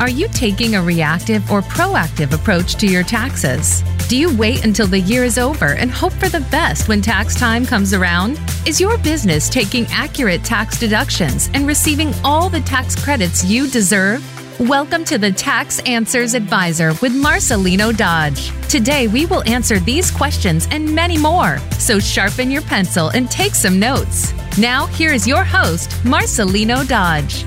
Are 0.00 0.08
you 0.08 0.28
taking 0.28 0.76
a 0.76 0.82
reactive 0.82 1.50
or 1.50 1.60
proactive 1.60 2.32
approach 2.32 2.76
to 2.76 2.86
your 2.86 3.02
taxes? 3.02 3.82
Do 4.08 4.16
you 4.16 4.34
wait 4.34 4.64
until 4.64 4.86
the 4.86 5.00
year 5.00 5.24
is 5.24 5.36
over 5.36 5.74
and 5.74 5.90
hope 5.90 6.14
for 6.14 6.30
the 6.30 6.40
best 6.50 6.88
when 6.88 7.02
tax 7.02 7.34
time 7.34 7.66
comes 7.66 7.92
around? 7.92 8.40
Is 8.66 8.80
your 8.80 8.96
business 8.96 9.50
taking 9.50 9.84
accurate 9.90 10.42
tax 10.42 10.80
deductions 10.80 11.50
and 11.52 11.66
receiving 11.66 12.14
all 12.24 12.48
the 12.48 12.62
tax 12.62 12.96
credits 12.96 13.44
you 13.44 13.68
deserve? 13.68 14.24
Welcome 14.58 15.04
to 15.04 15.18
the 15.18 15.32
Tax 15.32 15.80
Answers 15.80 16.32
Advisor 16.32 16.94
with 17.02 17.12
Marcelino 17.12 17.94
Dodge. 17.94 18.52
Today, 18.70 19.06
we 19.06 19.26
will 19.26 19.46
answer 19.46 19.78
these 19.78 20.10
questions 20.10 20.66
and 20.70 20.94
many 20.94 21.18
more. 21.18 21.58
So 21.72 21.98
sharpen 21.98 22.50
your 22.50 22.62
pencil 22.62 23.10
and 23.10 23.30
take 23.30 23.54
some 23.54 23.78
notes. 23.78 24.32
Now, 24.56 24.86
here 24.86 25.12
is 25.12 25.28
your 25.28 25.44
host, 25.44 25.90
Marcelino 26.04 26.88
Dodge. 26.88 27.44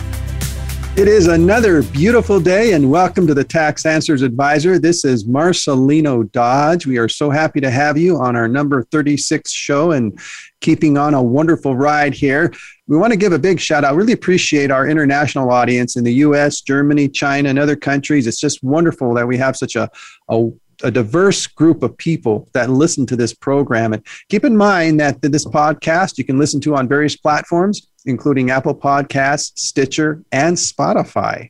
It 0.96 1.08
is 1.08 1.26
another 1.26 1.82
beautiful 1.82 2.40
day, 2.40 2.74
and 2.74 2.92
welcome 2.92 3.26
to 3.26 3.34
the 3.34 3.44
Tax 3.44 3.84
Answers 3.84 4.22
Advisor. 4.22 4.78
This 4.78 5.04
is 5.04 5.24
Marcelino 5.24 6.32
Dodge. 6.32 6.86
We 6.86 7.00
are 7.00 7.10
so 7.10 7.32
happy 7.32 7.60
to 7.62 7.72
have 7.72 7.98
you 7.98 8.18
on 8.18 8.36
our 8.36 8.48
number 8.48 8.84
36 8.84 9.50
show 9.50 9.94
and 9.94 10.20
keeping 10.62 10.96
on 11.00 11.16
a 11.16 11.22
wonderful 11.22 11.76
ride 11.76 12.14
here. 12.14 12.54
We 12.86 12.96
want 12.96 13.12
to 13.12 13.18
give 13.18 13.34
a 13.34 13.40
big 13.40 13.60
shout 13.60 13.84
out. 13.84 13.96
Really 13.96 14.14
appreciate 14.14 14.70
our 14.70 14.88
international 14.88 15.52
audience 15.52 15.96
in 15.96 16.04
the 16.04 16.14
US, 16.14 16.62
Germany, 16.62 17.10
China, 17.10 17.50
and 17.50 17.58
other 17.58 17.76
countries. 17.76 18.28
It's 18.28 18.40
just 18.40 18.64
wonderful 18.64 19.16
that 19.16 19.28
we 19.28 19.36
have 19.38 19.58
such 19.58 19.76
a, 19.76 19.90
a 20.30 20.52
a 20.84 20.92
diverse 20.92 21.48
group 21.48 21.82
of 21.82 21.98
people 21.98 22.50
that 22.54 22.70
listen 22.70 23.06
to 23.06 23.16
this 23.16 23.34
program. 23.34 23.94
And 23.94 24.06
keep 24.28 24.44
in 24.44 24.58
mind 24.58 25.00
that 25.00 25.22
this 25.22 25.46
podcast 25.46 26.18
you 26.18 26.26
can 26.26 26.38
listen 26.38 26.60
to 26.62 26.76
on 26.76 26.88
various 26.88 27.16
platforms 27.16 27.88
including 28.06 28.52
Apple 28.52 28.76
Podcasts, 28.76 29.58
Stitcher, 29.58 30.22
and 30.32 30.56
Spotify. 30.58 31.50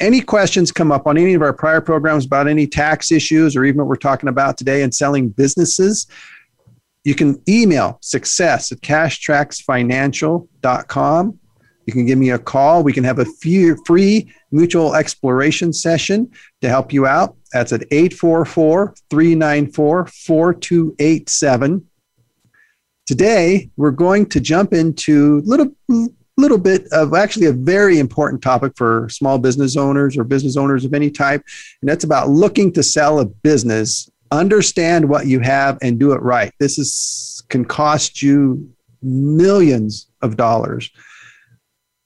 Any 0.00 0.20
questions 0.20 0.72
come 0.72 0.90
up 0.90 1.06
on 1.06 1.16
any 1.16 1.34
of 1.34 1.42
our 1.42 1.52
prior 1.52 1.80
programs 1.80 2.26
about 2.26 2.48
any 2.48 2.66
tax 2.66 3.12
issues 3.12 3.54
or 3.56 3.64
even 3.64 3.78
what 3.78 3.86
we're 3.86 3.94
talking 3.96 4.28
about 4.28 4.58
today 4.58 4.82
in 4.82 4.90
selling 4.90 5.28
businesses, 5.28 6.08
you 7.04 7.14
can 7.14 7.40
email 7.48 7.98
success 8.00 8.72
at 8.72 8.80
cashtracksfinancial.com. 8.80 11.38
You 11.86 11.92
can 11.92 12.06
give 12.06 12.18
me 12.18 12.30
a 12.30 12.38
call. 12.38 12.82
We 12.82 12.94
can 12.94 13.04
have 13.04 13.18
a 13.18 13.26
free 13.26 14.32
mutual 14.50 14.94
exploration 14.94 15.70
session 15.72 16.30
to 16.62 16.68
help 16.68 16.92
you 16.92 17.06
out. 17.06 17.36
That's 17.52 17.72
at 17.72 17.84
844 17.90 18.94
394 19.10 20.06
4287. 20.06 21.86
Today, 23.06 23.70
we're 23.76 23.90
going 23.90 24.24
to 24.26 24.40
jump 24.40 24.72
into 24.72 25.42
a 25.44 25.48
little, 25.48 25.70
little 26.38 26.56
bit 26.56 26.86
of 26.90 27.12
actually 27.12 27.46
a 27.46 27.52
very 27.52 27.98
important 27.98 28.40
topic 28.40 28.72
for 28.76 29.08
small 29.10 29.38
business 29.38 29.76
owners 29.76 30.16
or 30.16 30.24
business 30.24 30.56
owners 30.56 30.86
of 30.86 30.94
any 30.94 31.10
type. 31.10 31.44
And 31.82 31.88
that's 31.90 32.04
about 32.04 32.30
looking 32.30 32.72
to 32.72 32.82
sell 32.82 33.20
a 33.20 33.26
business. 33.26 34.10
Understand 34.30 35.06
what 35.06 35.26
you 35.26 35.40
have 35.40 35.76
and 35.82 35.98
do 35.98 36.12
it 36.12 36.22
right. 36.22 36.50
This 36.58 36.78
is, 36.78 37.44
can 37.50 37.66
cost 37.66 38.22
you 38.22 38.70
millions 39.02 40.06
of 40.22 40.38
dollars 40.38 40.90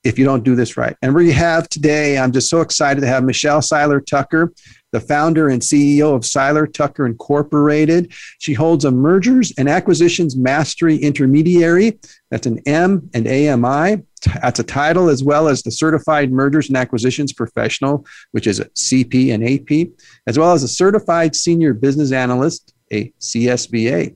if 0.03 0.19
you 0.19 0.25
don't 0.25 0.43
do 0.43 0.57
this 0.57 0.77
right. 0.77 0.97
And 1.03 1.15
we 1.15 1.31
have 1.33 1.69
today, 1.69 2.19
I'm 2.19 2.33
just 2.33 2.51
so 2.51 2.61
excited 2.61 3.03
to 3.03 3.07
have 3.07 3.23
Michelle 3.23 3.63
Seiler 3.63 4.01
Tucker 4.01 4.53
the 4.93 5.01
founder 5.01 5.49
and 5.49 5.61
CEO 5.61 6.15
of 6.15 6.25
Seiler 6.25 6.67
Tucker 6.67 7.07
Incorporated. 7.07 8.13
She 8.39 8.55
holds 8.55 8.85
a 8.85 8.91
mergers 8.91 9.53
and 9.59 9.69
acquisitions 9.69 10.37
mastery 10.37 10.97
intermediary. 10.97 11.99
That's 12.31 12.47
an 12.47 12.61
M 12.67 13.11
and 13.15 13.27
AMI. 13.27 14.03
That's 14.43 14.59
a 14.59 14.65
title 14.65 15.09
as 15.09 15.23
well 15.23 15.49
as 15.49 15.63
the 15.63 15.71
certified 15.71 16.33
mergers 16.33 16.69
and 16.69 16.77
acquisitions 16.77 17.33
professional, 17.33 18.07
which 18.33 18.47
is 18.47 18.61
a 18.61 18.65
CM 18.71 19.35
and 19.35 19.45
AP, 19.45 19.89
as 20.27 20.39
well 20.39 20.53
as 20.53 20.63
a 20.63 20.69
certified 20.69 21.37
senior 21.37 21.75
business 21.75 22.13
analyst, 22.13 22.75
a 22.93 23.13
CSBA. 23.21 24.15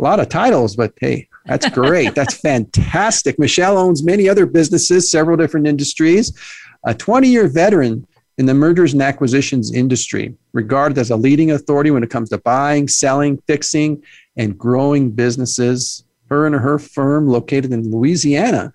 A 0.00 0.02
lot 0.02 0.20
of 0.20 0.28
titles, 0.28 0.76
but 0.76 0.92
hey, 1.00 1.28
that's 1.46 1.68
great. 1.70 2.14
That's 2.14 2.38
fantastic. 2.38 3.38
Michelle 3.38 3.78
owns 3.78 4.04
many 4.04 4.28
other 4.28 4.46
businesses, 4.46 5.10
several 5.10 5.36
different 5.36 5.66
industries. 5.66 6.36
A 6.84 6.94
20 6.94 7.28
year 7.28 7.48
veteran 7.48 8.06
in 8.38 8.46
the 8.46 8.54
mergers 8.54 8.92
and 8.92 9.02
acquisitions 9.02 9.74
industry, 9.74 10.34
regarded 10.52 10.96
as 10.96 11.10
a 11.10 11.16
leading 11.16 11.50
authority 11.50 11.90
when 11.90 12.04
it 12.04 12.10
comes 12.10 12.30
to 12.30 12.38
buying, 12.38 12.86
selling, 12.86 13.36
fixing, 13.46 14.02
and 14.36 14.56
growing 14.56 15.10
businesses. 15.10 16.04
Her 16.30 16.46
and 16.46 16.54
her 16.54 16.78
firm, 16.78 17.26
located 17.26 17.72
in 17.72 17.90
Louisiana. 17.90 18.72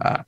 Uh, 0.00 0.22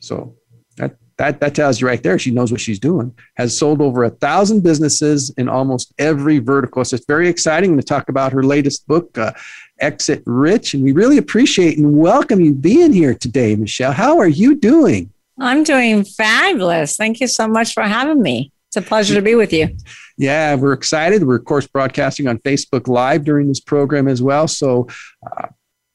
so 0.00 0.34
that, 0.76 0.96
that, 1.16 1.40
that 1.40 1.54
tells 1.54 1.80
you 1.80 1.86
right 1.86 2.02
there, 2.02 2.18
she 2.18 2.30
knows 2.30 2.52
what 2.52 2.60
she's 2.60 2.78
doing. 2.78 3.16
Has 3.36 3.56
sold 3.56 3.80
over 3.80 4.04
a 4.04 4.10
thousand 4.10 4.62
businesses 4.62 5.30
in 5.38 5.48
almost 5.48 5.94
every 5.98 6.38
vertical. 6.38 6.84
So 6.84 6.96
it's 6.96 7.06
very 7.06 7.28
exciting 7.28 7.76
to 7.76 7.82
talk 7.82 8.08
about 8.08 8.32
her 8.32 8.42
latest 8.42 8.86
book, 8.86 9.16
uh, 9.16 9.32
Exit 9.80 10.22
Rich. 10.26 10.74
And 10.74 10.82
we 10.82 10.92
really 10.92 11.18
appreciate 11.18 11.78
and 11.78 11.96
welcome 11.96 12.40
you 12.40 12.52
being 12.52 12.92
here 12.92 13.14
today, 13.14 13.56
Michelle. 13.56 13.92
How 13.92 14.18
are 14.18 14.28
you 14.28 14.56
doing? 14.56 15.12
I'm 15.40 15.64
doing 15.64 16.04
fabulous. 16.04 16.96
Thank 16.96 17.20
you 17.20 17.28
so 17.28 17.46
much 17.46 17.72
for 17.72 17.82
having 17.82 18.22
me. 18.22 18.52
It's 18.68 18.76
a 18.76 18.82
pleasure 18.82 19.14
to 19.14 19.22
be 19.22 19.34
with 19.34 19.52
you. 19.52 19.74
Yeah, 20.18 20.54
we're 20.56 20.72
excited. 20.72 21.24
We're, 21.24 21.36
of 21.36 21.44
course, 21.44 21.66
broadcasting 21.66 22.26
on 22.26 22.38
Facebook 22.38 22.86
Live 22.86 23.24
during 23.24 23.48
this 23.48 23.60
program 23.60 24.08
as 24.08 24.20
well. 24.20 24.46
So, 24.46 24.88
uh, 25.24 25.48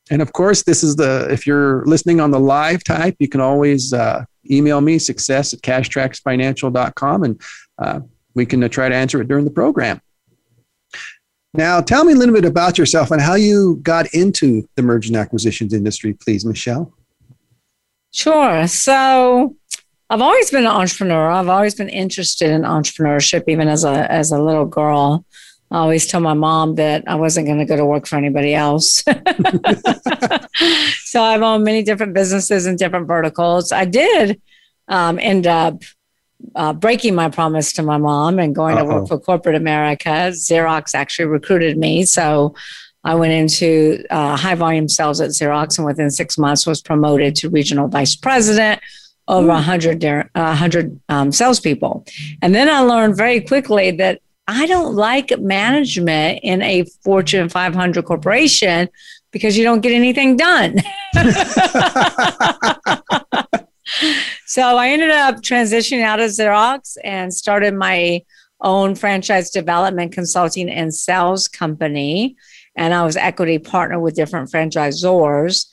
and 0.10 0.22
of 0.22 0.34
course, 0.34 0.64
this 0.64 0.84
is 0.84 0.96
the, 0.96 1.28
if 1.30 1.46
you're 1.46 1.86
listening 1.86 2.20
on 2.20 2.32
the 2.32 2.40
live 2.40 2.84
type, 2.84 3.16
you 3.20 3.28
can 3.28 3.42
always 3.42 3.94
uh, 3.94 4.26
email 4.50 4.82
me 4.82 4.98
success 4.98 5.54
at 5.54 5.62
cashtracksfinancial.com 5.62 7.24
and 7.24 7.42
uh, 7.78 8.00
we 8.34 8.46
can 8.46 8.64
uh, 8.64 8.70
try 8.70 8.90
to 8.90 8.96
answer 8.96 9.22
it 9.22 9.28
during 9.28 9.46
the 9.46 9.52
program. 9.52 10.02
Now, 11.54 11.82
tell 11.82 12.04
me 12.04 12.14
a 12.14 12.16
little 12.16 12.34
bit 12.34 12.46
about 12.46 12.80
yourself 12.80 13.12
and 13.12 13.22
how 13.22 13.36
you 13.36 13.80
got 13.84 14.12
into 14.16 14.68
the 14.76 14.82
merger 14.82 15.10
and 15.10 15.18
acquisitions 15.18 15.74
industry, 15.74 16.14
please, 16.14 16.44
Michelle. 16.44 16.92
Sure. 18.14 18.68
So 18.68 19.56
I've 20.10 20.22
always 20.22 20.52
been 20.52 20.66
an 20.66 20.72
entrepreneur. 20.72 21.32
I've 21.32 21.50
always 21.50 21.74
been 21.74 21.90
interested 21.90 22.52
in 22.52 22.62
entrepreneurship, 22.62 23.46
even 23.48 23.68
as 23.68 23.84
a 23.84 24.10
as 24.12 24.32
a 24.32 24.40
little 24.40 24.66
girl. 24.66 25.26
I 25.72 25.80
always 25.80 26.06
tell 26.06 26.22
my 26.22 26.36
mom 26.36 26.76
that 26.76 27.04
I 27.08 27.16
wasn't 27.16 27.48
going 27.48 27.58
to 27.58 27.66
go 27.66 27.76
to 27.76 27.86
work 27.86 28.06
for 28.06 28.18
anybody 28.18 28.54
else. 28.54 29.04
so 31.04 31.24
I've 31.24 31.42
owned 31.42 31.64
many 31.64 31.82
different 31.82 32.14
businesses 32.14 32.68
in 32.68 32.76
different 32.76 33.08
verticals. 33.08 33.72
I 33.72 33.86
did 33.86 34.40
um, 34.88 35.18
end 35.18 35.48
up 35.48 35.82
uh, 36.54 36.74
breaking 36.74 37.16
my 37.16 37.30
promise 37.30 37.74
to 37.74 37.82
my 37.82 37.98
mom 37.98 38.38
and 38.38 38.54
going 38.54 38.78
Uh-oh. 38.78 38.88
to 38.88 38.94
work 38.94 39.08
for 39.08 39.20
corporate 39.20 39.56
America. 39.56 40.30
Xerox 40.30 40.94
actually 40.94 41.26
recruited 41.26 41.76
me. 41.76 42.06
So 42.06 42.54
I 43.04 43.16
went 43.16 43.34
into 43.34 44.04
uh, 44.10 44.38
high 44.38 44.56
volume 44.56 44.88
sales 44.88 45.20
at 45.20 45.32
Xerox 45.32 45.78
and 45.78 45.86
within 45.86 46.10
six 46.10 46.38
months 46.38 46.66
was 46.66 46.82
promoted 46.82 47.36
to 47.38 47.50
regional 47.50 47.88
vice 47.88 48.16
president 48.16 48.82
over 49.28 49.48
100, 49.48 50.04
uh, 50.04 50.20
100 50.34 51.00
um, 51.10 51.32
salespeople. 51.32 52.06
And 52.42 52.54
then 52.56 52.70
I 52.70 52.80
learned 52.80 53.18
very 53.18 53.42
quickly 53.42 53.92
that 53.92 54.22
I 54.48 54.66
don't 54.66 54.96
like 54.96 55.38
management 55.40 56.40
in 56.44 56.62
a 56.62 56.84
Fortune 57.04 57.50
500 57.50 58.04
corporation 58.04 58.90
because 59.32 59.58
you 59.58 59.64
don't 59.64 59.82
get 59.82 59.94
anything 59.94 60.36
done. 60.36 60.80
so 64.46 64.78
I 64.78 64.90
ended 64.90 65.12
up 65.12 65.38
transitioning 65.38 66.04
out 66.04 66.20
of 66.20 66.30
Xerox 66.30 66.98
and 67.04 67.34
started 67.34 67.74
my 67.74 68.22
own 68.62 68.96
franchise 68.96 69.50
development 69.50 70.12
consulting 70.12 70.70
and 70.70 70.94
sales 70.94 71.48
company 71.48 72.36
and 72.76 72.94
I 72.94 73.04
was 73.04 73.16
equity 73.16 73.60
partner 73.60 74.00
with 74.00 74.16
different 74.16 74.52
franchisors. 74.52 75.68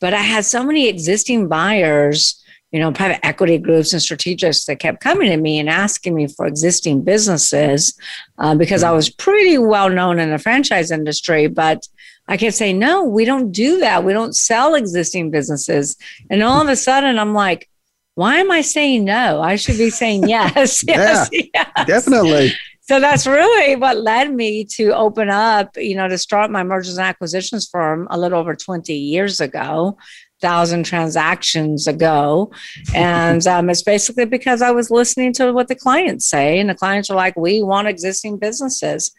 But 0.00 0.14
I 0.14 0.20
had 0.20 0.44
so 0.44 0.64
many 0.64 0.88
existing 0.88 1.48
buyers, 1.48 2.42
you 2.72 2.80
know, 2.80 2.92
private 2.92 3.24
equity 3.24 3.58
groups 3.58 3.92
and 3.92 4.02
strategists 4.02 4.66
that 4.66 4.80
kept 4.80 5.00
coming 5.00 5.30
to 5.30 5.36
me 5.36 5.58
and 5.58 5.68
asking 5.68 6.14
me 6.14 6.26
for 6.26 6.46
existing 6.46 7.02
businesses 7.02 7.96
uh, 8.38 8.54
because 8.54 8.82
I 8.82 8.90
was 8.90 9.10
pretty 9.10 9.58
well 9.58 9.88
known 9.88 10.18
in 10.18 10.30
the 10.30 10.38
franchise 10.38 10.90
industry. 10.90 11.46
But 11.46 11.86
I 12.26 12.36
kept 12.36 12.56
saying, 12.56 12.78
no, 12.78 13.04
we 13.04 13.24
don't 13.24 13.52
do 13.52 13.78
that. 13.78 14.04
We 14.04 14.12
don't 14.12 14.34
sell 14.34 14.74
existing 14.74 15.30
businesses. 15.30 15.96
And 16.30 16.42
all 16.42 16.60
of 16.60 16.68
a 16.68 16.76
sudden, 16.76 17.18
I'm 17.18 17.34
like, 17.34 17.68
why 18.14 18.36
am 18.36 18.50
I 18.50 18.60
saying 18.60 19.04
no? 19.04 19.40
I 19.40 19.56
should 19.56 19.78
be 19.78 19.90
saying 19.90 20.28
yes. 20.28 20.84
yes, 20.86 21.28
yeah, 21.32 21.48
yes. 21.54 21.86
Definitely 21.86 22.52
so 22.84 22.98
that's 22.98 23.28
really 23.28 23.76
what 23.76 23.96
led 23.98 24.34
me 24.34 24.64
to 24.64 24.90
open 24.90 25.30
up, 25.30 25.76
you 25.76 25.94
know, 25.94 26.08
to 26.08 26.18
start 26.18 26.50
my 26.50 26.64
mergers 26.64 26.98
and 26.98 27.06
acquisitions 27.06 27.68
firm 27.68 28.08
a 28.10 28.18
little 28.18 28.40
over 28.40 28.56
20 28.56 28.92
years 28.92 29.40
ago, 29.40 29.96
thousand 30.40 30.82
transactions 30.84 31.86
ago. 31.86 32.50
And 32.92 33.46
um, 33.46 33.70
it's 33.70 33.84
basically 33.84 34.24
because 34.24 34.62
I 34.62 34.72
was 34.72 34.90
listening 34.90 35.32
to 35.34 35.52
what 35.52 35.68
the 35.68 35.76
clients 35.76 36.26
say, 36.26 36.58
and 36.58 36.68
the 36.68 36.74
clients 36.74 37.08
are 37.08 37.14
like, 37.14 37.36
we 37.36 37.62
want 37.62 37.86
existing 37.86 38.38
businesses. 38.38 39.12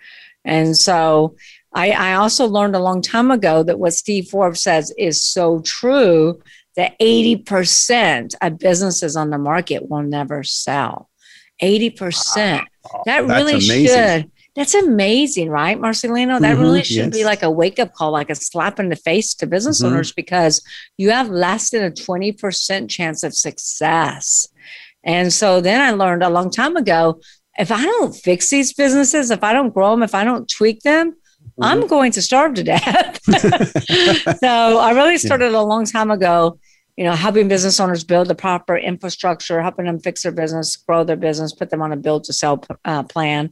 And 0.44 0.76
so 0.76 1.38
I, 1.74 1.92
I 1.92 2.14
also 2.16 2.46
learned 2.46 2.76
a 2.76 2.84
long 2.84 3.02
time 3.02 3.32
ago 3.32 3.64
that 3.64 3.80
what 3.80 3.94
Steve 3.94 4.28
Forbes 4.28 4.62
says 4.62 4.94
is 4.98 5.22
so 5.22 5.62
true 5.62 6.42
that 6.76 7.00
80% 7.00 8.34
of 8.42 8.60
businesses 8.60 9.16
on 9.16 9.30
the 9.30 9.38
market 9.38 9.90
will 9.90 10.04
never 10.04 10.44
sell. 10.44 11.10
80%. 11.62 12.60
Wow. 12.60 12.66
That 13.06 13.26
really 13.26 13.60
should. 13.60 14.32
That's 14.56 14.76
amazing, 14.76 15.50
right, 15.50 15.80
Marcelino? 15.80 16.40
That 16.40 16.54
mm-hmm, 16.54 16.62
really 16.62 16.84
should 16.84 16.96
yes. 16.96 17.14
be 17.14 17.26
like 17.26 17.42
a 17.42 17.50
wake 17.50 17.80
up 17.80 17.94
call, 17.94 18.12
like 18.12 18.30
a 18.30 18.36
slap 18.36 18.80
in 18.80 18.90
the 18.90 18.96
face 18.96 19.34
to 19.36 19.48
business 19.48 19.82
mm-hmm. 19.82 19.94
owners 19.94 20.12
because 20.12 20.62
you 20.98 21.10
have 21.10 21.30
less 21.30 21.72
than 21.72 21.84
a 21.84 21.90
20% 21.90 22.88
chance 22.88 23.24
of 23.24 23.34
success. 23.34 24.48
And 25.04 25.34
so 25.34 25.60
then 25.60 25.82
I 25.82 25.92
learned 25.92 26.22
a 26.22 26.30
long 26.30 26.52
time 26.52 26.76
ago 26.76 27.20
if 27.58 27.72
I 27.72 27.84
don't 27.84 28.16
fix 28.16 28.50
these 28.50 28.74
businesses, 28.74 29.32
if 29.32 29.44
I 29.44 29.54
don't 29.54 29.74
grow 29.74 29.92
them, 29.92 30.04
if 30.04 30.16
I 30.16 30.24
don't 30.24 30.50
tweak 30.50 30.82
them, 30.82 31.12
mm-hmm. 31.12 31.64
I'm 31.64 31.88
going 31.88 32.12
to 32.14 32.22
starve 32.22 32.56
to 32.56 32.64
death. 32.64 33.20
so 34.40 34.80
I 34.80 34.92
really 34.92 35.18
started 35.18 35.54
a 35.54 35.62
long 35.62 35.86
time 35.86 36.12
ago, 36.12 36.60
you 36.98 37.04
know, 37.04 37.14
helping 37.14 37.48
business 37.48 37.80
owners 37.80 38.04
build 38.04 38.28
the 38.28 38.36
proper 38.36 38.78
infrastructure, 38.78 39.62
helping 39.62 39.86
them 39.86 40.00
fix 40.00 40.24
their 40.24 40.32
business, 40.32 40.76
grow 40.76 41.04
their 41.04 41.16
business, 41.16 41.54
put 41.54 41.70
them 41.70 41.82
on 41.82 41.92
a 41.92 41.98
build 41.98 42.24
to 42.26 42.34
sell 42.34 42.64
uh, 42.86 43.04
plan. 43.04 43.52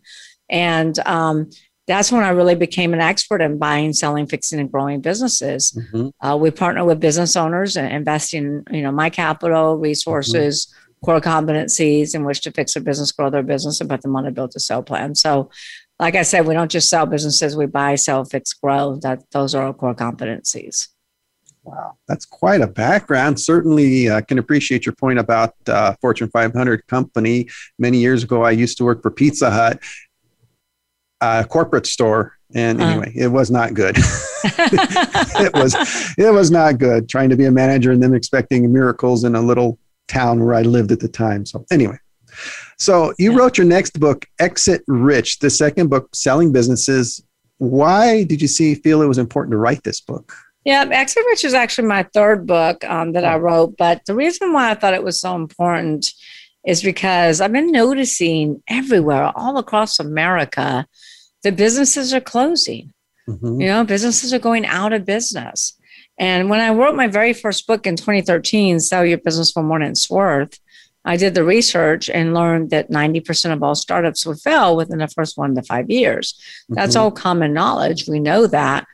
And 0.50 0.98
um, 1.08 1.50
that's 1.88 2.12
when 2.12 2.24
I 2.24 2.30
really 2.30 2.56
became 2.56 2.94
an 2.94 3.02
expert 3.02 3.42
in 3.42 3.58
buying, 3.58 3.94
selling, 3.94 4.28
fixing, 4.28 4.60
and 4.60 4.72
growing 4.72 5.02
businesses. 5.02 5.72
Mm-hmm. 5.72 6.26
Uh, 6.26 6.36
we 6.38 6.52
partner 6.52 6.86
with 6.86 7.00
business 7.00 7.36
owners 7.36 7.78
and 7.78 7.92
investing, 7.92 8.64
you 8.70 8.82
know, 8.82 8.92
my 8.92 9.10
capital, 9.10 9.78
resources, 9.78 10.68
mm-hmm 10.68 10.78
core 11.04 11.22
competencies 11.22 12.14
in 12.14 12.24
which 12.24 12.42
to 12.42 12.52
fix 12.52 12.74
their 12.74 12.84
business, 12.84 13.12
grow 13.12 13.30
their 13.30 13.44
business, 13.44 13.82
and 13.82 13.90
put 13.90 14.02
them 14.02 14.16
on 14.16 14.26
a 14.26 14.32
build 14.32 14.52
to 14.52 14.60
sell 14.60 14.84
plan. 14.84 15.16
So, 15.16 15.50
like 16.00 16.16
I 16.16 16.24
said, 16.24 16.48
we 16.48 16.54
don't 16.54 16.72
just 16.72 16.90
sell 16.90 17.06
businesses, 17.06 17.56
we 17.56 17.66
buy, 17.66 17.96
sell, 17.96 18.26
fix, 18.26 18.54
grow. 18.54 18.98
That 19.02 19.24
those 19.32 19.54
are 19.54 19.66
our 19.66 19.74
core 19.74 19.96
competencies. 19.96 20.88
Wow, 21.64 21.98
that's 22.08 22.26
quite 22.26 22.62
a 22.62 22.68
background. 22.68 23.40
Certainly, 23.40 24.10
I 24.10 24.18
uh, 24.18 24.22
can 24.22 24.40
appreciate 24.40 24.86
your 24.86 24.96
point 24.96 25.20
about 25.20 25.54
uh, 25.68 25.94
Fortune 26.02 26.30
500 26.30 26.88
company. 26.88 27.50
Many 27.78 28.00
years 28.00 28.24
ago, 28.24 28.44
I 28.44 28.52
used 28.52 28.78
to 28.80 28.84
work 28.84 29.04
for 29.04 29.12
Pizza 29.12 29.52
Hut, 29.52 29.80
a 31.22 31.46
corporate 31.48 31.86
store, 31.86 32.38
and 32.54 32.82
uh 32.82 32.86
anyway, 32.86 33.12
it 33.16 33.28
was 33.28 33.52
not 33.52 33.76
good. 33.76 33.96
it 34.44 35.54
was 35.54 35.76
it 36.18 36.34
was 36.34 36.50
not 36.50 36.80
good. 36.80 37.08
Trying 37.08 37.30
to 37.30 37.38
be 37.38 37.46
a 37.46 37.52
manager 37.52 37.92
and 37.92 38.02
then 38.02 38.16
expecting 38.16 38.72
miracles 38.74 39.24
in 39.24 39.36
a 39.36 39.42
little 39.42 39.78
town 40.08 40.44
where 40.44 40.56
I 40.56 40.64
lived 40.64 40.92
at 40.92 41.00
the 41.00 41.08
time. 41.08 41.46
So, 41.46 41.64
anyway, 41.72 41.98
so 42.78 43.14
you 43.20 43.32
yeah. 43.32 43.38
wrote 43.38 43.58
your 43.58 43.68
next 43.68 44.00
book, 44.00 44.26
Exit 44.40 44.84
Rich, 44.88 45.40
the 45.40 45.50
second 45.50 45.90
book, 45.90 46.16
Selling 46.16 46.52
Businesses. 46.52 47.24
Why 47.60 48.24
did 48.24 48.42
you 48.42 48.48
see 48.48 48.74
feel 48.74 49.04
it 49.04 49.08
was 49.08 49.20
important 49.20 49.52
to 49.52 49.58
write 49.58 49.84
this 49.84 50.02
book? 50.02 50.34
Yeah, 50.64 50.86
Exit 50.92 51.26
Rich 51.26 51.46
is 51.46 51.54
actually 51.54 51.88
my 51.88 52.04
third 52.04 52.46
book 52.46 52.84
um, 52.84 53.14
that 53.14 53.26
I 53.26 53.36
oh. 53.36 53.40
wrote. 53.40 53.78
But 53.78 54.06
the 54.06 54.16
reason 54.16 54.54
why 54.54 54.70
I 54.70 54.76
thought 54.76 54.94
it 54.94 55.04
was 55.04 55.20
so 55.20 55.36
important 55.36 56.14
is 56.66 56.84
because 56.84 57.42
I've 57.42 57.52
been 57.52 57.72
noticing 57.72 58.62
everywhere, 58.68 59.32
all 59.36 59.58
across 59.58 60.00
America, 60.00 60.86
the 61.44 61.52
businesses 61.52 62.14
are 62.14 62.22
closing. 62.22 62.94
Mm-hmm. 63.28 63.62
You 63.62 63.68
know, 63.68 63.84
businesses 63.84 64.34
are 64.34 64.40
going 64.40 64.66
out 64.66 64.94
of 64.94 65.06
business. 65.06 65.78
And 66.20 66.50
when 66.50 66.60
I 66.60 66.70
wrote 66.70 66.96
my 66.96 67.08
very 67.08 67.34
first 67.34 67.66
book 67.66 67.88
in 67.88 67.96
2013, 67.96 68.80
Sell 68.80 69.06
Your 69.06 69.18
Business 69.18 69.52
for 69.52 69.64
More 69.64 69.80
Than 69.80 69.92
It's 69.92 70.10
Worth, 70.10 70.60
I 71.04 71.18
did 71.18 71.34
the 71.34 71.44
research 71.44 72.10
and 72.10 72.36
learned 72.36 72.70
that 72.70 72.92
90% 72.92 73.54
of 73.54 73.64
all 73.64 73.74
startups 73.74 74.26
would 74.26 74.40
fail 74.40 74.76
within 74.76 75.00
the 75.00 75.08
first 75.08 75.36
one 75.36 75.56
to 75.56 75.64
five 75.64 75.90
years. 75.90 76.40
That's 76.70 76.94
mm-hmm. 76.96 77.06
all 77.06 77.12
common 77.12 77.54
knowledge. 77.54 78.08
We 78.08 78.20
know 78.20 78.46
that. 78.48 78.86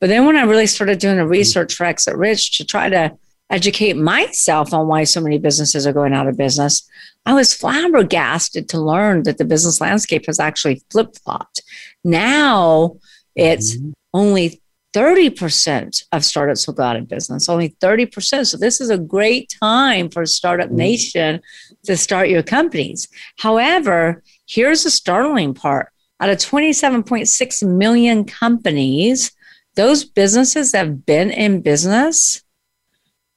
But 0.00 0.08
then 0.08 0.26
when 0.26 0.36
I 0.36 0.42
really 0.42 0.66
started 0.66 0.98
doing 0.98 1.16
the 1.16 1.26
research 1.26 1.74
for 1.74 1.84
Exit 1.84 2.16
Rich 2.16 2.58
to 2.58 2.64
try 2.64 2.88
to 2.88 3.16
educate 3.48 3.96
myself 3.96 4.74
on 4.74 4.88
why 4.88 5.04
so 5.04 5.20
many 5.20 5.38
businesses 5.38 5.86
are 5.86 5.92
going 5.92 6.12
out 6.12 6.28
of 6.28 6.36
business, 6.36 6.88
I 7.24 7.34
was 7.34 7.54
flabbergasted 7.54 8.68
to 8.70 8.80
learn 8.80 9.22
that 9.24 9.38
the 9.38 9.44
business 9.44 9.80
landscape 9.80 10.26
has 10.26 10.38
actually 10.38 10.82
flip 10.90 11.16
flopped. 11.24 11.62
Now 12.04 12.96
it's 13.34 13.76
mm-hmm. 13.76 13.92
only 14.14 14.60
30% 14.94 16.04
of 16.12 16.24
startups 16.24 16.66
will 16.66 16.74
go 16.74 16.82
out 16.82 16.96
of 16.96 17.08
business, 17.08 17.50
only 17.50 17.76
30%. 17.82 18.46
So 18.46 18.56
this 18.56 18.80
is 18.80 18.88
a 18.88 18.96
great 18.96 19.54
time 19.60 20.08
for 20.08 20.24
Startup 20.24 20.68
mm-hmm. 20.68 20.76
Nation 20.76 21.42
to 21.84 21.96
start 21.96 22.30
your 22.30 22.42
companies. 22.42 23.06
However, 23.38 24.22
here's 24.48 24.84
the 24.84 24.90
startling 24.90 25.52
part. 25.52 25.90
Out 26.18 26.30
of 26.30 26.38
27.6 26.38 27.76
million 27.76 28.24
companies, 28.24 29.32
those 29.76 30.04
businesses 30.04 30.72
that 30.72 30.86
have 30.86 31.06
been 31.06 31.30
in 31.30 31.60
business 31.60 32.42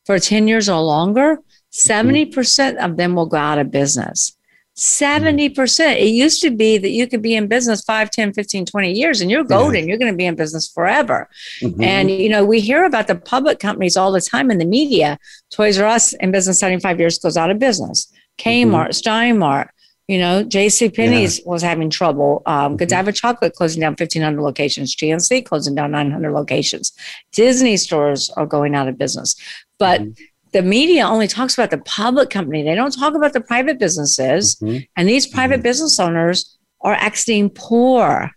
for 0.06 0.18
10 0.18 0.48
years 0.48 0.68
or 0.68 0.82
longer, 0.82 1.38
70% 1.72 2.32
mm-hmm. 2.32 2.84
of 2.84 2.98
them 2.98 3.16
will 3.16 3.28
go 3.28 3.38
out 3.38 3.60
of 3.60 3.70
business. 3.70 4.36
70%. 4.76 5.98
It 5.98 6.08
used 6.08 6.42
to 6.42 6.52
be 6.52 6.78
that 6.78 6.90
you 6.90 7.06
could 7.06 7.22
be 7.22 7.36
in 7.36 7.48
business 7.48 7.82
5, 7.84 8.10
10, 8.10 8.34
15, 8.34 8.66
20 8.66 8.92
years 8.94 9.20
and 9.20 9.30
you're 9.30 9.44
golden. 9.44 9.88
You're 9.88 9.98
going 9.98 10.12
to 10.12 10.18
be 10.18 10.26
in 10.26 10.36
business 10.36 10.70
forever. 10.70 11.30
Mm-hmm. 11.62 11.84
And, 11.84 12.10
you 12.10 12.30
know, 12.30 12.46
we 12.46 12.62
hear 12.62 12.86
about 12.86 13.08
the 13.08 13.16
public 13.16 13.60
companies 13.60 13.98
all 13.98 14.14
the 14.14 14.22
time 14.22 14.50
in 14.50 14.58
the 14.58 14.66
media. 14.66 15.20
Toys 15.52 15.78
R 15.78 15.86
Us 15.86 16.14
in 16.14 16.32
business 16.32 16.60
75 16.60 16.98
years 16.98 17.20
goes 17.20 17.36
out 17.36 17.52
of 17.52 17.60
business. 17.60 18.10
Kmart, 18.38 18.72
mm-hmm. 18.72 18.92
Stein 18.92 19.38
Mart, 19.38 19.72
you 20.10 20.18
know, 20.18 20.44
JC 20.44 20.94
Penney's 20.94 21.38
yeah. 21.38 21.46
was 21.46 21.62
having 21.62 21.92
trouble. 21.92 22.42
Um, 22.48 22.56
mm-hmm. 22.56 22.76
Godiva 22.78 23.12
Chocolate 23.12 23.54
closing 23.54 23.82
down 23.82 23.92
1,500 23.92 24.42
locations. 24.42 24.96
GNC 24.96 25.46
closing 25.46 25.76
down 25.76 25.92
900 25.92 26.32
locations. 26.32 26.92
Disney 27.32 27.78
stores 27.78 28.32
are 28.32 28.48
going 28.48 28.74
out 28.74 28.88
of 28.88 28.98
business. 28.98 29.36
But 29.78 30.02
mm-hmm 30.02 30.24
the 30.52 30.62
media 30.64 31.06
only 31.06 31.28
talks 31.28 31.54
about 31.54 31.70
the 31.70 31.78
public 31.78 32.32
company. 32.32 32.64
They 32.64 32.74
don't 32.74 32.90
talk 32.90 33.14
about 33.14 33.34
the 33.34 33.42
private 33.42 33.78
businesses. 33.78 34.56
Mm-hmm. 34.56 34.80
And 34.96 35.08
these 35.08 35.28
private 35.28 35.58
mm-hmm. 35.58 35.64
business 35.64 36.00
owners 36.00 36.58
are 36.82 36.96
exiting 36.96 37.52
poor. 37.52 38.32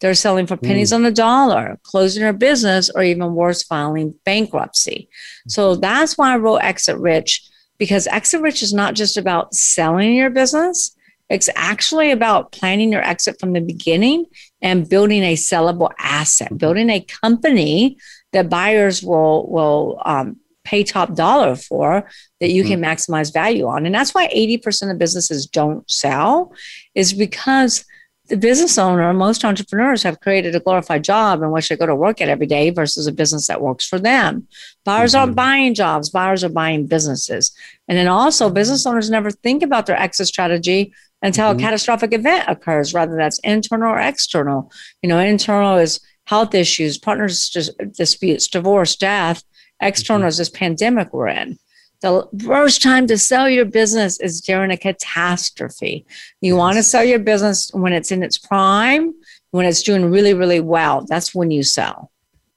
They're 0.00 0.14
selling 0.14 0.46
for 0.46 0.58
pennies 0.58 0.90
mm. 0.90 0.96
on 0.96 1.02
the 1.04 1.10
dollar, 1.10 1.78
closing 1.82 2.22
their 2.22 2.34
business, 2.34 2.90
or 2.90 3.02
even 3.02 3.34
worse, 3.34 3.62
filing 3.62 4.14
bankruptcy. 4.26 5.08
Mm-hmm. 5.08 5.48
So 5.48 5.76
that's 5.76 6.18
why 6.18 6.34
I 6.34 6.36
wrote 6.36 6.58
Exit 6.58 6.98
Rich, 6.98 7.48
because 7.78 8.06
Exit 8.08 8.42
Rich 8.42 8.62
is 8.62 8.74
not 8.74 8.94
just 8.94 9.16
about 9.16 9.54
selling 9.54 10.14
your 10.14 10.28
business. 10.28 10.93
It's 11.30 11.48
actually 11.56 12.10
about 12.10 12.52
planning 12.52 12.92
your 12.92 13.02
exit 13.02 13.40
from 13.40 13.52
the 13.52 13.60
beginning 13.60 14.26
and 14.60 14.88
building 14.88 15.22
a 15.22 15.34
sellable 15.34 15.90
asset, 15.98 16.56
building 16.58 16.90
a 16.90 17.00
company 17.00 17.96
that 18.32 18.50
buyers 18.50 19.02
will 19.02 19.48
will 19.50 20.02
um, 20.04 20.36
pay 20.64 20.82
top 20.82 21.14
dollar 21.14 21.54
for 21.54 22.08
that 22.40 22.50
you 22.50 22.64
can 22.64 22.80
mm-hmm. 22.80 22.90
maximize 22.90 23.32
value 23.32 23.66
on. 23.66 23.86
And 23.86 23.94
that's 23.94 24.14
why 24.14 24.28
80% 24.28 24.90
of 24.90 24.98
businesses 24.98 25.46
don't 25.46 25.88
sell 25.90 26.52
is 26.94 27.12
because 27.12 27.84
the 28.28 28.36
business 28.38 28.78
owner, 28.78 29.12
most 29.12 29.44
entrepreneurs 29.44 30.02
have 30.02 30.20
created 30.20 30.54
a 30.54 30.60
glorified 30.60 31.04
job 31.04 31.42
in 31.42 31.50
which 31.50 31.68
they 31.68 31.76
go 31.76 31.84
to 31.84 31.94
work 31.94 32.22
at 32.22 32.30
every 32.30 32.46
day 32.46 32.70
versus 32.70 33.06
a 33.06 33.12
business 33.12 33.46
that 33.48 33.60
works 33.60 33.86
for 33.86 33.98
them. 33.98 34.48
Buyers 34.84 35.12
mm-hmm. 35.12 35.20
aren't 35.20 35.36
buying 35.36 35.74
jobs, 35.74 36.08
buyers 36.08 36.42
are 36.42 36.48
buying 36.48 36.86
businesses. 36.86 37.54
And 37.86 37.98
then 37.98 38.08
also, 38.08 38.48
business 38.48 38.86
owners 38.86 39.10
never 39.10 39.30
think 39.30 39.62
about 39.62 39.84
their 39.84 40.00
exit 40.00 40.26
strategy 40.26 40.94
until 41.24 41.48
mm-hmm. 41.48 41.58
a 41.58 41.62
catastrophic 41.62 42.12
event 42.12 42.44
occurs, 42.46 42.92
whether 42.92 43.16
that's 43.16 43.38
internal 43.40 43.92
or 43.92 43.98
external. 43.98 44.70
You 45.02 45.08
know, 45.08 45.18
internal 45.18 45.78
is 45.78 45.98
health 46.26 46.54
issues, 46.54 46.98
partners 46.98 47.50
disputes, 47.96 48.46
divorce, 48.46 48.94
death. 48.94 49.42
External 49.80 50.20
mm-hmm. 50.20 50.28
is 50.28 50.38
this 50.38 50.50
pandemic 50.50 51.12
we're 51.12 51.28
in. 51.28 51.58
The 52.02 52.28
worst 52.44 52.82
time 52.82 53.06
to 53.06 53.16
sell 53.16 53.48
your 53.48 53.64
business 53.64 54.20
is 54.20 54.42
during 54.42 54.70
a 54.70 54.76
catastrophe. 54.76 56.04
You 56.42 56.56
want 56.56 56.76
to 56.76 56.82
sell 56.82 57.02
your 57.02 57.18
business 57.18 57.70
when 57.72 57.94
it's 57.94 58.12
in 58.12 58.22
its 58.22 58.36
prime, 58.36 59.14
when 59.52 59.64
it's 59.64 59.82
doing 59.82 60.10
really, 60.10 60.34
really 60.34 60.60
well. 60.60 61.06
That's 61.08 61.34
when 61.34 61.50
you 61.50 61.62
sell. 61.62 62.10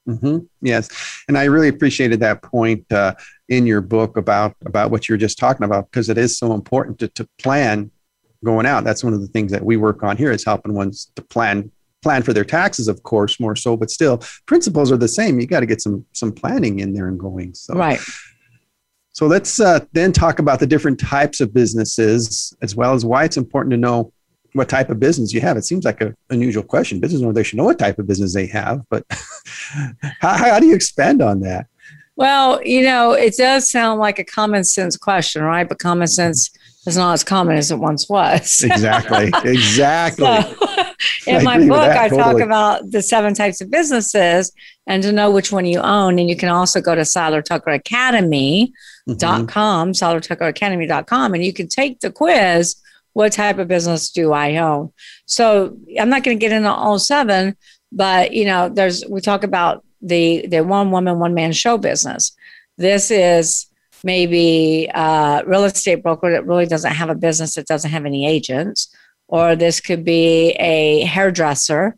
Mm-hmm. 0.06 0.38
Yes, 0.60 0.90
and 1.28 1.38
I 1.38 1.44
really 1.44 1.68
appreciated 1.68 2.20
that 2.20 2.42
point 2.42 2.90
uh, 2.92 3.14
in 3.48 3.66
your 3.66 3.80
book 3.80 4.18
about 4.18 4.54
about 4.64 4.90
what 4.90 5.08
you're 5.08 5.18
just 5.18 5.38
talking 5.38 5.64
about 5.64 5.90
because 5.90 6.08
it 6.10 6.18
is 6.18 6.36
so 6.36 6.52
important 6.52 6.98
to, 6.98 7.08
to 7.08 7.28
plan 7.38 7.90
going 8.44 8.66
out. 8.66 8.84
That's 8.84 9.02
one 9.02 9.12
of 9.12 9.20
the 9.20 9.26
things 9.28 9.52
that 9.52 9.64
we 9.64 9.76
work 9.76 10.02
on 10.02 10.16
here 10.16 10.30
is 10.30 10.44
helping 10.44 10.74
ones 10.74 11.10
to 11.16 11.22
plan 11.22 11.70
plan 12.02 12.22
for 12.22 12.32
their 12.32 12.44
taxes, 12.44 12.86
of 12.86 13.02
course, 13.02 13.40
more 13.40 13.56
so, 13.56 13.76
but 13.76 13.90
still 13.90 14.22
principles 14.46 14.92
are 14.92 14.96
the 14.96 15.08
same. 15.08 15.40
You 15.40 15.46
got 15.46 15.60
to 15.60 15.66
get 15.66 15.80
some 15.80 16.04
some 16.12 16.32
planning 16.32 16.80
in 16.80 16.92
there 16.92 17.08
and 17.08 17.18
going. 17.18 17.54
So 17.54 17.74
right. 17.74 18.00
So 19.12 19.26
let's 19.26 19.58
uh, 19.58 19.80
then 19.92 20.12
talk 20.12 20.38
about 20.38 20.60
the 20.60 20.66
different 20.66 21.00
types 21.00 21.40
of 21.40 21.52
businesses 21.52 22.54
as 22.62 22.76
well 22.76 22.94
as 22.94 23.04
why 23.04 23.24
it's 23.24 23.36
important 23.36 23.72
to 23.72 23.76
know 23.76 24.12
what 24.52 24.68
type 24.68 24.90
of 24.90 25.00
business 25.00 25.32
you 25.32 25.40
have. 25.40 25.56
It 25.56 25.64
seems 25.64 25.84
like 25.84 26.00
an 26.00 26.16
unusual 26.30 26.62
question. 26.62 27.00
Business 27.00 27.22
owners 27.22 27.34
they 27.34 27.42
should 27.42 27.56
know 27.56 27.64
what 27.64 27.80
type 27.80 27.98
of 27.98 28.06
business 28.06 28.32
they 28.32 28.46
have, 28.46 28.82
but 28.90 29.04
how, 30.20 30.36
how 30.36 30.60
do 30.60 30.66
you 30.66 30.74
expand 30.74 31.20
on 31.20 31.40
that? 31.40 31.66
Well, 32.14 32.60
you 32.64 32.82
know, 32.82 33.12
it 33.12 33.36
does 33.36 33.70
sound 33.70 34.00
like 34.00 34.18
a 34.18 34.24
common 34.24 34.64
sense 34.64 34.96
question, 34.96 35.42
right? 35.42 35.68
But 35.68 35.78
common 35.78 36.08
sense 36.08 36.50
is 36.88 36.96
not 36.96 37.12
as 37.12 37.24
common 37.24 37.56
as 37.56 37.70
it 37.70 37.78
once 37.78 38.08
was. 38.08 38.62
exactly. 38.64 39.30
Exactly. 39.44 40.24
So, 40.24 40.86
in 41.26 41.36
I 41.36 41.42
my 41.42 41.58
book, 41.58 41.78
I 41.78 42.08
totally. 42.08 42.22
talk 42.22 42.40
about 42.40 42.90
the 42.90 43.02
seven 43.02 43.34
types 43.34 43.60
of 43.60 43.70
businesses 43.70 44.52
and 44.86 45.02
to 45.02 45.12
know 45.12 45.30
which 45.30 45.52
one 45.52 45.66
you 45.66 45.80
own. 45.80 46.18
And 46.18 46.28
you 46.28 46.36
can 46.36 46.48
also 46.48 46.80
go 46.80 46.94
to 46.94 47.04
Seiler 47.04 47.42
Tucker 47.42 47.70
Academy.com, 47.70 49.46
mm-hmm. 49.46 50.42
Academy.com, 50.42 51.34
and 51.34 51.44
you 51.44 51.52
can 51.52 51.68
take 51.68 52.00
the 52.00 52.10
quiz 52.10 52.76
what 53.18 53.32
type 53.32 53.58
of 53.58 53.66
business 53.66 54.10
do 54.10 54.32
I 54.32 54.58
own? 54.58 54.92
So 55.26 55.76
I'm 55.98 56.08
not 56.08 56.22
going 56.22 56.38
to 56.38 56.40
get 56.40 56.52
into 56.52 56.70
all 56.70 57.00
seven, 57.00 57.56
but 57.90 58.32
you 58.32 58.44
know, 58.44 58.68
there's 58.68 59.04
we 59.06 59.20
talk 59.20 59.42
about 59.42 59.84
the 60.00 60.46
the 60.46 60.62
one 60.62 60.92
woman 60.92 61.18
one 61.18 61.34
man 61.34 61.52
show 61.52 61.78
business. 61.78 62.30
This 62.76 63.10
is 63.10 63.66
maybe 64.04 64.88
a 64.94 65.42
real 65.46 65.64
estate 65.64 66.02
broker 66.02 66.30
that 66.30 66.46
really 66.46 66.66
doesn't 66.66 66.92
have 66.92 67.10
a 67.10 67.14
business 67.14 67.54
that 67.54 67.66
doesn't 67.66 67.90
have 67.90 68.06
any 68.06 68.26
agents, 68.26 68.94
or 69.28 69.56
this 69.56 69.80
could 69.80 70.04
be 70.04 70.50
a 70.52 71.04
hairdresser 71.04 71.96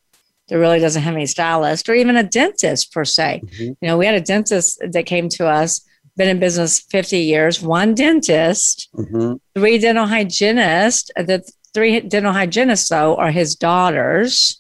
that 0.49 0.59
really 0.59 0.81
doesn't 0.81 1.03
have 1.03 1.15
any 1.15 1.27
stylist, 1.27 1.89
or 1.89 1.95
even 1.95 2.17
a 2.17 2.23
dentist 2.23 2.93
per 2.93 3.05
se. 3.05 3.41
Mm-hmm. 3.45 3.63
You 3.63 3.77
know, 3.83 3.97
we 3.97 4.07
had 4.07 4.17
a 4.17 4.21
dentist 4.21 4.83
that 4.93 5.07
came 5.07 5.29
to 5.31 5.47
us, 5.47 5.81
been 6.17 6.29
in 6.29 6.41
business 6.41 6.81
50 6.81 7.19
years, 7.19 7.63
one 7.63 7.95
dentist, 7.95 8.89
mm-hmm. 8.95 9.35
three 9.55 9.79
dental 9.79 10.07
hygienists. 10.07 11.11
The 11.17 11.49
three 11.73 12.01
dental 12.01 12.33
hygienists, 12.33 12.89
though, 12.89 13.17
are 13.17 13.31
his 13.31 13.55
daughters. 13.55 14.60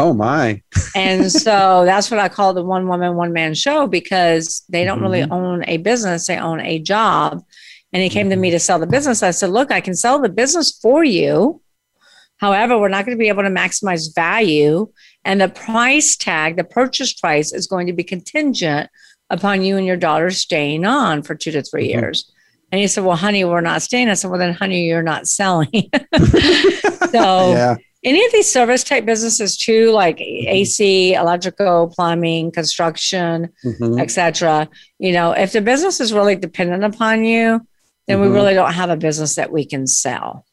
Oh 0.00 0.14
my. 0.14 0.62
and 0.94 1.30
so 1.30 1.84
that's 1.84 2.10
what 2.10 2.20
I 2.20 2.28
call 2.28 2.54
the 2.54 2.64
one 2.64 2.88
woman, 2.88 3.16
one 3.16 3.32
man 3.32 3.54
show 3.54 3.86
because 3.86 4.62
they 4.68 4.84
don't 4.84 4.96
mm-hmm. 4.96 5.04
really 5.04 5.22
own 5.22 5.64
a 5.66 5.76
business, 5.76 6.26
they 6.26 6.38
own 6.38 6.60
a 6.60 6.78
job. 6.78 7.42
And 7.92 8.02
he 8.02 8.08
came 8.08 8.30
to 8.30 8.36
me 8.36 8.48
mm-hmm. 8.48 8.54
to 8.54 8.60
sell 8.60 8.78
the 8.78 8.86
business. 8.86 9.22
I 9.22 9.32
said, 9.32 9.50
Look, 9.50 9.70
I 9.70 9.80
can 9.80 9.94
sell 9.94 10.20
the 10.20 10.28
business 10.28 10.70
for 10.70 11.04
you. 11.04 11.60
However, 12.38 12.78
we're 12.78 12.88
not 12.88 13.04
going 13.04 13.16
to 13.16 13.20
be 13.20 13.28
able 13.28 13.42
to 13.42 13.50
maximize 13.50 14.14
value. 14.14 14.90
And 15.24 15.40
the 15.40 15.48
price 15.48 16.16
tag, 16.16 16.56
the 16.56 16.64
purchase 16.64 17.12
price, 17.12 17.52
is 17.52 17.66
going 17.66 17.86
to 17.88 17.92
be 17.92 18.04
contingent 18.04 18.88
upon 19.28 19.62
you 19.62 19.76
and 19.76 19.86
your 19.86 19.98
daughter 19.98 20.30
staying 20.30 20.86
on 20.86 21.22
for 21.22 21.34
two 21.34 21.50
to 21.50 21.62
3 21.62 21.82
mm-hmm. 21.82 21.98
years. 21.98 22.32
And 22.72 22.80
he 22.80 22.86
said, 22.86 23.04
Well, 23.04 23.16
honey, 23.16 23.44
we're 23.44 23.60
not 23.60 23.82
staying. 23.82 24.08
I 24.08 24.14
said, 24.14 24.30
Well, 24.30 24.38
then, 24.38 24.54
honey, 24.54 24.86
you're 24.86 25.02
not 25.02 25.26
selling. 25.26 25.68
so, 27.10 27.10
yeah 27.12 27.76
any 28.02 28.24
of 28.24 28.32
these 28.32 28.50
service 28.50 28.82
type 28.82 29.04
businesses 29.04 29.56
too 29.56 29.90
like 29.90 30.18
mm-hmm. 30.18 30.48
ac 30.48 31.14
electrical 31.14 31.92
plumbing 31.94 32.50
construction 32.50 33.50
mm-hmm. 33.64 33.98
etc 33.98 34.68
you 34.98 35.12
know 35.12 35.32
if 35.32 35.52
the 35.52 35.60
business 35.60 36.00
is 36.00 36.12
really 36.12 36.36
dependent 36.36 36.84
upon 36.84 37.24
you 37.24 37.60
then 38.06 38.18
mm-hmm. 38.18 38.28
we 38.28 38.34
really 38.34 38.54
don't 38.54 38.72
have 38.72 38.90
a 38.90 38.96
business 38.96 39.34
that 39.34 39.52
we 39.52 39.64
can 39.64 39.86
sell 39.86 40.44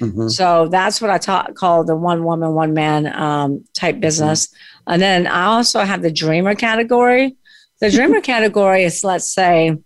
mm-hmm. 0.00 0.28
so 0.28 0.68
that's 0.68 1.00
what 1.00 1.10
i 1.10 1.18
call 1.52 1.84
the 1.84 1.96
one 1.96 2.24
woman 2.24 2.54
one 2.54 2.74
man 2.74 3.06
um, 3.14 3.64
type 3.74 3.94
mm-hmm. 3.94 4.00
business 4.00 4.48
and 4.86 5.02
then 5.02 5.26
i 5.26 5.44
also 5.44 5.80
have 5.80 6.02
the 6.02 6.12
dreamer 6.12 6.54
category 6.54 7.36
the 7.80 7.90
dreamer 7.90 8.20
category 8.32 8.84
is 8.84 9.02
let's 9.02 9.32
say 9.32 9.76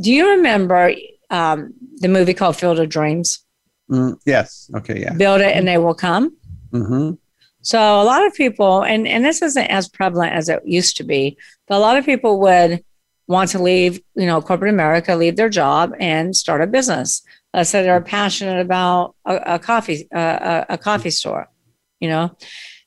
do 0.00 0.12
you 0.12 0.28
remember 0.30 0.92
um, 1.30 1.72
the 1.96 2.08
movie 2.08 2.34
called 2.34 2.56
field 2.56 2.78
of 2.78 2.88
dreams 2.88 3.44
mm, 3.90 4.16
yes 4.26 4.70
okay 4.76 5.00
yeah 5.00 5.12
build 5.14 5.40
it 5.40 5.56
and 5.56 5.66
they 5.66 5.78
will 5.78 5.94
come 5.94 6.36
Mm-hmm. 6.72 7.12
So 7.62 7.78
a 7.78 8.04
lot 8.04 8.26
of 8.26 8.34
people, 8.34 8.82
and, 8.82 9.06
and 9.06 9.24
this 9.24 9.40
isn't 9.40 9.66
as 9.66 9.88
prevalent 9.88 10.32
as 10.32 10.48
it 10.48 10.60
used 10.64 10.96
to 10.96 11.04
be, 11.04 11.36
but 11.68 11.76
a 11.76 11.78
lot 11.78 11.96
of 11.96 12.04
people 12.04 12.40
would 12.40 12.84
want 13.28 13.50
to 13.50 13.62
leave, 13.62 14.00
you 14.16 14.26
know, 14.26 14.40
corporate 14.40 14.72
America, 14.72 15.14
leave 15.14 15.36
their 15.36 15.48
job 15.48 15.94
and 16.00 16.34
start 16.34 16.60
a 16.60 16.66
business. 16.66 17.22
Let's 17.54 17.70
say 17.70 17.82
they're 17.82 18.00
passionate 18.00 18.60
about 18.60 19.14
a, 19.24 19.54
a 19.54 19.58
coffee, 19.58 20.08
uh, 20.14 20.64
a, 20.68 20.74
a 20.74 20.78
coffee 20.78 21.10
store, 21.10 21.48
you 22.00 22.08
know, 22.08 22.36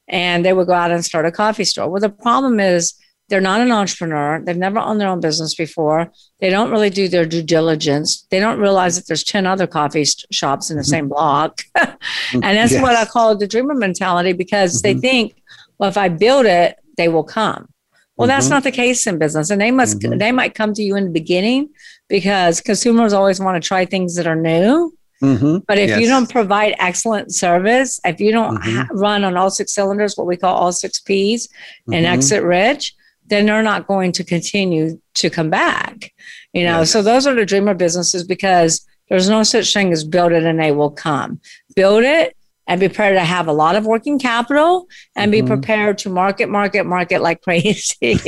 and 0.09 0.43
they 0.43 0.51
would 0.51 0.67
go 0.67 0.73
out 0.73 0.91
and 0.91 1.05
start 1.05 1.25
a 1.25 1.31
coffee 1.31 1.63
store. 1.63 1.89
Well, 1.89 2.01
the 2.01 2.09
problem 2.09 2.59
is 2.59 2.95
they're 3.27 3.41
not 3.41 3.61
an 3.61 3.71
entrepreneur. 3.71 4.39
They've 4.39 4.55
never 4.55 4.79
owned 4.79 5.01
their 5.01 5.07
own 5.07 5.19
business 5.19 5.55
before. 5.55 6.11
They 6.39 6.49
don't 6.49 6.69
really 6.69 6.91
do 6.91 7.07
their 7.07 7.25
due 7.25 7.41
diligence. 7.41 8.27
They 8.29 8.39
don't 8.39 8.59
realize 8.59 8.95
that 8.97 9.07
there's 9.07 9.23
10 9.23 9.47
other 9.47 9.65
coffee 9.65 10.05
shops 10.31 10.69
in 10.69 10.77
the 10.77 10.83
same 10.83 11.09
block. 11.09 11.61
and 11.75 12.43
that's 12.43 12.73
yes. 12.73 12.81
what 12.81 12.95
I 12.95 13.05
call 13.05 13.35
the 13.35 13.47
dreamer 13.47 13.73
mentality 13.73 14.33
because 14.33 14.81
mm-hmm. 14.81 14.99
they 14.99 15.07
think, 15.07 15.41
well, 15.79 15.89
if 15.89 15.97
I 15.97 16.09
build 16.09 16.45
it, 16.45 16.77
they 16.97 17.07
will 17.07 17.23
come. 17.23 17.67
Well, 18.15 18.27
mm-hmm. 18.27 18.35
that's 18.35 18.49
not 18.49 18.63
the 18.63 18.71
case 18.71 19.07
in 19.07 19.17
business. 19.17 19.49
And 19.49 19.59
they 19.59 19.71
must, 19.71 19.99
mm-hmm. 19.99 20.19
they 20.19 20.31
might 20.31 20.53
come 20.53 20.73
to 20.73 20.83
you 20.83 20.95
in 20.95 21.05
the 21.05 21.11
beginning 21.11 21.69
because 22.07 22.61
consumers 22.61 23.11
always 23.11 23.39
want 23.39 23.61
to 23.61 23.67
try 23.67 23.85
things 23.85 24.15
that 24.15 24.27
are 24.27 24.35
new. 24.35 24.95
Mm-hmm. 25.23 25.59
But 25.67 25.79
if 25.79 25.89
yes. 25.89 25.99
you 25.99 26.07
don't 26.07 26.29
provide 26.29 26.75
excellent 26.77 27.33
service, 27.33 27.99
if 28.05 28.19
you 28.19 28.31
don't 28.31 28.57
mm-hmm. 28.57 28.77
ha- 28.77 28.87
run 28.91 29.23
on 29.23 29.35
all 29.35 29.49
six 29.49 29.73
cylinders, 29.73 30.15
what 30.15 30.27
we 30.27 30.37
call 30.37 30.55
all 30.55 30.71
six 30.71 30.99
P's 30.99 31.49
and 31.87 31.95
mm-hmm. 31.95 32.05
exit 32.05 32.43
rich, 32.43 32.95
then 33.27 33.45
they're 33.45 33.63
not 33.63 33.87
going 33.87 34.11
to 34.13 34.23
continue 34.23 34.99
to 35.15 35.29
come 35.29 35.49
back. 35.49 36.13
You 36.53 36.63
know, 36.63 36.79
yes. 36.79 36.91
so 36.91 37.01
those 37.01 37.27
are 37.27 37.35
the 37.35 37.45
dreamer 37.45 37.73
businesses 37.73 38.23
because 38.23 38.85
there's 39.09 39.29
no 39.29 39.43
such 39.43 39.73
thing 39.73 39.91
as 39.91 40.03
build 40.03 40.31
it 40.31 40.43
and 40.43 40.59
they 40.59 40.71
will 40.71 40.91
come. 40.91 41.39
Build 41.75 42.03
it 42.03 42.35
and 42.67 42.79
be 42.79 42.87
prepared 42.87 43.15
to 43.15 43.23
have 43.23 43.47
a 43.47 43.53
lot 43.53 43.75
of 43.75 43.85
working 43.85 44.17
capital 44.17 44.87
and 45.15 45.31
mm-hmm. 45.31 45.45
be 45.45 45.47
prepared 45.47 45.97
to 45.99 46.09
market, 46.09 46.49
market, 46.49 46.85
market 46.85 47.21
like 47.21 47.41
crazy. 47.43 48.19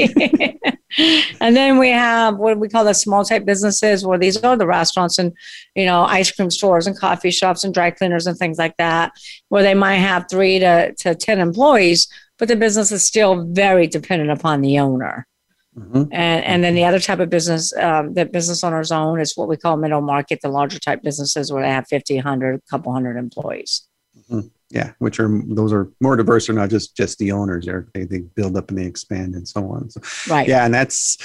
and 1.39 1.55
then 1.55 1.77
we 1.79 1.89
have 1.89 2.37
what 2.37 2.59
we 2.59 2.69
call 2.69 2.85
the 2.85 2.93
small 2.93 3.25
type 3.25 3.45
businesses 3.45 4.05
where 4.05 4.19
these 4.19 4.37
are 4.37 4.55
the 4.55 4.67
restaurants 4.67 5.17
and, 5.17 5.33
you 5.75 5.85
know, 5.85 6.03
ice 6.03 6.31
cream 6.31 6.51
stores 6.51 6.85
and 6.85 6.97
coffee 6.97 7.31
shops 7.31 7.63
and 7.63 7.73
dry 7.73 7.89
cleaners 7.89 8.27
and 8.27 8.37
things 8.37 8.57
like 8.57 8.77
that, 8.77 9.11
where 9.49 9.63
they 9.63 9.73
might 9.73 9.95
have 9.95 10.25
three 10.29 10.59
to, 10.59 10.93
to 10.93 11.15
10 11.15 11.39
employees, 11.39 12.07
but 12.38 12.48
the 12.48 12.56
business 12.56 12.91
is 12.91 13.03
still 13.03 13.46
very 13.46 13.88
dependent 13.88 14.32
upon 14.32 14.62
the 14.62 14.79
owner. 14.79 15.27
Mm-hmm. 15.77 16.12
And, 16.12 16.44
and 16.44 16.63
then 16.63 16.74
the 16.74 16.86
other 16.86 17.00
type 17.00 17.20
of 17.20 17.29
business 17.29 17.75
um, 17.77 18.13
that 18.15 18.32
business 18.32 18.63
owners 18.63 18.91
own 18.91 19.20
is 19.20 19.38
what 19.38 19.48
we 19.48 19.58
call 19.58 19.77
middle 19.77 20.01
market, 20.01 20.41
the 20.41 20.50
larger 20.50 20.79
type 20.79 21.03
businesses 21.03 21.51
where 21.51 21.62
they 21.62 21.70
have 21.70 21.88
50, 21.88 22.15
100, 22.15 22.62
couple 22.70 22.91
hundred 22.91 23.17
employees. 23.17 23.88
Mm-hmm. 24.17 24.48
Yeah, 24.70 24.91
which 25.00 25.20
are 25.20 25.29
those 25.46 25.72
are 25.72 25.89
more 26.01 26.17
diverse. 26.17 26.48
They're 26.48 26.56
not 26.56 26.70
just 26.70 26.98
just 26.98 27.17
the 27.20 27.32
owners. 27.32 27.65
They're, 27.65 27.88
they 27.94 28.03
they 28.03 28.20
build 28.20 28.58
up 28.58 28.70
and 28.70 28.77
they 28.77 28.86
expand 28.86 29.34
and 29.36 29.48
so 29.48 29.72
on. 29.72 29.89
So, 29.89 30.01
right. 30.29 30.46
Yeah, 30.46 30.65
and 30.65 30.74
that's 30.74 31.17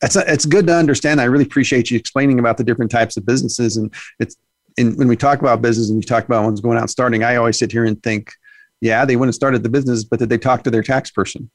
that's 0.00 0.16
it's 0.16 0.44
good 0.44 0.66
to 0.66 0.74
understand. 0.74 1.22
I 1.22 1.24
really 1.24 1.44
appreciate 1.44 1.90
you 1.90 1.98
explaining 1.98 2.38
about 2.38 2.58
the 2.58 2.64
different 2.64 2.90
types 2.90 3.16
of 3.16 3.24
businesses. 3.24 3.78
And 3.78 3.94
it's 4.18 4.36
and 4.78 4.96
when 4.96 5.08
we 5.08 5.16
talk 5.16 5.40
about 5.40 5.62
business 5.62 5.88
and 5.88 6.02
you 6.02 6.06
talk 6.06 6.24
about 6.24 6.44
ones 6.44 6.60
going 6.60 6.76
out 6.76 6.82
and 6.82 6.90
starting, 6.90 7.22
I 7.24 7.36
always 7.36 7.58
sit 7.58 7.72
here 7.72 7.84
and 7.84 8.02
think, 8.02 8.32
yeah, 8.80 9.04
they 9.04 9.16
went 9.16 9.28
and 9.28 9.34
started 9.34 9.62
the 9.62 9.68
business, 9.68 10.04
but 10.04 10.18
did 10.18 10.28
they 10.28 10.38
talk 10.38 10.62
to 10.64 10.70
their 10.70 10.82
tax 10.82 11.10
person 11.10 11.50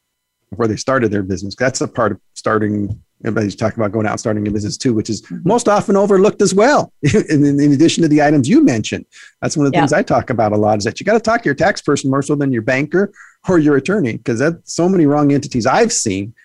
before 0.49 0.67
they 0.67 0.75
started 0.75 1.11
their 1.11 1.23
business? 1.23 1.55
That's 1.55 1.81
a 1.81 1.87
part 1.87 2.13
of 2.13 2.19
starting. 2.33 3.01
Everybody's 3.23 3.55
talking 3.55 3.79
about 3.79 3.91
going 3.91 4.05
out 4.05 4.11
and 4.11 4.19
starting 4.19 4.47
a 4.47 4.51
business 4.51 4.77
too, 4.77 4.93
which 4.93 5.09
is 5.09 5.21
mm-hmm. 5.23 5.39
most 5.43 5.67
often 5.67 5.95
overlooked 5.95 6.41
as 6.41 6.53
well. 6.53 6.93
in, 7.29 7.59
in, 7.59 7.73
addition 7.73 8.03
to 8.03 8.07
the 8.07 8.21
items 8.21 8.47
you 8.47 8.63
mentioned, 8.63 9.05
that's 9.41 9.57
one 9.57 9.65
of 9.65 9.71
the 9.71 9.77
yeah. 9.77 9.81
things 9.81 9.93
I 9.93 10.03
talk 10.03 10.29
about 10.29 10.51
a 10.51 10.57
lot 10.57 10.77
is 10.77 10.83
that 10.83 10.99
you 10.99 11.05
got 11.05 11.13
to 11.13 11.19
talk 11.19 11.41
to 11.41 11.45
your 11.45 11.55
tax 11.55 11.81
person 11.81 12.11
more 12.11 12.21
so 12.21 12.35
than 12.35 12.51
your 12.51 12.61
banker 12.61 13.11
or 13.47 13.57
your 13.57 13.77
attorney, 13.77 14.17
because 14.17 14.39
that's 14.39 14.73
so 14.73 14.87
many 14.87 15.05
wrong 15.05 15.31
entities 15.31 15.65
I've 15.65 15.93
seen 15.93 16.35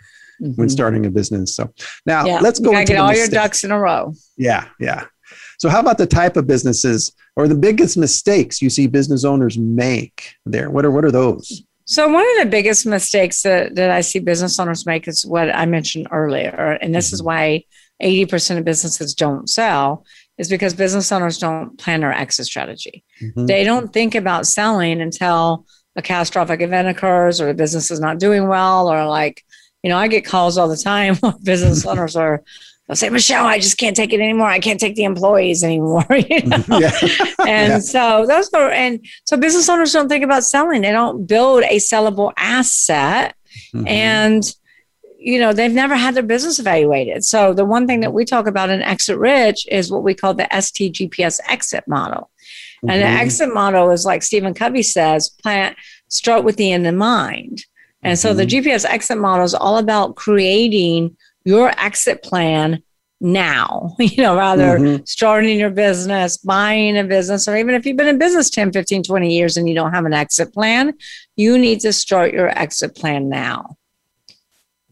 mm-hmm. 0.40 0.52
when 0.52 0.68
starting 0.68 1.04
a 1.06 1.10
business. 1.10 1.54
So 1.54 1.72
now 2.06 2.24
yeah. 2.24 2.40
let's 2.40 2.58
go. 2.58 2.70
You 2.72 2.86
get 2.86 2.98
all 2.98 3.14
your 3.14 3.28
ducks 3.28 3.64
in 3.64 3.70
a 3.70 3.78
row. 3.78 4.14
Yeah, 4.36 4.68
yeah. 4.78 5.06
So 5.60 5.68
how 5.68 5.80
about 5.80 5.98
the 5.98 6.06
type 6.06 6.38
of 6.38 6.46
businesses 6.46 7.12
or 7.36 7.46
the 7.46 7.54
biggest 7.54 7.98
mistakes 7.98 8.62
you 8.62 8.70
see 8.70 8.86
business 8.86 9.26
owners 9.26 9.58
make 9.58 10.34
there? 10.46 10.70
What 10.70 10.86
are 10.86 10.90
what 10.90 11.04
are 11.04 11.10
those? 11.10 11.62
So 11.84 12.08
one 12.08 12.24
of 12.24 12.44
the 12.44 12.50
biggest 12.50 12.86
mistakes 12.86 13.42
that, 13.42 13.74
that 13.74 13.90
I 13.90 14.00
see 14.00 14.20
business 14.20 14.58
owners 14.58 14.86
make 14.86 15.06
is 15.06 15.26
what 15.26 15.54
I 15.54 15.66
mentioned 15.66 16.08
earlier. 16.10 16.78
And 16.80 16.94
this 16.94 17.08
mm-hmm. 17.08 17.14
is 17.14 17.22
why 17.22 17.64
80% 18.02 18.56
of 18.56 18.64
businesses 18.64 19.12
don't 19.12 19.50
sell 19.50 20.06
is 20.38 20.48
because 20.48 20.72
business 20.72 21.12
owners 21.12 21.36
don't 21.36 21.76
plan 21.78 22.00
their 22.00 22.12
exit 22.12 22.46
strategy. 22.46 23.04
Mm-hmm. 23.20 23.44
They 23.44 23.62
don't 23.62 23.92
think 23.92 24.14
about 24.14 24.46
selling 24.46 25.02
until 25.02 25.66
a 25.94 26.00
catastrophic 26.00 26.62
event 26.62 26.88
occurs 26.88 27.38
or 27.38 27.48
the 27.48 27.54
business 27.54 27.90
is 27.90 28.00
not 28.00 28.18
doing 28.18 28.48
well 28.48 28.88
or 28.88 29.04
like, 29.04 29.44
you 29.82 29.90
know, 29.90 29.98
I 29.98 30.08
get 30.08 30.24
calls 30.24 30.56
all 30.56 30.68
the 30.68 30.76
time 30.78 31.16
where 31.20 31.34
business 31.42 31.84
owners 31.86 32.16
are 32.16 32.42
they'll 32.90 32.96
say, 32.96 33.08
Michelle, 33.08 33.46
I 33.46 33.60
just 33.60 33.78
can't 33.78 33.94
take 33.94 34.12
it 34.12 34.18
anymore. 34.18 34.48
I 34.48 34.58
can't 34.58 34.80
take 34.80 34.96
the 34.96 35.04
employees 35.04 35.62
anymore. 35.62 36.04
You 36.10 36.42
know? 36.42 36.64
yeah. 36.80 36.90
and 37.46 37.72
yeah. 37.72 37.78
so 37.78 38.26
those 38.26 38.52
are, 38.52 38.68
and 38.70 39.06
so 39.24 39.36
business 39.36 39.68
owners 39.68 39.92
don't 39.92 40.08
think 40.08 40.24
about 40.24 40.42
selling. 40.42 40.82
They 40.82 40.90
don't 40.90 41.24
build 41.24 41.62
a 41.62 41.76
sellable 41.76 42.32
asset. 42.36 43.36
Mm-hmm. 43.72 43.86
And, 43.86 44.54
you 45.18 45.38
know, 45.38 45.52
they've 45.52 45.72
never 45.72 45.94
had 45.94 46.14
their 46.16 46.24
business 46.24 46.58
evaluated. 46.58 47.24
So 47.24 47.54
the 47.54 47.64
one 47.64 47.86
thing 47.86 48.00
that 48.00 48.12
we 48.12 48.24
talk 48.24 48.48
about 48.48 48.70
in 48.70 48.82
Exit 48.82 49.18
Rich 49.18 49.68
is 49.70 49.92
what 49.92 50.02
we 50.02 50.14
call 50.14 50.34
the 50.34 50.48
STGPS 50.50 51.38
exit 51.48 51.86
model. 51.86 52.30
Mm-hmm. 52.78 52.90
And 52.90 53.02
the 53.02 53.06
mm-hmm. 53.06 53.20
exit 53.20 53.54
model 53.54 53.90
is 53.90 54.04
like 54.04 54.24
Stephen 54.24 54.52
Covey 54.52 54.82
says, 54.82 55.28
plant, 55.28 55.76
start 56.08 56.42
with 56.42 56.56
the 56.56 56.72
end 56.72 56.88
in 56.88 56.96
mind. 56.96 57.64
And 58.02 58.16
mm-hmm. 58.16 58.28
so 58.28 58.34
the 58.34 58.46
mm-hmm. 58.46 58.68
GPS 58.68 58.84
exit 58.84 59.18
model 59.18 59.44
is 59.44 59.54
all 59.54 59.78
about 59.78 60.16
creating 60.16 61.16
your 61.44 61.72
exit 61.78 62.22
plan 62.22 62.82
now, 63.20 63.94
you 63.98 64.22
know, 64.22 64.36
rather 64.36 64.78
mm-hmm. 64.78 65.04
starting 65.04 65.58
your 65.58 65.70
business, 65.70 66.38
buying 66.38 66.96
a 66.98 67.04
business, 67.04 67.46
or 67.46 67.56
even 67.56 67.74
if 67.74 67.84
you've 67.84 67.96
been 67.96 68.08
in 68.08 68.18
business 68.18 68.50
10, 68.50 68.72
15, 68.72 69.02
20 69.02 69.34
years 69.34 69.56
and 69.56 69.68
you 69.68 69.74
don't 69.74 69.92
have 69.92 70.06
an 70.06 70.14
exit 70.14 70.52
plan, 70.52 70.94
you 71.36 71.58
need 71.58 71.80
to 71.80 71.92
start 71.92 72.32
your 72.32 72.48
exit 72.58 72.94
plan 72.96 73.28
now. 73.28 73.76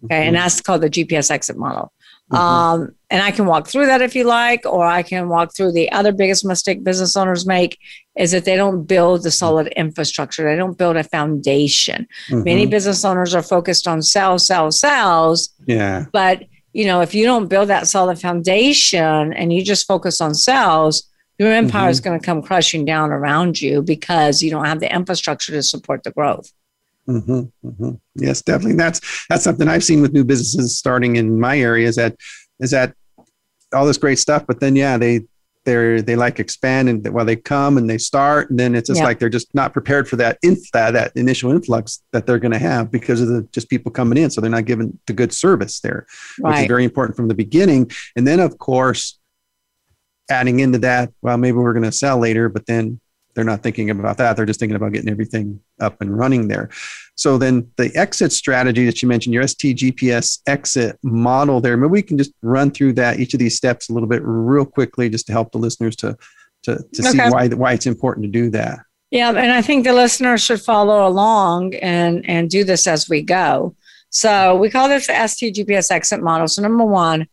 Okay. 0.05 0.15
Mm-hmm. 0.15 0.29
And 0.29 0.37
that's 0.37 0.61
called 0.61 0.83
the 0.83 0.91
GPS 0.91 1.31
exit 1.31 1.57
model. 1.57 1.93
Mm-hmm. 2.31 2.37
Um, 2.37 2.95
and 3.11 3.23
I 3.23 3.31
can 3.31 3.47
walk 3.47 3.69
through 3.69 3.87
that 3.87 4.03
if 4.03 4.15
you 4.15 4.25
like, 4.25 4.67
or 4.67 4.85
I 4.85 5.03
can 5.03 5.29
walk 5.29 5.55
through 5.55 5.73
the 5.73 5.91
other 5.93 6.13
biggest 6.13 6.45
mistake 6.45 6.85
business 6.85 7.17
owners 7.17 7.47
make 7.47 7.79
is 8.17 8.33
that 8.33 8.45
they 8.45 8.57
don't 8.57 8.85
build 8.85 9.23
the 9.23 9.31
solid 9.31 9.69
infrastructure. 9.69 10.45
They 10.45 10.57
don't 10.57 10.77
build 10.77 10.97
a 10.97 11.05
foundation. 11.05 12.07
Mm-hmm. 12.29 12.45
Many 12.45 12.67
business 12.67 13.05
owners 13.05 13.35
are 13.35 13.43
focused 13.43 13.89
on 13.89 14.03
sales, 14.03 14.47
sales, 14.47 14.79
sales. 14.79 15.51
Yeah. 15.67 16.07
But 16.13 16.45
you 16.75 16.85
know, 16.85 17.01
if 17.01 17.15
you 17.15 17.25
don't 17.25 17.49
build 17.49 17.69
that 17.69 17.89
solid 17.89 18.21
foundation 18.21 19.33
and 19.33 19.53
you 19.53 19.65
just 19.65 19.87
focus 19.87 20.21
on 20.21 20.35
sales, 20.35 21.09
your 21.39 21.51
empire 21.53 21.85
mm-hmm. 21.85 21.91
is 21.91 22.01
going 22.01 22.21
to 22.21 22.25
come 22.25 22.43
crushing 22.43 22.85
down 22.85 23.11
around 23.11 23.61
you 23.61 23.81
because 23.81 24.43
you 24.43 24.51
don't 24.51 24.67
have 24.67 24.81
the 24.81 24.95
infrastructure 24.95 25.53
to 25.53 25.63
support 25.63 26.03
the 26.03 26.11
growth. 26.11 26.53
Mm-hmm, 27.09 27.69
mm-hmm. 27.69 27.91
Yes, 28.17 28.43
definitely. 28.43 28.77
That's 28.77 29.01
that's 29.29 29.45
something 29.45 29.67
I've 29.67 29.85
seen 29.85 30.03
with 30.03 30.13
new 30.13 30.25
businesses 30.25 30.79
starting 30.79 31.17
in 31.17 31.41
my 31.41 31.59
area. 31.59 31.89
Is 31.89 31.97
that 31.97 32.17
is 32.61 32.71
that 32.73 32.95
all 33.73 33.87
this 33.87 33.99
great 33.99 34.19
stuff, 34.19 34.45
but 34.47 34.61
then 34.61 34.77
yeah, 34.77 34.99
they 34.99 35.23
they're 35.65 36.03
they 36.03 36.17
like 36.17 36.39
expand 36.39 36.89
and 36.89 37.07
while 37.09 37.25
they 37.25 37.37
come 37.37 37.79
and 37.79 37.89
they 37.89 37.99
start, 37.99 38.51
and 38.51 38.59
then 38.59 38.75
it's 38.75 38.89
just 38.89 39.01
yeah. 39.01 39.05
like 39.05 39.19
they're 39.19 39.29
just 39.29 39.55
not 39.55 39.73
prepared 39.73 40.09
for 40.09 40.17
that 40.17 40.39
inf- 40.43 40.71
that, 40.73 40.93
that 40.93 41.13
initial 41.17 41.51
influx 41.51 42.03
that 42.13 42.27
they're 42.27 42.39
going 42.39 42.53
to 42.53 42.59
have 42.59 42.91
because 42.91 43.21
of 43.21 43.29
the 43.29 43.43
just 43.53 43.71
people 43.71 43.91
coming 43.91 44.19
in, 44.19 44.31
so 44.31 44.41
they're 44.41 44.51
not 44.51 44.67
given 44.67 44.99
the 45.07 45.13
good 45.13 45.33
service 45.33 45.81
there, 45.81 46.07
right. 46.41 46.51
which 46.51 46.61
is 46.63 46.69
very 46.69 46.85
important 46.85 47.17
from 47.17 47.29
the 47.29 47.35
beginning. 47.35 47.91
And 48.17 48.27
then 48.27 48.41
of 48.41 48.59
course, 48.59 49.19
adding 50.31 50.61
into 50.61 50.79
that, 50.81 51.11
well, 51.23 51.39
maybe 51.39 51.57
we're 51.57 51.73
going 51.73 51.85
to 51.85 51.93
sell 51.93 52.19
later, 52.19 52.49
but 52.49 52.67
then 52.67 53.01
they're 53.39 53.45
not 53.45 53.63
thinking 53.63 53.89
about 53.89 54.17
that. 54.17 54.37
They're 54.37 54.45
just 54.45 54.59
thinking 54.59 54.75
about 54.75 54.93
getting 54.93 55.09
everything 55.09 55.61
up 55.81 56.01
and 56.01 56.19
running 56.19 56.49
there. 56.49 56.71
So 57.15 57.39
then 57.39 57.71
the 57.77 57.89
exit 57.95 58.33
strategy 58.33 58.85
that 58.85 59.01
you 59.01 59.07
mentioned, 59.07 59.33
your 59.33 59.45
STGPS 59.45 60.41
exit 60.49 60.99
model 61.05 61.61
there, 61.61 61.77
maybe 61.77 61.89
we 61.89 62.03
can 62.03 62.19
just 62.19 62.33
run 62.43 62.73
through 62.73 62.95
that, 62.95 63.21
each 63.21 63.35
of 63.35 63.39
these 63.39 63.57
steps 63.57 63.91
a 63.91 63.93
little 63.93 64.09
bit 64.09 64.23
real 64.25 64.65
quickly, 64.65 65.09
just 65.09 65.29
to 65.29 65.33
help 65.33 65.53
the 65.53 65.59
listeners 65.59 65.95
to, 65.95 66.17
to, 66.65 66.79
to 66.79 67.03
okay. 67.07 67.11
see 67.11 67.19
why, 67.31 67.47
why 67.47 67.75
it's 67.75 67.87
important 67.87 68.25
to 68.25 68.29
do 68.29 68.51
that. 68.51 68.81
Yeah, 69.13 69.29
and 69.29 69.53
I 69.53 69.63
think 69.63 69.85
the 69.85 69.93
listeners 69.93 70.43
should 70.43 70.61
follow 70.61 71.07
along 71.07 71.77
and, 71.77 72.29
and 72.29 72.51
do 72.51 72.65
this 72.65 72.89
as 72.89 73.09
we 73.09 73.23
go. 73.23 73.77
So 74.11 74.57
we 74.57 74.69
call 74.69 74.89
this 74.89 75.07
the 75.07 75.13
STGPS 75.13 75.93
exit 75.93 76.25
model. 76.25 76.49
So 76.49 76.61
number 76.61 76.85
one, 76.85 77.29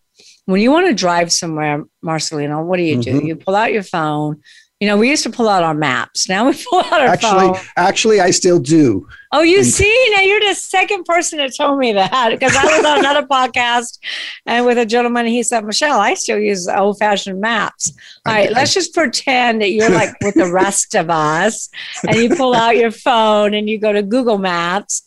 when 0.46 0.62
you 0.62 0.72
want 0.72 0.86
to 0.86 0.94
drive 0.94 1.32
somewhere, 1.32 1.84
Marcelino, 2.04 2.64
what 2.64 2.78
do 2.78 2.84
you 2.84 3.02
do? 3.02 3.14
Mm-hmm. 3.14 3.26
You 3.26 3.36
pull 3.38 3.56
out 3.56 3.74
your 3.74 3.82
phone, 3.82 4.44
you 4.86 4.92
know, 4.92 4.98
we 4.98 5.10
used 5.10 5.24
to 5.24 5.32
pull 5.32 5.50
out 5.50 5.64
our 5.64 5.74
maps. 5.74 6.30
Now 6.30 6.48
we 6.48 6.64
pull 6.70 6.78
out 6.78 7.02
our 7.02 7.08
actually, 7.08 7.48
phone. 7.48 7.66
Actually, 7.76 8.20
I 8.20 8.30
still 8.30 8.60
do. 8.60 9.08
Oh, 9.32 9.42
you 9.42 9.58
and- 9.58 9.66
see, 9.66 10.14
now 10.16 10.22
you're 10.22 10.40
the 10.40 10.54
second 10.54 11.06
person 11.06 11.40
to 11.40 11.50
tell 11.50 11.76
me 11.76 11.92
that 11.94 12.30
because 12.30 12.56
I 12.56 12.66
was 12.66 12.86
on 12.86 13.00
another 13.00 13.26
podcast 13.32 13.98
and 14.46 14.64
with 14.64 14.78
a 14.78 14.86
gentleman, 14.86 15.26
he 15.26 15.42
said, 15.42 15.66
Michelle, 15.66 16.00
I 16.00 16.14
still 16.14 16.38
use 16.38 16.68
old 16.68 17.00
fashioned 17.00 17.42
maps. 17.42 17.94
All 18.28 18.34
right, 18.34 18.52
let's 18.52 18.76
just 18.76 18.94
pretend 18.94 19.60
that 19.64 19.72
you're 19.72 19.90
like 19.90 20.14
with 20.22 20.36
the 20.36 20.52
rest 20.54 20.94
of 20.94 21.10
us 21.10 21.68
and 22.08 22.16
you 22.16 22.36
pull 22.36 22.54
out 22.54 22.78
your 22.78 22.92
phone 22.92 23.56
and 23.56 23.68
you 23.68 23.80
go 23.80 23.92
to 23.92 24.04
Google 24.04 24.38
Maps 24.38 25.02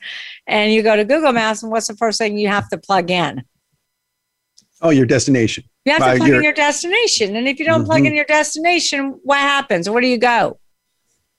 and 0.48 0.72
you 0.72 0.82
go 0.82 0.96
to 0.96 1.04
Google 1.04 1.30
Maps. 1.30 1.62
And 1.62 1.70
what's 1.70 1.86
the 1.86 1.94
first 1.94 2.18
thing 2.18 2.36
you 2.36 2.48
have 2.48 2.68
to 2.70 2.78
plug 2.78 3.12
in? 3.12 3.44
Oh, 4.82 4.90
your 4.90 5.06
destination. 5.06 5.62
You 5.88 5.94
have 5.94 6.12
to 6.12 6.18
plug 6.18 6.30
in 6.30 6.42
your 6.42 6.52
destination. 6.52 7.34
And 7.34 7.48
if 7.48 7.58
you 7.58 7.64
don't 7.64 7.80
mm-hmm. 7.80 7.86
plug 7.86 8.04
in 8.04 8.14
your 8.14 8.26
destination, 8.26 9.18
what 9.22 9.38
happens? 9.38 9.88
Where 9.88 10.02
do 10.02 10.06
you 10.06 10.18
go? 10.18 10.58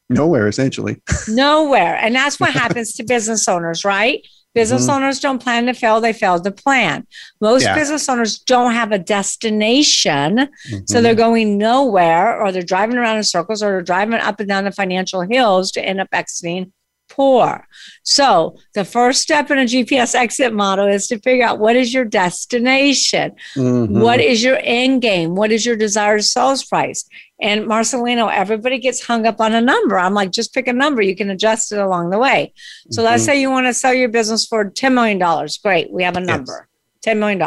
Nowhere, 0.09 0.47
essentially. 0.47 1.01
Nowhere. 1.27 1.97
And 1.97 2.15
that's 2.15 2.39
what 2.39 2.51
happens 2.51 2.93
to 2.93 3.03
business 3.03 3.47
owners, 3.47 3.85
right? 3.85 4.25
Business 4.55 4.87
mm-hmm. 4.87 5.03
owners 5.03 5.19
don't 5.19 5.37
plan 5.41 5.67
to 5.67 5.75
fail, 5.75 6.01
they 6.01 6.13
fail 6.13 6.39
to 6.39 6.51
plan. 6.51 7.05
Most 7.39 7.63
yeah. 7.63 7.75
business 7.75 8.09
owners 8.09 8.39
don't 8.39 8.73
have 8.73 8.91
a 8.91 8.97
destination. 8.97 10.37
Mm-hmm. 10.37 10.77
So 10.87 11.03
they're 11.03 11.13
going 11.13 11.59
nowhere, 11.59 12.41
or 12.41 12.51
they're 12.51 12.63
driving 12.63 12.97
around 12.97 13.17
in 13.17 13.23
circles, 13.23 13.61
or 13.61 13.67
they're 13.67 13.81
driving 13.83 14.15
up 14.15 14.39
and 14.39 14.49
down 14.49 14.63
the 14.63 14.71
financial 14.71 15.21
hills 15.21 15.71
to 15.73 15.85
end 15.85 16.01
up 16.01 16.07
exiting 16.11 16.73
poor. 17.09 17.67
So 18.03 18.57
the 18.73 18.85
first 18.85 19.21
step 19.21 19.51
in 19.51 19.59
a 19.59 19.63
GPS 19.63 20.15
exit 20.15 20.53
model 20.53 20.87
is 20.87 21.07
to 21.07 21.19
figure 21.19 21.45
out 21.45 21.59
what 21.59 21.75
is 21.75 21.93
your 21.93 22.05
destination? 22.05 23.33
Mm-hmm. 23.55 23.99
What 23.99 24.21
is 24.21 24.43
your 24.43 24.59
end 24.63 25.01
game? 25.01 25.35
What 25.35 25.51
is 25.51 25.65
your 25.65 25.75
desired 25.75 26.23
sales 26.23 26.63
price? 26.63 27.05
And 27.41 27.65
Marcelino, 27.65 28.31
everybody 28.31 28.79
gets 28.79 29.05
hung 29.05 29.25
up 29.25 29.39
on 29.39 29.53
a 29.53 29.61
number. 29.61 29.97
I'm 29.97 30.13
like, 30.13 30.31
just 30.31 30.53
pick 30.53 30.67
a 30.67 30.73
number. 30.73 31.01
You 31.01 31.15
can 31.15 31.29
adjust 31.29 31.71
it 31.71 31.79
along 31.79 32.09
the 32.09 32.19
way. 32.19 32.53
So 32.91 33.01
mm-hmm. 33.01 33.11
let's 33.11 33.25
say 33.25 33.39
you 33.39 33.49
want 33.49 33.67
to 33.67 33.73
sell 33.73 33.93
your 33.93 34.09
business 34.09 34.45
for 34.45 34.69
$10 34.69 34.93
million. 34.93 35.47
Great. 35.63 35.91
We 35.91 36.03
have 36.03 36.17
a 36.17 36.21
number. 36.21 36.67
Yes. 37.05 37.15
$10 37.15 37.19
million. 37.19 37.39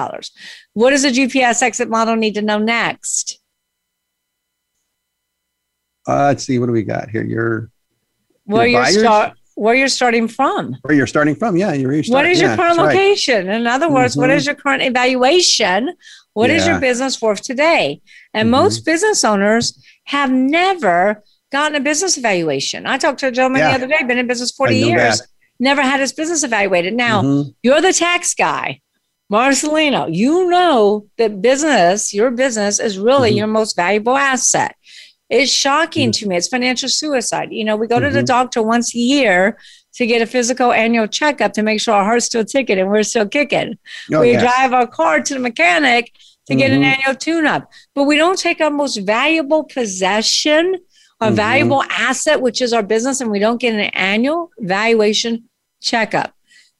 What 0.72 0.90
does 0.90 1.04
a 1.04 1.10
GPS 1.10 1.62
exit 1.62 1.90
model 1.90 2.16
need 2.16 2.34
to 2.34 2.42
know 2.42 2.58
next? 2.58 3.38
Uh, 6.08 6.26
let's 6.26 6.44
see. 6.44 6.58
What 6.58 6.66
do 6.66 6.72
we 6.72 6.82
got 6.82 7.10
here? 7.10 7.22
Your, 7.22 7.70
well, 8.46 8.66
your, 8.66 8.82
your 8.88 9.04
start 9.04 9.36
where 9.54 9.74
you're 9.74 9.88
starting 9.88 10.28
from. 10.28 10.76
Where 10.82 10.94
you're 10.94 11.06
starting 11.06 11.34
from, 11.34 11.56
yeah. 11.56 11.72
You're 11.72 12.02
what 12.08 12.26
is 12.26 12.40
yeah, 12.40 12.48
your 12.48 12.56
current 12.56 12.78
location? 12.78 13.46
Right. 13.46 13.56
In 13.56 13.66
other 13.66 13.90
words, 13.90 14.14
mm-hmm. 14.14 14.22
what 14.22 14.30
is 14.30 14.46
your 14.46 14.54
current 14.54 14.82
evaluation? 14.82 15.90
What 16.34 16.50
yeah. 16.50 16.56
is 16.56 16.66
your 16.66 16.80
business 16.80 17.20
worth 17.20 17.42
today? 17.42 18.00
And 18.32 18.46
mm-hmm. 18.46 18.62
most 18.62 18.84
business 18.84 19.24
owners 19.24 19.80
have 20.04 20.30
never 20.30 21.22
gotten 21.50 21.76
a 21.76 21.80
business 21.80 22.16
evaluation. 22.16 22.86
I 22.86 22.96
talked 22.96 23.20
to 23.20 23.28
a 23.28 23.32
gentleman 23.32 23.60
yeah. 23.60 23.76
the 23.76 23.84
other 23.84 23.86
day, 23.86 24.02
been 24.04 24.18
in 24.18 24.26
business 24.26 24.50
40 24.52 24.76
years, 24.76 25.18
that. 25.18 25.28
never 25.60 25.82
had 25.82 26.00
his 26.00 26.12
business 26.12 26.42
evaluated. 26.42 26.94
Now, 26.94 27.22
mm-hmm. 27.22 27.50
you're 27.62 27.80
the 27.80 27.92
tax 27.92 28.34
guy. 28.34 28.80
Marcelino, 29.30 30.14
you 30.14 30.50
know 30.50 31.06
that 31.16 31.40
business, 31.40 32.12
your 32.12 32.30
business 32.30 32.78
is 32.78 32.98
really 32.98 33.30
mm-hmm. 33.30 33.38
your 33.38 33.46
most 33.46 33.76
valuable 33.76 34.16
asset. 34.16 34.76
It's 35.32 35.50
shocking 35.50 36.10
mm-hmm. 36.10 36.24
to 36.24 36.28
me. 36.28 36.36
It's 36.36 36.48
financial 36.48 36.90
suicide. 36.90 37.52
You 37.52 37.64
know, 37.64 37.74
we 37.74 37.86
go 37.86 37.96
mm-hmm. 37.96 38.04
to 38.04 38.10
the 38.10 38.18
mm-hmm. 38.18 38.26
doctor 38.26 38.62
once 38.62 38.94
a 38.94 38.98
year 38.98 39.58
to 39.94 40.06
get 40.06 40.20
a 40.20 40.26
physical 40.26 40.72
annual 40.72 41.06
checkup 41.06 41.54
to 41.54 41.62
make 41.62 41.80
sure 41.80 41.94
our 41.94 42.04
heart's 42.04 42.26
still 42.26 42.44
ticking 42.44 42.78
and 42.78 42.90
we're 42.90 43.02
still 43.02 43.26
kicking. 43.26 43.78
Oh, 44.12 44.20
we 44.20 44.36
drive 44.36 44.74
our 44.74 44.86
car 44.86 45.20
to 45.20 45.34
the 45.34 45.40
mechanic 45.40 46.12
to 46.46 46.52
mm-hmm. 46.52 46.58
get 46.58 46.70
an 46.70 46.82
mm-hmm. 46.82 47.00
annual 47.00 47.14
tune 47.14 47.46
up, 47.46 47.70
but 47.94 48.04
we 48.04 48.16
don't 48.16 48.38
take 48.38 48.60
our 48.60 48.70
most 48.70 48.98
valuable 48.98 49.64
possession, 49.64 50.76
our 51.20 51.28
mm-hmm. 51.28 51.36
valuable 51.36 51.82
asset, 51.84 52.42
which 52.42 52.60
is 52.60 52.74
our 52.74 52.82
business, 52.82 53.22
and 53.22 53.30
we 53.30 53.38
don't 53.38 53.60
get 53.60 53.74
an 53.74 53.80
annual 53.94 54.50
valuation 54.58 55.48
checkup. 55.80 56.34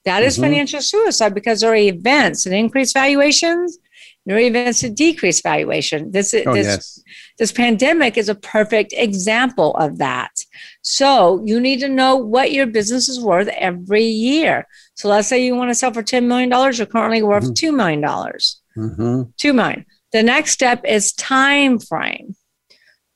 That 0.05 0.25
is 0.25 0.37
financial 0.37 0.83
suicide 0.83 1.33
because 1.33 1.61
there 1.61 1.71
are 1.71 1.77
events 1.77 2.45
and 2.45 2.55
increased 2.55 2.93
valuations 2.93 3.79
there 4.25 4.37
are 4.37 4.41
events 4.41 4.83
that 4.83 4.95
decrease 4.95 5.41
valuation. 5.41 6.13
This, 6.13 6.33
oh, 6.35 6.55
this, 6.55 6.67
yes. 6.67 7.03
this 7.39 7.53
pandemic 7.53 8.17
is 8.17 8.29
a 8.29 8.35
perfect 8.35 8.95
example 8.97 9.75
of 9.77 9.99
that. 9.99 10.45
So 10.83 11.43
you 11.45 11.61
need 11.61 11.81
to 11.81 11.89
know 11.89 12.17
what 12.17 12.53
your 12.53 12.67
business 12.67 13.09
is 13.09 13.21
worth 13.21 13.49
every 13.49 14.05
year. 14.05 14.67
So 14.95 15.09
let's 15.09 15.27
say 15.29 15.45
you 15.45 15.57
want 15.57 15.71
to 15.71 15.75
sell 15.75 15.93
for 15.93 16.03
$10 16.03 16.27
million, 16.27 16.51
you're 16.51 16.87
currently 16.87 17.23
worth 17.23 17.53
mm-hmm. 17.53 17.75
$2 17.75 17.75
million. 17.75 18.03
Mm-hmm. 18.03 19.23
2 19.37 19.53
million. 19.53 19.87
The 20.13 20.23
next 20.23 20.53
step 20.53 20.85
is 20.85 21.13
time 21.15 21.79
frame. 21.81 22.37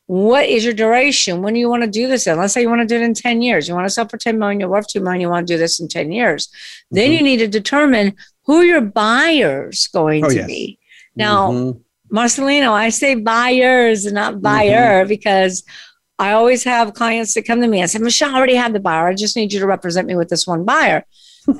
What 0.07 0.47
is 0.47 0.65
your 0.65 0.75
duration? 0.75 1.43
When 1.43 1.55
do 1.55 1.61
you 1.61 1.69
want 1.69 1.83
to 1.83 1.91
do 1.91 2.09
this 2.09 2.27
in? 2.27 2.39
Let's 2.39 2.55
say 2.55 2.63
you 2.63 2.69
want 2.69 2.81
to 2.81 2.87
do 2.87 2.97
it 2.97 3.05
in 3.05 3.13
10 3.13 3.43
years. 3.43 3.69
You 3.69 3.75
want 3.75 3.87
to 3.87 3.91
sell 3.91 4.09
for 4.09 4.17
10 4.17 4.39
million, 4.39 4.61
you're 4.61 4.69
worth 4.69 4.89
2 4.89 5.01
million, 5.01 5.21
you 5.21 5.29
want 5.29 5.47
to 5.47 5.55
do 5.55 5.59
this 5.59 5.81
in 5.81 5.89
10 5.89 6.13
years. 6.13 6.47
Mm-hmm. 6.47 6.97
Then 6.97 7.13
you 7.13 7.23
need 7.23 7.39
to 7.39 7.49
determine 7.49 8.15
who 8.45 8.63
your 8.63 8.81
buyers 8.81 9.89
going 9.89 10.25
oh, 10.25 10.29
to 10.29 10.35
yes. 10.35 10.47
be. 10.47 10.79
Now, 11.17 11.51
mm-hmm. 11.51 12.17
Marcelino, 12.17 12.71
I 12.71 12.91
say 12.91 13.15
buyers 13.15 14.05
and 14.05 14.15
not 14.15 14.41
buyer 14.41 15.01
mm-hmm. 15.01 15.09
because 15.09 15.65
I 16.19 16.33
always 16.33 16.65
have 16.65 16.95
clients 16.95 17.35
that 17.35 17.47
come 17.47 17.61
to 17.61 17.69
me 17.69 17.81
and 17.81 17.91
say, 17.91 17.99
Michelle, 17.99 18.35
I 18.35 18.39
already 18.39 18.55
have 18.55 18.73
the 18.73 18.81
buyer. 18.81 19.09
I 19.09 19.15
just 19.15 19.37
need 19.37 19.53
you 19.53 19.61
to 19.61 19.67
represent 19.67 20.07
me 20.07 20.17
with 20.17 20.29
this 20.29 20.47
one 20.47 20.65
buyer. 20.65 21.05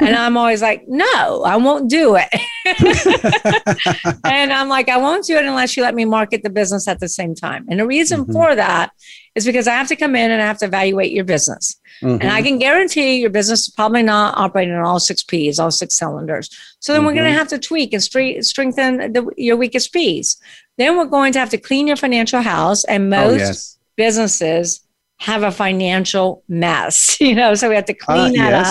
And 0.01 0.17
I'm 0.17 0.37
always 0.37 0.63
like, 0.63 0.85
no, 0.89 1.43
I 1.45 1.57
won't 1.57 1.89
do 1.89 2.17
it. 2.19 2.29
and 4.25 4.53
I'm 4.53 4.69
like, 4.69 4.89
I 4.89 4.97
won't 4.97 5.25
do 5.25 5.37
it 5.37 5.45
unless 5.45 5.77
you 5.77 5.83
let 5.83 5.95
me 5.95 6.05
market 6.05 6.43
the 6.43 6.51
business 6.51 6.89
at 6.89 7.01
the 7.01 7.09
same 7.09 7.35
time. 7.35 7.67
And 7.69 7.81
the 7.81 7.87
reason 7.87 8.23
mm-hmm. 8.23 8.33
for 8.33 8.55
that 8.55 8.91
is 9.35 9.47
because 9.47 9.69
I 9.69 9.75
have 9.75 9.89
to 9.89 9.97
come 9.97 10.17
in 10.17 10.31
and 10.31 10.43
I 10.43 10.47
have 10.47 10.59
to 10.59 10.67
evaluate 10.67 11.13
your 11.13 11.25
business. 11.25 11.77
Mm-hmm. 12.03 12.23
And 12.23 12.31
I 12.31 12.43
can 12.43 12.59
guarantee 12.59 13.21
your 13.21 13.31
business 13.31 13.69
is 13.69 13.75
probably 13.75 14.03
not 14.03 14.37
operating 14.37 14.75
on 14.75 14.85
all 14.85 15.01
six 15.01 15.23
P's, 15.23 15.59
all 15.59 15.71
six 15.71 15.95
cylinders. 15.95 16.51
So 16.81 16.93
then 16.93 17.01
mm-hmm. 17.01 17.07
we're 17.07 17.15
going 17.15 17.33
to 17.33 17.39
have 17.39 17.49
to 17.49 17.59
tweak 17.59 17.93
and 17.93 18.03
stre- 18.03 18.45
strengthen 18.45 19.13
the, 19.13 19.31
your 19.37 19.57
weakest 19.57 19.93
P's. 19.93 20.37
Then 20.79 20.97
we're 20.97 21.07
going 21.07 21.33
to 21.33 21.39
have 21.39 21.51
to 21.51 21.59
clean 21.59 21.87
your 21.87 21.97
financial 21.97 22.43
house. 22.43 22.85
And 22.85 23.05
oh, 23.05 23.17
most 23.17 23.41
oh, 23.41 23.47
yes. 23.47 23.79
businesses 23.97 24.86
have 25.19 25.43
a 25.43 25.51
financial 25.51 26.43
mess, 26.49 27.21
you 27.21 27.35
know, 27.35 27.55
so 27.55 27.69
we 27.69 27.75
have 27.75 27.87
to 27.87 27.95
clean 27.95 28.39
uh, 28.39 28.45
that 28.45 28.51
yes. 28.51 28.69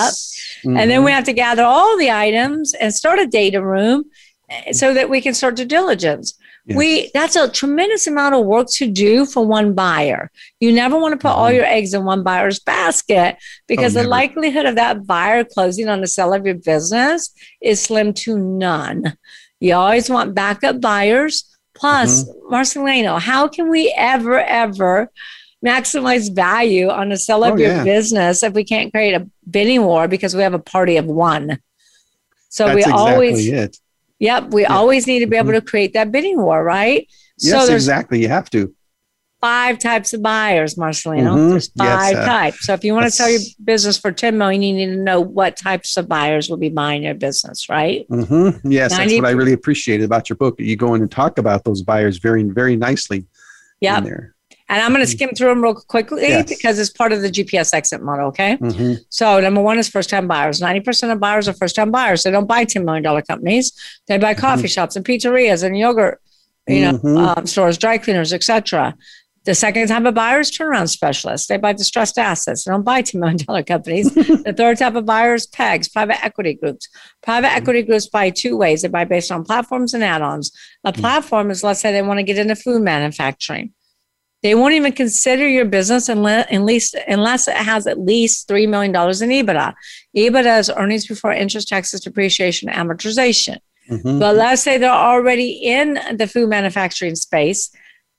up. 0.64 0.70
Mm-hmm. 0.70 0.78
And 0.78 0.92
then 0.92 1.04
we 1.04 1.12
mm-hmm. 1.12 1.16
have 1.16 1.24
to 1.26 1.34
gather 1.34 1.64
all 1.64 1.98
the 1.98 2.12
items 2.12 2.74
and 2.74 2.94
start 2.94 3.20
a 3.20 3.28
data 3.28 3.64
room 3.64 4.06
eh, 4.50 4.72
so 4.72 4.94
that 4.94 5.10
we 5.10 5.22
can 5.22 5.34
start 5.34 5.56
due 5.56 5.66
diligence. 5.66 6.38
Yes. 6.68 6.78
We 6.78 7.12
that's 7.14 7.36
a 7.36 7.48
tremendous 7.48 8.08
amount 8.08 8.34
of 8.34 8.44
work 8.44 8.68
to 8.78 8.90
do 8.90 9.28
for 9.28 9.46
one 9.46 9.76
buyer. 9.76 10.32
You 10.60 10.72
never 10.72 10.98
want 10.98 11.12
to 11.12 11.18
put 11.18 11.30
mm-hmm. 11.30 11.40
all 11.40 11.52
your 11.52 11.66
eggs 11.66 11.94
in 11.94 12.06
one 12.06 12.24
buyer's 12.24 12.60
basket 12.60 13.38
because 13.68 13.96
oh, 13.96 14.02
the 14.02 14.08
likelihood 14.08 14.66
of 14.66 14.76
that 14.76 15.06
buyer 15.06 15.44
closing 15.44 15.90
on 15.90 16.02
the 16.02 16.08
sale 16.08 16.34
of 16.34 16.44
your 16.44 16.56
business 16.56 17.32
is 17.62 17.82
slim 17.82 18.14
to 18.14 18.40
none. 18.40 19.16
You 19.60 19.76
always 19.76 20.10
want 20.10 20.36
backup 20.36 20.82
buyers. 20.82 21.52
Plus, 21.76 22.24
mm-hmm. 22.24 22.54
Marcelino, 22.54 23.20
how 23.20 23.48
can 23.48 23.70
we 23.70 23.94
ever, 23.98 24.40
ever 24.40 25.12
maximize 25.64 26.34
value 26.34 26.90
on 26.90 27.10
the 27.10 27.18
sale 27.18 27.44
of 27.44 27.54
oh, 27.54 27.58
your 27.58 27.70
yeah. 27.70 27.84
business 27.84 28.44
if 28.44 28.54
we 28.54 28.64
can't 28.64 28.92
create 28.92 29.14
a 29.14 29.30
bidding 29.50 29.84
war 29.84 30.08
because 30.08 30.36
we 30.36 30.42
have 30.42 30.54
a 30.54 30.60
party 30.60 30.98
of 30.98 31.06
one? 31.06 31.60
So 32.50 32.66
That's 32.66 32.76
we 32.76 32.82
exactly 32.82 33.02
always, 33.02 33.48
it. 33.48 33.78
yep, 34.20 34.52
we 34.52 34.62
yeah. 34.62 34.76
always 34.76 35.08
need 35.08 35.20
to 35.20 35.28
be 35.28 35.36
able 35.36 35.50
mm-hmm. 35.50 35.60
to 35.60 35.66
create 35.66 35.94
that 35.94 36.12
bidding 36.12 36.42
war, 36.42 36.64
right? 36.64 37.08
Yes, 37.40 37.68
so 37.68 37.74
exactly. 37.74 38.22
You 38.22 38.30
have 38.30 38.50
to 38.52 38.74
five 39.46 39.78
types 39.78 40.14
of 40.14 40.24
buyers, 40.24 40.74
Marcelino. 40.74 41.36
Mm-hmm. 41.36 41.50
There's 41.52 41.72
five 41.78 42.14
yes, 42.14 42.16
uh, 42.16 42.26
types. 42.26 42.66
So 42.66 42.74
if 42.74 42.84
you 42.84 42.94
want 42.94 43.06
to 43.06 43.12
sell 43.12 43.30
your 43.30 43.42
business 43.64 43.98
for 43.98 44.12
10 44.12 44.38
million, 44.38 44.62
you 44.64 44.74
need 44.74 44.96
to 44.96 45.02
know 45.02 45.22
what 45.22 45.56
types 45.56 45.98
of 45.98 46.08
buyers 46.08 46.50
will 46.50 46.58
be 46.58 46.70
buying 46.70 47.04
your 47.04 47.14
business, 47.14 47.70
right? 47.70 48.08
Mm-hmm. 48.10 48.72
Yes, 48.72 48.94
90- 48.94 48.98
that's 48.98 49.14
what 49.16 49.26
I 49.26 49.32
really 49.32 49.54
appreciated 49.54 50.04
about 50.04 50.30
your 50.30 50.38
book. 50.38 50.56
You 50.60 50.76
go 50.76 50.96
in 50.96 51.02
and 51.02 51.12
talk 51.12 51.38
about 51.38 51.64
those 51.64 51.84
buyers 51.84 52.18
very, 52.18 52.42
very 52.44 52.76
nicely. 52.76 53.26
Yeah. 53.82 54.04
And 54.68 54.82
I'm 54.82 54.92
going 54.92 55.06
to 55.06 55.12
skim 55.12 55.30
through 55.36 55.50
them 55.50 55.62
real 55.62 55.76
quickly 55.76 56.24
yes. 56.24 56.50
because 56.50 56.80
it's 56.80 56.90
part 56.90 57.12
of 57.12 57.22
the 57.22 57.30
GPS 57.30 57.74
exit 57.74 58.02
model. 58.02 58.28
Okay. 58.30 58.58
Mm-hmm. 58.58 58.94
So, 59.10 59.40
number 59.40 59.62
one 59.62 59.78
is 59.78 59.88
first 59.88 60.10
time 60.10 60.28
buyers. 60.28 60.60
90% 60.60 61.12
of 61.12 61.20
buyers 61.20 61.48
are 61.48 61.54
first 61.54 61.76
time 61.76 61.92
buyers. 61.92 62.24
They 62.24 62.32
don't 62.32 62.48
buy 62.48 62.66
$10 62.66 62.84
million 62.84 63.22
companies, 63.24 63.72
they 64.08 64.18
buy 64.18 64.34
coffee 64.34 64.64
mm-hmm. 64.64 64.68
shops 64.68 64.96
and 64.96 65.06
pizzerias 65.06 65.64
and 65.64 65.78
yogurt 65.78 66.20
you 66.68 66.82
know, 66.82 66.94
mm-hmm. 66.94 67.18
um, 67.18 67.46
stores, 67.46 67.78
dry 67.78 67.98
cleaners, 67.98 68.34
etc. 68.34 68.96
The 69.44 69.54
second 69.54 69.88
type 69.88 70.06
of 70.06 70.16
buyer 70.16 70.40
is 70.40 70.50
turnaround 70.50 70.90
specialists. 70.90 71.48
They 71.48 71.58
buy 71.58 71.74
distressed 71.74 72.18
assets. 72.18 72.64
They 72.64 72.72
don't 72.72 72.84
buy 72.84 73.04
$10 73.04 73.20
million 73.20 73.64
companies. 73.64 74.12
the 74.14 74.54
third 74.56 74.80
type 74.80 74.96
of 74.96 75.06
buyer 75.06 75.36
is 75.36 75.46
PEGs, 75.48 75.92
private 75.94 76.24
equity 76.24 76.56
groups. 76.56 76.90
Private 77.22 77.48
mm-hmm. 77.48 77.58
equity 77.58 77.84
groups 77.84 78.08
buy 78.08 78.32
two 78.32 78.58
ways. 78.58 78.82
They 78.82 78.88
buy 78.88 79.06
based 79.06 79.32
on 79.32 79.44
platforms 79.44 79.94
and 79.94 80.04
add-ons. 80.04 80.52
A 80.84 80.92
mm-hmm. 80.92 81.00
platform 81.00 81.52
is, 81.52 81.64
let's 81.64 81.80
say 81.80 81.92
they 81.92 82.02
want 82.02 82.18
to 82.18 82.24
get 82.24 82.40
into 82.40 82.56
food 82.56 82.82
manufacturing. 82.82 83.74
They 84.46 84.54
won't 84.54 84.76
even 84.76 84.92
consider 84.92 85.48
your 85.50 85.66
business 85.66 86.08
unless, 86.08 86.94
unless 87.08 87.48
it 87.48 87.56
has 87.56 87.88
at 87.88 88.00
least 88.00 88.48
$3 88.48 88.70
million 88.70 88.92
in 88.92 89.46
EBITDA. 89.46 89.74
EBITDA 90.16 90.60
is 90.60 90.70
earnings 90.70 91.08
before 91.08 91.34
interest, 91.34 91.68
taxes, 91.68 92.02
depreciation, 92.02 92.70
amortization. 92.70 93.58
Mm-hmm. 93.90 94.20
But 94.20 94.36
let's 94.36 94.62
say 94.62 94.78
they're 94.78 94.92
already 94.92 95.50
in 95.50 96.00
the 96.16 96.28
food 96.28 96.48
manufacturing 96.48 97.16
space 97.16 97.72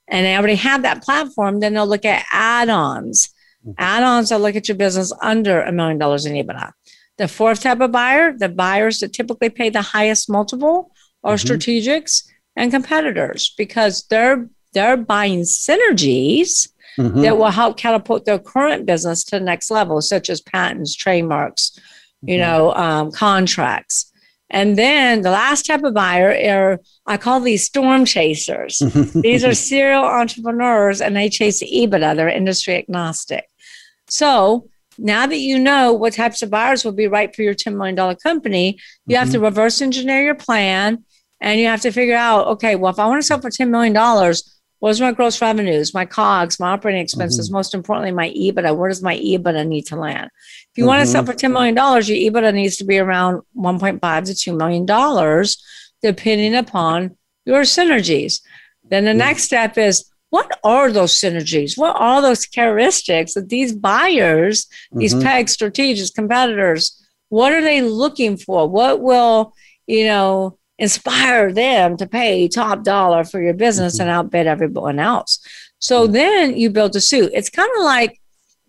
and 0.09 0.27
they 0.27 0.37
already 0.37 0.57
have 0.57 0.83
that 0.83 1.05
platform, 1.05 1.61
then 1.61 1.75
they'll 1.75 1.87
look 1.87 2.05
at 2.05 2.27
add-ons. 2.33 3.33
Mm-hmm. 3.65 3.75
Add-ons 3.79 4.33
will 4.33 4.41
look 4.41 4.57
at 4.57 4.67
your 4.67 4.77
business 4.77 5.13
under 5.23 5.63
a 5.63 5.71
million 5.71 5.97
dollars 5.97 6.27
in 6.27 6.33
EBITDA. 6.33 6.73
The 7.19 7.29
fourth 7.29 7.61
type 7.61 7.79
of 7.81 7.93
buyer, 7.93 8.37
the 8.37 8.49
buyers 8.49 8.99
that 8.99 9.13
typically 9.13 9.51
pay 9.51 9.71
the 9.71 9.81
highest 9.81 10.29
multiple 10.29 10.91
are 11.23 11.37
mm-hmm. 11.37 11.53
strategics 11.53 12.25
and 12.57 12.73
competitors 12.73 13.55
because 13.57 14.09
they're 14.11 14.49
they're 14.77 14.97
buying 14.99 15.41
synergies 15.41 16.69
mm-hmm. 16.99 17.23
that 17.23 17.39
will 17.39 17.51
help 17.51 17.79
catapult 17.79 18.27
their 18.27 18.39
current 18.39 18.85
business 18.85 19.25
to 19.25 19.39
the 19.39 19.45
next 19.45 19.71
level, 19.71 20.03
such 20.03 20.29
as 20.29 20.43
patents, 20.43 20.95
trademarks, 20.95 21.81
you 22.21 22.37
mm-hmm. 22.37 22.43
know, 22.43 22.75
um, 22.75 23.11
contracts. 23.11 24.13
And 24.51 24.77
then 24.77 25.23
the 25.23 25.31
last 25.31 25.65
type 25.65 25.83
of 25.83 25.95
buyer 25.95 26.31
are, 26.31 26.81
I 27.07 27.17
call 27.17 27.41
these 27.41 27.65
storm 27.65 28.05
chasers. 28.05 28.79
these 29.15 29.45
are 29.45 29.55
serial 29.55 30.05
entrepreneurs 30.05 31.01
and 31.01 31.17
they 31.17 31.31
chase 31.31 31.63
EBITDA, 31.63 32.15
they're 32.15 32.29
industry 32.29 32.75
agnostic. 32.75 33.47
So 34.09 34.69
now 34.99 35.27
that 35.27 35.39
you 35.39 35.59
know 35.59 35.95
what 35.95 36.13
types 36.13 36.43
of 36.43 36.51
buyers 36.51 36.85
will 36.85 36.93
be 36.93 37.09
right 37.09 37.35
for 37.35 37.43
your 37.43 37.55
$10 37.55 37.77
million 37.77 38.17
company, 38.17 38.79
you 39.07 39.15
mm-hmm. 39.15 39.19
have 39.19 39.31
to 39.31 39.39
mm-hmm. 39.39 39.45
reverse 39.47 39.81
engineer 39.81 40.23
your 40.23 40.35
plan 40.35 41.05
and 41.41 41.61
you 41.61 41.67
have 41.67 41.83
to 41.83 41.91
figure 41.91 42.15
out 42.15 42.47
okay, 42.47 42.77
well, 42.77 42.93
if 42.93 42.99
I 42.99 43.07
want 43.07 43.21
to 43.21 43.27
sell 43.27 43.41
for 43.41 43.51
$10 43.51 43.69
million, 43.69 43.95
What's 44.87 45.01
my 45.01 45.11
gross 45.11 45.43
revenues, 45.43 45.93
my 45.93 46.05
COGS, 46.05 46.61
my 46.61 46.69
operating 46.69 47.01
expenses, 47.01 47.49
mm-hmm. 47.49 47.57
most 47.57 47.75
importantly, 47.75 48.13
my 48.13 48.31
EBITDA? 48.31 48.77
Where 48.77 48.89
does 48.89 49.03
my 49.03 49.17
EBITDA 49.17 49.67
need 49.67 49.87
to 49.87 49.97
land? 49.97 50.31
If 50.37 50.69
you 50.77 50.83
mm-hmm. 50.83 50.87
want 50.87 51.01
to 51.01 51.07
sell 51.07 51.27
for 51.27 51.33
$10 51.33 51.51
million, 51.51 51.75
your 51.75 52.31
EBITDA 52.31 52.55
needs 52.55 52.77
to 52.77 52.85
be 52.85 53.01
around 53.01 53.43
1.5 53.57 53.99
to 54.27 54.53
$2 54.53 54.57
million, 54.57 55.45
depending 56.03 56.55
upon 56.55 57.17
your 57.45 57.63
synergies. 57.63 58.43
Then 58.89 59.07
the 59.07 59.11
mm-hmm. 59.11 59.19
next 59.19 59.43
step 59.43 59.77
is 59.77 60.09
what 60.31 60.57
are 60.63 60.93
those 60.93 61.21
synergies? 61.21 61.77
What 61.77 61.97
are 61.99 62.23
those 62.23 62.47
characteristics 62.47 63.35
that 63.35 63.49
these 63.49 63.75
buyers, 63.75 64.69
these 64.93 65.15
mm-hmm. 65.15 65.27
PEG 65.27 65.47
strategics, 65.47 66.15
competitors, 66.15 67.05
what 67.29 67.53
are 67.53 67.63
they 67.63 67.83
looking 67.83 68.37
for? 68.37 68.69
What 68.69 69.01
will, 69.01 69.53
you 69.89 70.07
know, 70.07 70.59
inspire 70.79 71.53
them 71.53 71.97
to 71.97 72.07
pay 72.07 72.49
top 72.49 72.83
dollar 72.83 73.25
for 73.25 73.41
your 73.41 73.55
business 73.55 73.95
mm-hmm. 73.95 74.03
and 74.03 74.11
outbid 74.11 74.47
everyone 74.47 74.99
else. 74.99 75.39
So 75.79 76.05
mm-hmm. 76.05 76.13
then 76.13 76.57
you 76.57 76.71
build 76.71 76.95
a 76.97 77.01
suit. 77.01 77.31
It's 77.35 77.51
kind 77.51 77.71
of 77.79 77.85
like, 77.85 78.21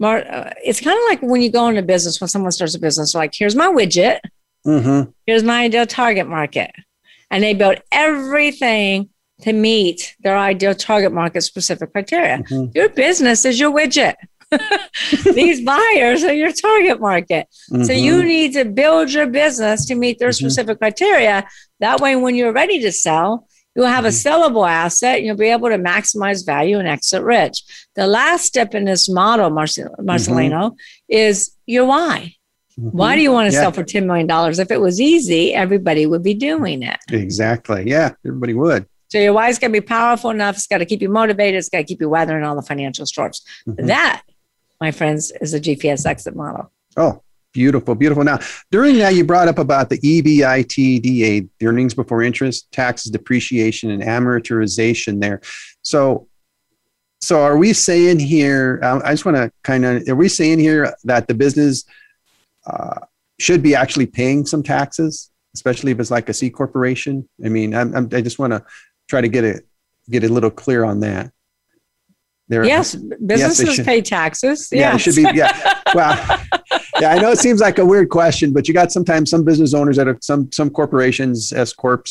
uh, 0.01 0.51
it's 0.63 0.79
kind 0.79 0.97
of 0.97 1.03
like 1.09 1.21
when 1.21 1.41
you 1.41 1.51
go 1.51 1.67
into 1.67 1.81
business, 1.81 2.21
when 2.21 2.27
someone 2.27 2.51
starts 2.51 2.75
a 2.75 2.79
business, 2.79 3.15
like, 3.15 3.33
here's 3.35 3.55
my 3.55 3.67
widget, 3.67 4.19
mm-hmm. 4.65 5.09
here's 5.25 5.43
my 5.43 5.63
ideal 5.63 5.85
target 5.85 6.27
market. 6.27 6.71
And 7.29 7.43
they 7.43 7.53
build 7.53 7.79
everything 7.91 9.09
to 9.41 9.53
meet 9.53 10.15
their 10.21 10.37
ideal 10.37 10.73
target 10.73 11.11
market 11.11 11.41
specific 11.41 11.91
criteria. 11.91 12.37
Mm-hmm. 12.37 12.71
Your 12.73 12.89
business 12.89 13.45
is 13.45 13.59
your 13.59 13.71
widget. 13.71 14.15
These 15.33 15.61
buyers 15.61 16.23
are 16.23 16.33
your 16.33 16.51
target 16.51 16.99
market. 16.99 17.47
Mm-hmm. 17.71 17.83
So 17.83 17.93
you 17.93 18.17
mm-hmm. 18.17 18.27
need 18.27 18.53
to 18.53 18.65
build 18.65 19.11
your 19.11 19.27
business 19.27 19.85
to 19.87 19.95
meet 19.95 20.19
their 20.19 20.29
mm-hmm. 20.29 20.47
specific 20.47 20.79
criteria. 20.79 21.47
That 21.79 21.99
way, 21.99 22.15
when 22.15 22.35
you're 22.35 22.53
ready 22.53 22.79
to 22.81 22.91
sell, 22.91 23.47
you'll 23.75 23.87
have 23.87 24.05
a 24.05 24.09
mm-hmm. 24.09 24.27
sellable 24.27 24.67
asset 24.67 25.17
and 25.17 25.25
you'll 25.25 25.37
be 25.37 25.47
able 25.47 25.69
to 25.69 25.77
maximize 25.77 26.45
value 26.45 26.79
and 26.79 26.87
exit 26.87 27.23
rich. 27.23 27.63
The 27.95 28.07
last 28.07 28.45
step 28.45 28.73
in 28.73 28.85
this 28.85 29.09
model, 29.09 29.49
Marcel- 29.49 29.95
Marcelino, 29.99 30.71
mm-hmm. 30.71 30.75
is 31.09 31.51
your 31.65 31.85
why. 31.85 32.33
Why 32.79 33.15
do 33.15 33.23
you 33.23 33.31
want 33.31 33.49
to 33.49 33.53
yeah. 33.53 33.61
sell 33.61 33.71
for 33.71 33.83
$10 33.83 34.05
million? 34.05 34.27
If 34.29 34.69
it 34.69 34.79
was 34.79 35.01
easy, 35.01 35.51
everybody 35.51 36.05
would 36.05 36.21
be 36.21 36.35
doing 36.35 36.83
it. 36.83 36.99
Exactly. 37.11 37.89
Yeah, 37.89 38.11
everybody 38.23 38.53
would. 38.53 38.85
So 39.07 39.17
your 39.17 39.33
why's 39.33 39.57
got 39.57 39.67
to 39.67 39.73
be 39.73 39.81
powerful 39.81 40.29
enough. 40.29 40.57
It's 40.57 40.67
got 40.67 40.77
to 40.79 40.85
keep 40.85 41.01
you 41.01 41.09
motivated. 41.09 41.57
It's 41.57 41.69
got 41.69 41.79
to 41.79 41.83
keep 41.85 42.01
you 42.01 42.09
weathering 42.09 42.43
all 42.43 42.55
the 42.55 42.61
financial 42.61 43.07
storms. 43.07 43.41
Mm-hmm. 43.67 43.87
That, 43.87 44.21
my 44.79 44.91
friends, 44.91 45.31
is 45.41 45.53
a 45.53 45.59
GPS 45.59 46.05
exit 46.05 46.35
model. 46.35 46.71
Oh, 46.95 47.21
Beautiful, 47.57 47.95
beautiful. 47.95 48.23
Now, 48.23 48.37
during 48.69 48.99
that, 48.99 49.15
you 49.15 49.23
brought 49.23 49.47
up 49.47 49.57
about 49.57 49.89
the 49.89 49.97
EBITDA, 49.97 51.49
the 51.57 51.67
earnings 51.67 51.95
before 51.95 52.21
interest, 52.21 52.71
taxes, 52.71 53.11
depreciation, 53.11 53.89
and 53.89 54.03
amortization 54.03 55.19
there. 55.19 55.41
So, 55.81 56.27
so 57.19 57.41
are 57.41 57.57
we 57.57 57.73
saying 57.73 58.19
here? 58.19 58.79
I 58.83 59.11
just 59.11 59.25
want 59.25 59.37
to 59.37 59.51
kind 59.63 59.85
of, 59.85 60.07
are 60.07 60.15
we 60.15 60.29
saying 60.29 60.59
here 60.59 60.93
that 61.05 61.27
the 61.27 61.33
business 61.33 61.83
uh, 62.67 62.99
should 63.39 63.63
be 63.63 63.73
actually 63.73 64.05
paying 64.05 64.45
some 64.45 64.61
taxes, 64.61 65.31
especially 65.55 65.91
if 65.91 65.99
it's 65.99 66.11
like 66.11 66.29
a 66.29 66.35
C 66.35 66.51
corporation? 66.51 67.27
I 67.43 67.49
mean, 67.49 67.73
I'm, 67.73 67.95
I'm, 67.95 68.09
i 68.13 68.21
just 68.21 68.37
want 68.37 68.53
to 68.53 68.63
try 69.09 69.21
to 69.21 69.27
get 69.27 69.43
it 69.43 69.65
get 70.11 70.23
a 70.23 70.29
little 70.29 70.51
clear 70.51 70.83
on 70.83 70.99
that. 70.99 71.31
There, 72.49 72.63
yes, 72.63 72.95
businesses 72.95 73.77
yes, 73.77 73.85
pay 73.85 74.01
taxes. 74.01 74.69
Yeah, 74.71 74.93
yes. 74.93 74.95
it 74.95 74.99
should 74.99 75.15
be. 75.15 75.37
Yeah, 75.37 75.81
well, 75.93 76.39
yeah, 77.01 77.11
I 77.11 77.19
know 77.19 77.31
it 77.31 77.39
seems 77.39 77.59
like 77.59 77.77
a 77.77 77.85
weird 77.85 78.09
question, 78.09 78.53
but 78.53 78.67
you 78.67 78.73
got 78.73 78.91
sometimes 78.91 79.29
some 79.29 79.43
business 79.43 79.73
owners 79.73 79.97
that 79.97 80.07
are 80.07 80.17
some 80.21 80.49
some 80.53 80.69
corporations, 80.69 81.51
S 81.51 81.73
corps, 81.73 82.03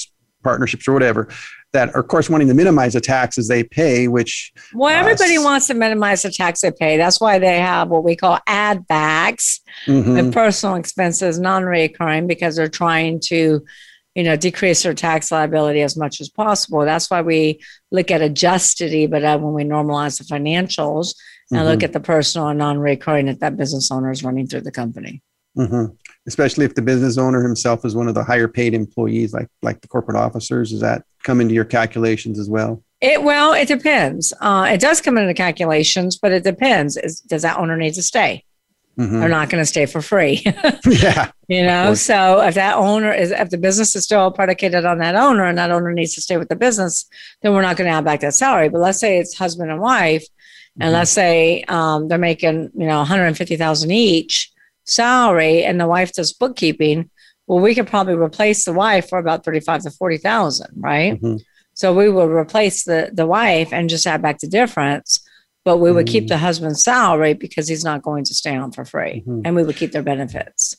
partnerships, 0.42 0.86
or 0.86 0.92
whatever, 0.92 1.28
that 1.72 1.94
are 1.94 2.00
of 2.00 2.08
course 2.08 2.28
wanting 2.28 2.48
to 2.48 2.54
minimize 2.54 2.92
the 2.92 3.00
taxes 3.00 3.48
they 3.48 3.64
pay. 3.64 4.08
Which 4.08 4.52
well, 4.74 4.94
uh, 4.94 4.98
everybody 4.98 5.38
wants 5.38 5.68
to 5.68 5.74
minimize 5.74 6.20
the 6.22 6.30
tax 6.30 6.60
they 6.60 6.70
pay. 6.70 6.98
That's 6.98 7.18
why 7.18 7.38
they 7.38 7.58
have 7.58 7.88
what 7.88 8.04
we 8.04 8.14
call 8.14 8.38
add 8.46 8.86
backs 8.86 9.60
mm-hmm. 9.86 10.18
and 10.18 10.34
personal 10.34 10.76
expenses, 10.76 11.38
non-recurring, 11.38 12.26
because 12.26 12.56
they're 12.56 12.68
trying 12.68 13.20
to 13.28 13.64
you 14.16 14.22
know, 14.22 14.34
decrease 14.34 14.82
their 14.82 14.94
tax 14.94 15.30
liability 15.30 15.82
as 15.82 15.94
much 15.94 16.22
as 16.22 16.30
possible. 16.30 16.86
That's 16.86 17.10
why 17.10 17.20
we 17.20 17.60
look 17.90 18.10
at 18.10 18.22
adjusted 18.22 18.90
EBITDA 18.90 19.38
when 19.38 19.52
we 19.52 19.62
normalize 19.62 20.16
the 20.16 20.24
financials 20.24 21.14
and 21.50 21.60
mm-hmm. 21.60 21.68
look 21.68 21.82
at 21.82 21.92
the 21.92 22.00
personal 22.00 22.48
and 22.48 22.58
non-recurring 22.58 23.26
that 23.26 23.40
that 23.40 23.58
business 23.58 23.90
owner 23.90 24.10
is 24.10 24.24
running 24.24 24.46
through 24.46 24.62
the 24.62 24.72
company. 24.72 25.22
Mm-hmm. 25.58 25.94
Especially 26.26 26.64
if 26.64 26.74
the 26.74 26.80
business 26.80 27.18
owner 27.18 27.42
himself 27.42 27.84
is 27.84 27.94
one 27.94 28.08
of 28.08 28.14
the 28.14 28.24
higher 28.24 28.48
paid 28.48 28.72
employees, 28.72 29.34
like 29.34 29.48
like 29.60 29.82
the 29.82 29.88
corporate 29.88 30.16
officers, 30.16 30.70
does 30.70 30.80
that 30.80 31.04
come 31.22 31.42
into 31.42 31.52
your 31.52 31.66
calculations 31.66 32.38
as 32.38 32.48
well? 32.48 32.82
It 33.02 33.22
well, 33.22 33.52
it 33.52 33.68
depends. 33.68 34.32
Uh, 34.40 34.66
it 34.72 34.80
does 34.80 35.02
come 35.02 35.18
into 35.18 35.28
the 35.28 35.34
calculations, 35.34 36.16
but 36.16 36.32
it 36.32 36.42
depends. 36.42 36.96
Is, 36.96 37.20
does 37.20 37.42
that 37.42 37.58
owner 37.58 37.76
need 37.76 37.94
to 37.94 38.02
stay? 38.02 38.45
Mm-hmm. 38.98 39.20
They're 39.20 39.28
not 39.28 39.50
going 39.50 39.60
to 39.62 39.66
stay 39.66 39.84
for 39.84 40.00
free. 40.00 40.42
yeah. 40.86 41.30
You 41.48 41.64
know, 41.64 41.94
so 41.94 42.40
if 42.40 42.54
that 42.54 42.76
owner 42.76 43.12
is, 43.12 43.30
if 43.30 43.50
the 43.50 43.58
business 43.58 43.94
is 43.94 44.04
still 44.04 44.30
predicated 44.30 44.84
on 44.86 44.98
that 44.98 45.14
owner 45.14 45.44
and 45.44 45.58
that 45.58 45.70
owner 45.70 45.92
needs 45.92 46.14
to 46.14 46.22
stay 46.22 46.38
with 46.38 46.48
the 46.48 46.56
business, 46.56 47.04
then 47.42 47.52
we're 47.52 47.62
not 47.62 47.76
going 47.76 47.88
to 47.88 47.94
add 47.94 48.04
back 48.04 48.20
that 48.20 48.34
salary. 48.34 48.70
But 48.70 48.80
let's 48.80 48.98
say 48.98 49.18
it's 49.18 49.36
husband 49.36 49.70
and 49.70 49.80
wife, 49.80 50.22
mm-hmm. 50.22 50.82
and 50.82 50.92
let's 50.92 51.10
say 51.10 51.62
um, 51.68 52.08
they're 52.08 52.16
making, 52.16 52.70
you 52.74 52.86
know, 52.86 52.98
150,000 52.98 53.90
each 53.90 54.50
salary 54.86 55.64
and 55.64 55.80
the 55.80 55.86
wife 55.86 56.12
does 56.12 56.32
bookkeeping. 56.32 57.10
Well, 57.46 57.60
we 57.60 57.74
could 57.74 57.86
probably 57.86 58.14
replace 58.14 58.64
the 58.64 58.72
wife 58.72 59.08
for 59.08 59.18
about 59.18 59.44
35 59.44 59.82
to 59.82 59.90
40,000, 59.90 60.68
right? 60.76 61.20
Mhm. 61.20 61.40
So 61.74 61.92
we 61.92 62.08
would 62.08 62.30
replace 62.30 62.84
the 62.84 63.10
the 63.12 63.26
wife 63.26 63.72
and 63.72 63.90
just 63.90 64.06
add 64.06 64.22
back 64.22 64.38
the 64.38 64.48
difference, 64.48 65.20
but 65.66 65.78
we 65.78 65.90
would 65.90 66.06
keep 66.06 66.24
Mm. 66.24 66.28
the 66.28 66.38
husband's 66.38 66.82
salary 66.84 67.34
because 67.34 67.66
he's 67.66 67.84
not 67.84 68.00
going 68.00 68.22
to 68.24 68.32
stay 68.32 68.54
on 68.56 68.70
for 68.70 68.84
free, 68.84 69.24
Mhm. 69.26 69.42
and 69.44 69.56
we 69.56 69.64
would 69.64 69.74
keep 69.74 69.90
their 69.90 70.02
benefits. 70.02 70.76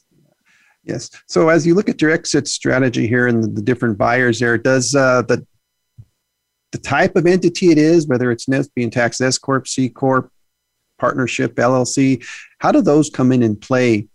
Yes. 0.85 1.09
So 1.27 1.49
as 1.49 1.67
you 1.67 1.75
look 1.75 1.89
at 1.89 2.01
your 2.01 2.09
exit 2.11 2.47
strategy 2.47 3.05
here 3.05 3.27
and 3.27 3.43
the, 3.43 3.49
the 3.49 3.61
different 3.61 3.97
buyers 3.97 4.39
there, 4.39 4.57
does 4.57 4.95
uh, 4.95 5.21
the 5.23 5.45
the 6.71 6.77
type 6.77 7.15
of 7.17 7.25
entity 7.25 7.71
it 7.71 7.77
is, 7.77 8.07
whether 8.07 8.29
it's 8.31 8.45
NIF 8.47 8.67
being 8.75 8.89
tax 8.89 9.19
S 9.21 9.37
corp, 9.37 9.67
C 9.67 9.87
corp, 9.89 10.29
partnership, 10.99 11.55
LLC, 11.55 12.23
how 12.59 12.71
do 12.71 12.81
those 12.81 13.09
come 13.09 13.31
in 13.33 13.43
and 13.43 13.59
play 13.59 14.07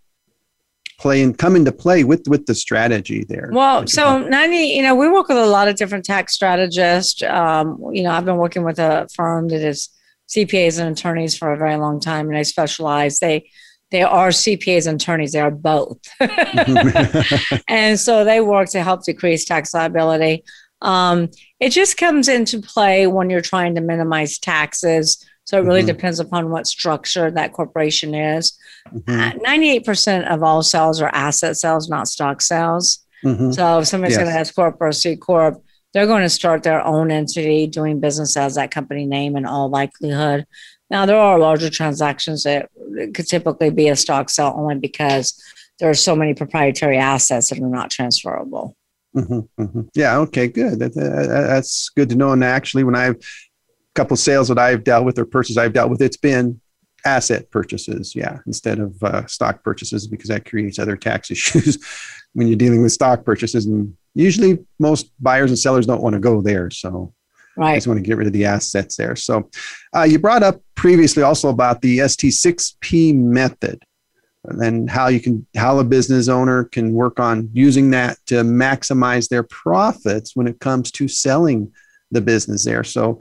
play 0.99 1.21
and 1.23 1.37
come 1.37 1.55
into 1.55 1.71
play 1.71 2.03
with 2.03 2.27
with 2.27 2.45
the 2.47 2.55
strategy 2.55 3.23
there? 3.29 3.49
Well, 3.53 3.85
so 3.85 4.19
90, 4.19 4.55
you 4.57 4.81
know, 4.81 4.95
we 4.95 5.07
work 5.07 5.27
with 5.29 5.37
a 5.37 5.45
lot 5.45 5.67
of 5.67 5.75
different 5.75 6.05
tax 6.05 6.33
strategists. 6.33 7.21
Um, 7.21 7.79
you 7.91 8.01
know, 8.03 8.11
I've 8.11 8.25
been 8.25 8.37
working 8.37 8.63
with 8.63 8.79
a 8.79 9.07
firm 9.15 9.49
that 9.49 9.61
is 9.61 9.89
CPAs 10.35 10.79
and 10.79 10.97
attorneys 10.97 11.37
for 11.37 11.51
a 11.53 11.57
very 11.57 11.75
long 11.75 11.99
time, 11.99 12.27
and 12.27 12.35
they 12.35 12.43
specialize. 12.43 13.19
They 13.19 13.49
they 13.91 14.01
are 14.01 14.29
CPAs 14.29 14.87
and 14.87 14.99
attorneys. 14.99 15.33
They 15.33 15.39
are 15.39 15.51
both, 15.51 15.99
and 17.67 17.99
so 17.99 18.23
they 18.23 18.41
work 18.41 18.69
to 18.69 18.83
help 18.83 19.03
decrease 19.03 19.45
tax 19.45 19.73
liability. 19.73 20.43
Um, 20.81 21.29
it 21.59 21.69
just 21.69 21.97
comes 21.97 22.27
into 22.27 22.61
play 22.61 23.07
when 23.07 23.29
you're 23.29 23.41
trying 23.41 23.75
to 23.75 23.81
minimize 23.81 24.37
taxes. 24.39 25.23
So 25.45 25.57
it 25.59 25.65
really 25.65 25.83
Mhm. 25.83 25.87
depends 25.87 26.19
upon 26.19 26.49
what 26.51 26.67
structure 26.67 27.29
that 27.31 27.53
corporation 27.53 28.15
is. 28.15 28.53
Mhm, 28.93 29.41
Ninety-eight 29.41 29.85
percent 29.85 30.27
of 30.27 30.41
all 30.41 30.63
sales 30.63 31.01
are 31.01 31.09
asset 31.13 31.57
sales, 31.57 31.89
not 31.89 32.07
stock 32.07 32.41
sales. 32.41 32.99
mhm. 33.25 33.53
So 33.53 33.79
if 33.79 33.87
somebody's 33.87 34.15
Yes. 34.17 34.23
going 34.23 34.33
to 34.33 34.39
S 34.39 34.51
corp 34.51 34.77
or 34.81 34.91
C 34.91 35.15
corp, 35.15 35.61
they're 35.93 36.07
going 36.07 36.23
to 36.23 36.29
start 36.29 36.63
their 36.63 36.83
own 36.85 37.11
entity 37.11 37.67
doing 37.67 37.99
business 37.99 38.35
as 38.35 38.55
that 38.55 38.71
company 38.71 39.05
name 39.05 39.35
in 39.35 39.45
all 39.45 39.69
likelihood. 39.69 40.45
Now 40.89 41.05
there 41.05 41.17
are 41.17 41.39
larger 41.39 41.69
transactions 41.69 42.43
that 42.43 42.69
could 43.13 43.27
typically 43.27 43.69
be 43.69 43.89
a 43.89 43.95
stock 43.95 44.29
sale 44.29 44.53
only 44.55 44.75
because 44.75 45.41
there 45.79 45.89
are 45.89 45.93
so 45.95 46.15
many 46.15 46.33
proprietary 46.33 46.97
assets 46.97 47.49
that 47.49 47.59
are 47.59 47.67
not 47.67 47.89
transferable. 47.89 48.75
Mhm, 49.15 49.47
mhm. 49.59 49.89
Yeah. 49.93 50.17
Okay. 50.19 50.47
Good. 50.47 50.79
That, 50.79 50.93
that- 50.95 51.27
that's 51.47 51.89
good 51.89 52.09
to 52.09 52.15
know. 52.15 52.31
And 52.31 52.43
actually, 52.43 52.83
when 52.83 52.95
I've 52.95 53.15
a 53.15 53.93
couple 53.95 54.17
sales 54.17 54.47
that 54.47 54.57
I've 54.57 54.83
dealt 54.83 55.05
with 55.05 55.19
or 55.19 55.25
purchases 55.25 55.57
I've 55.57 55.73
dealt 55.73 55.91
with, 55.91 56.01
it's 56.01 56.17
been 56.17 56.59
asset 57.05 57.51
purchases. 57.51 58.15
Yeah, 58.15 58.39
instead 58.47 58.79
of 58.79 59.01
uh, 59.03 59.25
stock 59.27 59.63
purchases 59.63 60.07
because 60.07 60.29
that 60.29 60.45
creates 60.45 60.79
other 60.79 60.95
tax 60.97 61.29
issues 61.35 61.77
when 62.33 62.47
you're 62.47 62.57
dealing 62.57 62.81
with 62.81 62.91
stock 62.91 63.23
purchases. 63.23 63.65
And 63.67 63.95
usually, 64.15 64.59
most 64.79 65.11
buyers 65.19 65.51
and 65.51 65.59
sellers 65.59 65.85
don't 65.85 66.01
want 66.01 66.13
to 66.13 66.19
go 66.19 66.41
there. 66.41 66.69
So 66.69 67.13
I 67.57 67.75
just 67.75 67.87
want 67.87 67.99
to 67.99 68.03
get 68.03 68.17
rid 68.17 68.27
of 68.27 68.33
the 68.33 68.45
assets 68.45 68.95
there. 68.95 69.15
So 69.15 69.49
uh, 69.95 70.03
you 70.03 70.17
brought 70.19 70.43
up 70.43 70.61
previously 70.75 71.23
also 71.23 71.49
about 71.49 71.81
the 71.81 71.99
ST6P 71.99 73.15
method 73.15 73.83
and 74.45 74.89
how 74.89 75.07
you 75.07 75.19
can 75.21 75.45
how 75.55 75.79
a 75.79 75.83
business 75.83 76.27
owner 76.27 76.65
can 76.65 76.93
work 76.93 77.19
on 77.19 77.49
using 77.53 77.91
that 77.91 78.17
to 78.25 78.35
maximize 78.43 79.29
their 79.29 79.43
profits 79.43 80.35
when 80.35 80.47
it 80.47 80.59
comes 80.59 80.91
to 80.93 81.07
selling 81.07 81.71
the 82.11 82.21
business 82.21 82.65
there. 82.65 82.83
So 82.83 83.19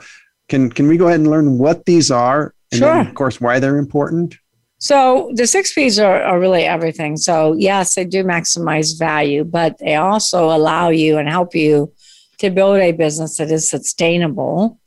can 0.48 0.70
can 0.70 0.88
we 0.88 0.96
go 0.96 1.06
ahead 1.08 1.20
and 1.20 1.30
learn 1.30 1.58
what 1.58 1.84
these 1.84 2.10
are 2.10 2.54
and 2.72 2.80
then, 2.82 3.02
Sure. 3.02 3.08
of 3.08 3.14
course 3.14 3.40
why 3.40 3.60
they're 3.60 3.76
important? 3.76 4.36
So 4.82 5.30
the 5.36 5.46
six 5.46 5.72
P's 5.72 6.00
are, 6.00 6.20
are 6.20 6.40
really 6.40 6.64
everything. 6.64 7.16
So 7.16 7.52
yes, 7.52 7.94
they 7.94 8.04
do 8.04 8.24
maximize 8.24 8.98
value, 8.98 9.44
but 9.44 9.78
they 9.78 9.94
also 9.94 10.46
allow 10.46 10.88
you 10.88 11.18
and 11.18 11.28
help 11.28 11.54
you 11.54 11.92
to 12.38 12.50
build 12.50 12.78
a 12.78 12.90
business 12.90 13.36
that 13.36 13.52
is 13.52 13.70
sustainable, 13.70 14.80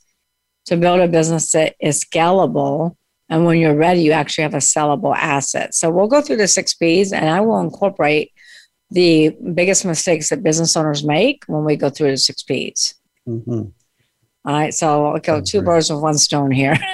to 0.66 0.76
build 0.76 1.00
a 1.00 1.08
business 1.08 1.54
that 1.54 1.76
is 1.80 2.04
scalable. 2.04 2.98
And 3.30 3.46
when 3.46 3.58
you're 3.58 3.74
ready, 3.74 4.02
you 4.02 4.12
actually 4.12 4.42
have 4.42 4.54
a 4.54 4.58
sellable 4.58 5.16
asset. 5.16 5.74
So 5.74 5.90
we'll 5.90 6.08
go 6.08 6.22
through 6.22 6.38
the 6.44 6.50
six 6.50 6.74
P's 6.74 7.14
and 7.14 7.30
I 7.30 7.40
will 7.40 7.62
incorporate 7.62 8.34
the 8.92 9.30
biggest 9.54 9.86
mistakes 9.86 10.28
that 10.28 10.44
business 10.44 10.76
owners 10.76 11.06
make 11.06 11.46
when 11.48 11.64
we 11.64 11.78
go 11.78 11.90
through 11.90 12.12
the 12.12 12.18
six 12.18 12.44
P's. 12.44 12.96
Mhm. 13.26 13.72
All 14.46 14.54
right. 14.54 14.74
So 14.74 15.08
I'll 15.08 15.24
Sounds 15.24 15.52
two 15.52 15.62
birds 15.62 15.90
with 15.92 16.02
one 16.02 16.18
stone 16.18 16.52
here. 16.52 16.78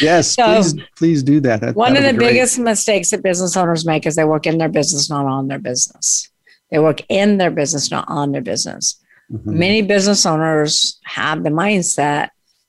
Yes, 0.00 0.32
So- 0.34 0.44
please 0.44 0.74
please 0.96 1.22
do 1.22 1.40
that. 1.40 1.60
that 1.60 1.76
One 1.76 1.96
of 1.96 2.02
the 2.02 2.14
biggest 2.14 2.58
mistakes 2.58 3.10
that 3.10 3.22
business 3.22 3.56
owners 3.56 3.84
make 3.84 4.06
is 4.06 4.14
they 4.16 4.24
work 4.24 4.46
in 4.46 4.58
their 4.58 4.68
business, 4.68 5.10
not 5.10 5.26
on 5.26 5.48
their 5.48 5.58
business. 5.58 6.30
They 6.70 6.78
work 6.78 7.02
in 7.08 7.36
their 7.38 7.50
business, 7.50 7.90
not 7.90 8.06
on 8.08 8.32
their 8.32 8.40
business. 8.40 8.96
Mhm. 9.32 9.44
Many 9.46 9.82
business 9.82 10.24
owners 10.24 10.98
have 11.04 11.42
the 11.44 11.50
mindset 11.50 12.28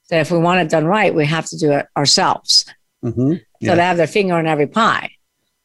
that 0.10 0.20
if 0.20 0.32
we 0.32 0.38
want 0.38 0.60
it 0.60 0.70
done 0.70 0.86
right, 0.86 1.14
we 1.16 1.26
have 1.26 1.46
to 1.48 1.58
do 1.58 1.72
it 1.72 1.86
ourselves. 1.96 2.66
Mhm. 3.04 3.40
So 3.64 3.76
they 3.76 3.82
have 3.82 3.98
their 3.98 4.08
finger 4.08 4.38
in 4.40 4.48
every 4.48 4.68
pie. 4.68 5.12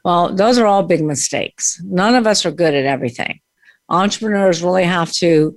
Well, 0.05 0.33
those 0.35 0.59
are 0.59 0.67
all 0.67 0.85
big 0.85 1.03
mistakes. 1.03 1.81
None 1.85 2.15
of 2.15 2.27
us 2.27 2.47
are 2.47 2.53
good 2.53 2.75
at 2.75 2.85
everything. 2.85 3.41
Entrepreneurs 3.89 4.63
really 4.63 4.85
have 4.85 5.11
to 5.15 5.57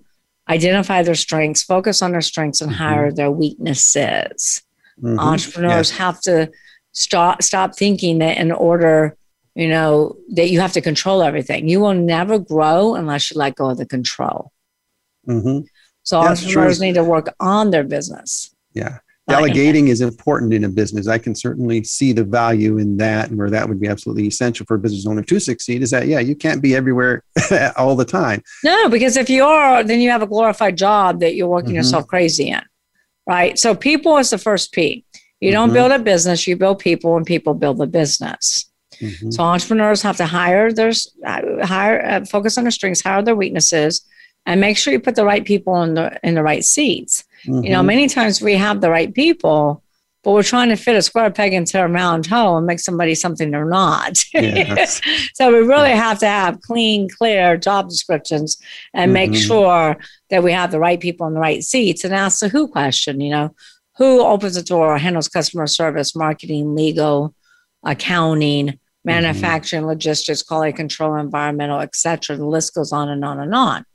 identify 0.49 1.01
their 1.03 1.15
strengths, 1.15 1.63
focus 1.63 2.01
on 2.01 2.11
their 2.11 2.21
strengths, 2.21 2.61
and 2.61 2.71
Mhm. 2.71 2.75
hire 2.75 3.11
their 3.11 3.31
weaknesses 3.31 4.61
Mhm. 5.01 5.17
entrepreneurs 5.19 5.89
Yes. 5.91 5.97
have 5.97 6.21
to 6.21 6.49
stop 6.91 7.41
stop 7.41 7.75
thinking 7.75 8.19
that 8.19 8.37
in 8.37 8.51
order 8.51 9.15
you 9.55 9.67
know 9.67 10.15
that 10.35 10.49
you 10.49 10.59
have 10.59 10.73
to 10.73 10.81
control 10.81 11.21
everything 11.23 11.67
you 11.69 11.79
will 11.79 11.93
never 11.93 12.37
grow 12.37 12.95
unless 12.95 13.31
you 13.31 13.37
let 13.37 13.55
go 13.55 13.69
of 13.69 13.77
the 13.77 13.85
control 13.85 14.51
Mhm. 15.27 15.65
so 16.03 16.19
That's 16.21 16.41
entrepreneurs 16.43 16.77
true. 16.77 16.85
need 16.87 16.95
to 16.95 17.03
work 17.03 17.33
on 17.39 17.71
their 17.71 17.83
business 17.83 18.53
Yeah. 18.73 18.99
Not 19.31 19.39
in 19.39 19.45
it. 19.45 19.53
Delegating 19.53 19.87
is 19.87 20.01
important 20.01 20.53
in 20.53 20.63
a 20.65 20.69
business. 20.69 21.07
I 21.07 21.17
can 21.17 21.33
certainly 21.35 21.83
see 21.83 22.11
the 22.13 22.23
value 22.23 22.77
in 22.77 22.97
that 22.97 23.29
and 23.29 23.37
where 23.37 23.49
that 23.49 23.67
would 23.67 23.79
be 23.79 23.87
absolutely 23.87 24.27
essential 24.27 24.65
for 24.65 24.75
a 24.75 24.79
business 24.79 25.05
owner 25.07 25.21
to 25.23 25.39
succeed 25.39 25.81
is 25.81 25.91
that, 25.91 26.07
yeah, 26.07 26.19
you 26.19 26.35
can't 26.35 26.61
be 26.61 26.75
everywhere 26.75 27.23
all 27.77 27.95
the 27.95 28.05
time. 28.05 28.41
no 28.63 28.89
because 28.89 29.17
if 29.17 29.29
you 29.29 29.43
are 29.43 29.83
then 29.83 29.99
you 30.01 30.09
have 30.09 30.21
a 30.21 30.27
glorified 30.27 30.77
job 30.77 31.19
that 31.21 31.35
you're 31.35 31.47
working 31.47 31.71
Mhm. 31.71 31.75
yourself 31.75 32.07
crazy 32.07 32.49
in 32.49 32.61
right 33.27 33.57
so 33.59 33.73
people 33.75 34.17
is 34.17 34.29
the 34.29 34.37
first 34.37 34.71
p 34.73 35.03
you 35.39 35.51
don't 35.51 35.69
Mhm. 35.69 35.73
build 35.73 35.91
a 35.91 35.99
business 35.99 36.47
you 36.47 36.55
build 36.55 36.79
people 36.79 37.17
and 37.17 37.25
people 37.25 37.53
build 37.53 37.77
the 37.77 37.87
business 37.87 38.65
Mhm. 39.01 39.33
So 39.33 39.41
entrepreneurs 39.43 40.01
have 40.03 40.17
to 40.17 40.25
hire 40.27 40.71
their 40.71 40.91
hire 41.63 42.05
uh, 42.05 42.25
focus 42.25 42.57
on 42.57 42.65
their 42.65 42.71
strengths, 42.71 43.01
hire 43.01 43.23
their 43.23 43.35
weaknesses, 43.35 44.01
and 44.45 44.61
make 44.61 44.77
sure 44.77 44.93
you 44.93 44.99
put 44.99 45.15
the 45.15 45.25
right 45.25 45.43
people 45.43 45.81
in 45.81 45.95
the 45.95 46.07
in 46.23 46.35
the 46.35 46.43
right 46.43 46.63
seats. 46.63 47.23
You 47.45 47.69
know, 47.71 47.81
Mhm. 47.81 47.85
many 47.85 48.07
times 48.07 48.41
we 48.41 48.55
have 48.55 48.81
the 48.81 48.89
right 48.89 49.13
people, 49.13 49.83
but 50.23 50.31
we're 50.33 50.43
trying 50.43 50.69
to 50.69 50.75
fit 50.75 50.95
a 50.95 51.01
square 51.01 51.31
peg 51.31 51.53
into 51.53 51.81
a 51.83 51.87
round 51.87 52.27
hole 52.27 52.57
and 52.57 52.67
make 52.67 52.79
somebody 52.79 53.15
something 53.15 53.49
they're 53.51 53.65
not. 53.65 54.23
Yes. 54.33 55.01
so 55.33 55.51
we 55.51 55.59
really 55.59 55.91
have 55.91 56.19
to 56.19 56.27
have 56.27 56.61
clean, 56.61 57.09
clear 57.09 57.57
job 57.57 57.89
descriptions 57.89 58.57
and 58.93 59.13
make 59.13 59.31
Mhm. 59.31 59.47
sure 59.47 59.97
that 60.29 60.43
we 60.43 60.51
have 60.51 60.71
the 60.71 60.79
right 60.79 60.99
people 60.99 61.25
in 61.27 61.33
the 61.33 61.39
right 61.39 61.63
seats 61.63 62.03
and 62.03 62.13
ask 62.13 62.39
the 62.39 62.49
who 62.49 62.67
question. 62.67 63.19
You 63.19 63.31
know, 63.31 63.55
who 63.97 64.21
opens 64.21 64.55
the 64.55 64.61
door, 64.63 64.97
handles 64.99 65.27
customer 65.27 65.67
service, 65.67 66.15
marketing, 66.15 66.75
legal, 66.75 67.33
accounting, 67.83 68.77
manufacturing, 69.03 69.85
logistics, 69.87 70.43
quality 70.43 70.71
control, 70.71 71.15
environmental, 71.15 71.79
etc. 71.79 72.37
The 72.37 72.45
list 72.45 72.75
goes 72.75 72.91
on 72.91 73.09
and 73.09 73.25
on 73.25 73.39
and 73.39 73.53
on. 73.55 73.85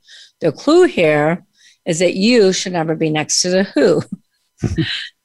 The 0.41 0.51
clue 0.51 0.83
here 0.83 1.43
is 1.87 1.97
that 1.99 2.13
you 2.15 2.53
should 2.53 2.73
never 2.73 2.93
be 2.95 3.09
next 3.09 3.41
to 3.41 3.49
the 3.49 3.63
who. 3.63 4.01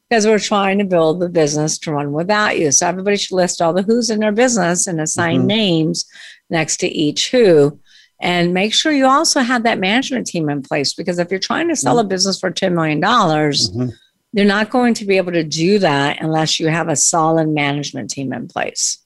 Because 0.09 0.27
we're 0.27 0.39
trying 0.39 0.79
to 0.79 0.85
build 0.85 1.21
the 1.21 1.29
business 1.31 1.79
to 1.79 1.91
run 1.93 2.13
without 2.13 2.59
you. 2.59 2.71
So 2.71 2.87
everybody 2.87 3.17
should 3.17 3.35
list 3.35 3.63
all 3.63 3.73
the 3.73 3.81
who's 3.81 4.11
in 4.11 4.19
their 4.21 4.31
business 4.31 4.87
and 4.87 5.01
assign 5.01 5.45
Mhm. 5.45 5.47
names 5.47 6.05
next 6.51 6.77
to 6.81 6.87
each 6.87 7.31
who. 7.31 7.81
And 8.21 8.53
make 8.53 8.75
sure 8.75 8.93
you 8.93 9.07
also 9.07 9.41
have 9.41 9.63
that 9.63 9.79
management 9.79 10.27
team 10.27 10.51
in 10.51 10.61
place 10.61 10.93
because 10.93 11.19
if 11.19 11.31
you're 11.31 11.41
trying 11.41 11.69
to 11.69 11.77
sell 11.77 11.99
a 11.99 12.05
business 12.05 12.39
for 12.39 12.51
$10 12.51 12.75
million, 12.75 13.01
Mhm. 13.01 13.93
you're 14.35 14.45
not 14.45 14.69
going 14.69 14.93
to 14.93 15.07
be 15.07 15.17
able 15.17 15.33
to 15.33 15.43
do 15.45 15.79
that 15.79 16.19
unless 16.21 16.61
you 16.61 16.69
have 16.69 16.89
a 16.91 16.97
solid 16.97 17.49
management 17.49 18.11
team 18.11 18.35
in 18.35 18.49
place. 18.49 18.99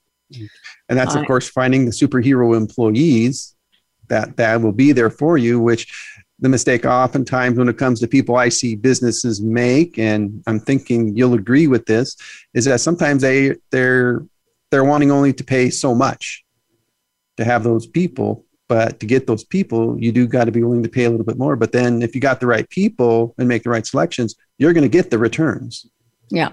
And 0.89 0.99
that's, 0.99 1.15
of 1.15 1.21
Right. 1.21 1.27
course, 1.29 1.49
finding 1.49 1.85
the 1.85 1.93
superhero 1.93 2.57
employees 2.57 3.55
that, 4.09 4.37
that 4.39 4.61
will 4.61 4.73
be 4.73 4.91
there 4.91 5.11
for 5.11 5.39
you, 5.39 5.61
which 5.61 5.87
the 6.41 6.49
mistake 6.49 6.85
oftentimes 6.85 7.59
when 7.59 7.69
it 7.69 7.79
comes 7.79 8.01
to 8.01 8.09
people 8.09 8.37
I 8.37 8.51
see 8.51 8.75
businesses 8.75 9.41
make, 9.41 9.99
and 9.99 10.43
I'm 10.47 10.61
thinking 10.61 11.17
you'll 11.17 11.35
agree 11.35 11.67
with 11.67 11.87
this, 11.87 12.17
is 12.55 12.65
that 12.67 12.81
sometimes 12.81 13.23
they 13.23 13.57
they're 13.71 14.25
they're 14.71 14.85
wanting 14.85 15.11
only 15.11 15.33
to 15.33 15.45
pay 15.45 15.71
so 15.71 15.95
much 15.95 16.45
to 17.37 17.45
have 17.45 17.65
those 17.65 17.87
people. 17.87 18.45
But 18.69 18.99
to 18.99 19.07
get 19.07 19.29
those 19.29 19.45
people, 19.45 19.97
you 19.99 20.11
do 20.11 20.27
got 20.27 20.45
to 20.47 20.51
be 20.53 20.63
willing 20.63 20.83
to 20.83 20.89
pay 20.89 21.05
a 21.05 21.11
little 21.11 21.25
bit 21.25 21.39
more. 21.39 21.55
But 21.55 21.71
then 21.71 22.03
if 22.03 22.17
you 22.17 22.21
got 22.21 22.41
the 22.41 22.49
right 22.49 22.69
people 22.69 23.33
and 23.39 23.47
make 23.47 23.63
the 23.63 23.71
right 23.71 23.87
selections, 23.87 24.35
you're 24.59 24.73
going 24.73 24.83
to 24.83 24.89
get 24.89 25.11
the 25.11 25.19
returns. 25.19 25.87
Yeah. 26.31 26.51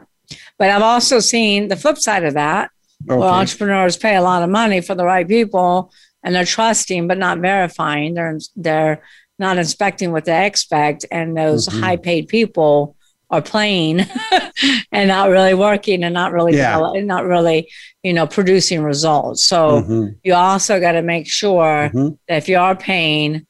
But 0.60 0.70
I've 0.70 0.84
also 0.84 1.20
seen 1.20 1.70
the 1.70 1.76
flip 1.76 1.98
side 1.98 2.24
of 2.24 2.36
that 2.36 2.70
where 3.06 3.18
Okay. 3.18 3.28
entrepreneurs 3.28 3.98
pay 3.98 4.16
a 4.16 4.22
lot 4.22 4.44
of 4.44 4.50
money 4.52 4.80
for 4.80 4.94
the 4.94 5.04
right 5.04 5.28
people 5.28 5.92
and 6.24 6.36
they're 6.36 6.46
trusting 6.46 7.08
but 7.08 7.18
not 7.18 7.40
verifying. 7.40 8.14
They're 8.14 8.38
they're 8.56 9.02
not 9.40 9.58
inspecting 9.58 10.12
what 10.12 10.26
they 10.26 10.46
expect, 10.46 11.06
and 11.12 11.36
those 11.36 11.68
mm-hmm. 11.68 11.82
high 11.82 11.98
paid 11.98 12.28
people 12.28 12.96
are 13.30 13.42
playing 13.42 14.02
and 14.92 15.08
not 15.08 15.30
really 15.30 15.56
working 15.56 16.04
and 16.04 16.14
not 16.14 16.32
really 16.32 16.56
yeah. 16.56 16.92
not 16.98 17.26
really 17.26 17.68
you 18.04 18.14
know 18.14 18.28
producing 18.28 18.84
results. 18.84 19.44
So 19.44 19.82
mm-hmm. 19.82 20.08
you 20.24 20.34
also 20.34 20.80
got 20.80 20.94
to 20.94 21.02
make 21.02 21.28
sure 21.28 21.90
mm-hmm. 21.90 22.10
that 22.28 22.38
if 22.38 22.48
you 22.48 22.58
are 22.58 22.76
paying, 22.76 23.46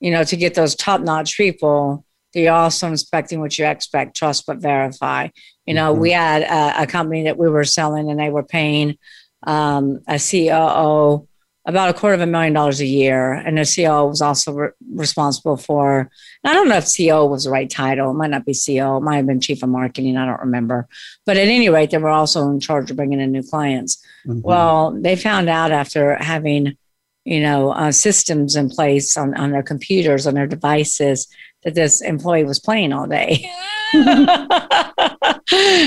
you 0.00 0.10
know, 0.10 0.24
to 0.24 0.36
get 0.36 0.54
those 0.54 0.74
top 0.74 1.00
notch 1.00 1.36
people, 1.36 2.04
that 2.32 2.40
you're 2.40 2.52
also 2.52 2.88
inspecting 2.88 3.40
what 3.40 3.58
you 3.58 3.66
expect, 3.66 4.16
trust 4.16 4.46
but 4.46 4.58
verify. 4.58 5.28
You 5.66 5.74
know, 5.74 5.92
we 5.92 6.10
mm-hmm. 6.10 6.20
had 6.20 6.42
a, 6.42 6.82
a 6.82 6.86
company 6.86 7.24
that 7.24 7.38
we 7.38 7.48
were 7.48 7.64
selling 7.64 8.10
and 8.10 8.20
they 8.20 8.30
were 8.30 8.44
paying 8.44 8.98
um, 9.46 10.00
a 10.06 10.18
COO 10.18 11.26
about 11.66 11.88
a 11.88 11.94
quarter 11.94 12.14
of 12.14 12.20
a 12.20 12.26
million 12.26 12.52
dollars 12.52 12.80
a 12.80 12.86
year. 12.86 13.32
And 13.32 13.56
the 13.56 13.62
CEO 13.62 14.08
was 14.08 14.20
also 14.20 14.52
re- 14.52 14.70
responsible 14.92 15.56
for, 15.56 16.10
I 16.44 16.52
don't 16.52 16.68
know 16.68 16.76
if 16.76 16.84
CEO 16.84 17.28
was 17.28 17.44
the 17.44 17.50
right 17.50 17.70
title. 17.70 18.10
It 18.10 18.14
might 18.14 18.30
not 18.30 18.44
be 18.44 18.52
CEO. 18.52 18.98
It 18.98 19.02
might 19.02 19.16
have 19.16 19.26
been 19.26 19.40
chief 19.40 19.62
of 19.62 19.70
marketing. 19.70 20.16
I 20.16 20.26
don't 20.26 20.40
remember. 20.40 20.86
But 21.24 21.38
at 21.38 21.48
any 21.48 21.70
rate, 21.70 21.90
they 21.90 21.98
were 21.98 22.10
also 22.10 22.50
in 22.50 22.60
charge 22.60 22.90
of 22.90 22.96
bringing 22.96 23.20
in 23.20 23.32
new 23.32 23.42
clients. 23.42 24.04
Mm-hmm. 24.26 24.42
Well, 24.42 24.90
they 24.92 25.16
found 25.16 25.48
out 25.48 25.70
after 25.70 26.16
having, 26.16 26.76
you 27.24 27.40
know, 27.40 27.70
uh, 27.70 27.92
systems 27.92 28.56
in 28.56 28.68
place 28.68 29.16
on, 29.16 29.34
on 29.34 29.50
their 29.50 29.62
computers, 29.62 30.26
on 30.26 30.34
their 30.34 30.46
devices, 30.46 31.28
that 31.62 31.74
this 31.74 32.02
employee 32.02 32.44
was 32.44 32.60
playing 32.60 32.92
all 32.92 33.06
day. 33.06 33.50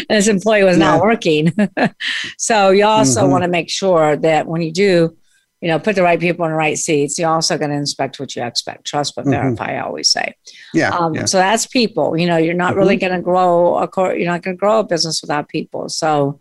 this 0.09 0.27
employee 0.27 0.63
was 0.63 0.77
yeah. 0.77 0.85
not 0.85 1.01
working. 1.01 1.53
so 2.37 2.71
you 2.71 2.83
also 2.83 3.21
mm-hmm. 3.21 3.31
want 3.31 3.43
to 3.43 3.47
make 3.47 3.69
sure 3.69 4.15
that 4.15 4.47
when 4.47 4.61
you 4.61 4.71
do 4.71 5.16
you 5.61 5.67
know, 5.67 5.79
put 5.79 5.95
the 5.95 6.03
right 6.03 6.19
people 6.19 6.45
in 6.45 6.51
the 6.51 6.57
right 6.57 6.77
seats. 6.77 7.17
You're 7.17 7.29
also 7.29 7.57
going 7.57 7.71
to 7.71 7.75
inspect 7.75 8.19
what 8.19 8.35
you 8.35 8.43
expect. 8.43 8.85
Trust 8.85 9.15
but 9.15 9.23
mm-hmm. 9.23 9.31
verify. 9.31 9.75
I 9.75 9.81
always 9.81 10.09
say. 10.09 10.35
Yeah, 10.73 10.89
um, 10.89 11.15
yeah, 11.15 11.25
So 11.25 11.37
that's 11.37 11.65
people. 11.65 12.17
You 12.17 12.27
know, 12.27 12.37
you're 12.37 12.53
not 12.53 12.71
mm-hmm. 12.71 12.79
really 12.79 12.97
going 12.97 13.13
to 13.13 13.21
grow 13.21 13.77
a 13.77 13.87
core. 13.87 14.15
You're 14.15 14.31
not 14.31 14.43
going 14.43 14.55
to 14.55 14.59
grow 14.59 14.79
a 14.79 14.83
business 14.83 15.21
without 15.21 15.49
people. 15.49 15.89
So, 15.89 16.39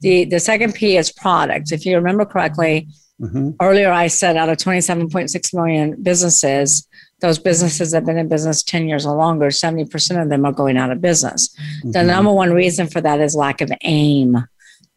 the 0.00 0.24
the 0.24 0.40
second 0.40 0.74
P 0.74 0.96
is 0.96 1.12
product. 1.12 1.72
If 1.72 1.86
you 1.86 1.96
remember 1.96 2.24
correctly, 2.24 2.88
mm-hmm. 3.20 3.50
earlier 3.60 3.90
I 3.90 4.08
said 4.08 4.36
out 4.36 4.48
of 4.48 4.58
27.6 4.58 5.54
million 5.54 6.02
businesses, 6.02 6.86
those 7.20 7.38
businesses 7.38 7.92
that 7.92 7.98
have 7.98 8.06
been 8.06 8.18
in 8.18 8.28
business 8.28 8.62
10 8.62 8.88
years 8.88 9.06
or 9.06 9.16
longer, 9.16 9.46
70% 9.46 10.22
of 10.22 10.28
them 10.28 10.44
are 10.44 10.52
going 10.52 10.76
out 10.76 10.90
of 10.90 11.00
business. 11.00 11.48
The 11.82 11.88
mm-hmm. 11.88 12.06
number 12.06 12.32
one 12.32 12.52
reason 12.52 12.88
for 12.88 13.00
that 13.00 13.20
is 13.20 13.34
lack 13.34 13.60
of 13.60 13.72
aim. 13.82 14.46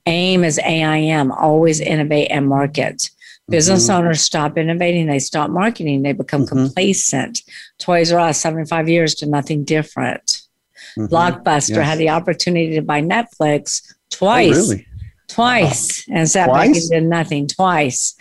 AIM 0.06 0.44
is 0.44 0.60
AIM, 0.64 1.32
always 1.32 1.80
innovate 1.80 2.30
and 2.32 2.48
market. 2.48 3.10
Business 3.50 3.88
mm-hmm. 3.88 3.98
owners 3.98 4.22
stop 4.22 4.58
innovating, 4.58 5.08
they 5.08 5.20
stop 5.20 5.50
marketing, 5.50 6.04
they 6.04 6.14
become 6.14 6.46
mm-hmm. 6.46 6.66
complacent. 6.66 7.42
Toys 7.80 8.12
R 8.12 8.20
Us, 8.20 8.40
75 8.40 8.90
years 8.90 9.16
to 9.16 9.26
nothing 9.26 9.64
different. 9.64 10.42
Mm-hmm. 10.98 11.14
Blockbuster 11.14 11.76
yes. 11.76 11.88
had 11.88 11.98
the 11.98 12.10
opportunity 12.10 12.76
to 12.76 12.82
buy 12.82 13.02
Netflix 13.02 13.94
twice. 14.10 14.56
Oh, 14.56 14.72
really? 14.72 14.86
Twice 15.28 16.08
oh. 16.10 16.14
and 16.16 16.30
sat 16.30 16.48
twice? 16.48 16.68
back 16.68 16.76
and 16.76 16.90
did 16.90 17.04
nothing 17.04 17.48
twice. 17.48 18.16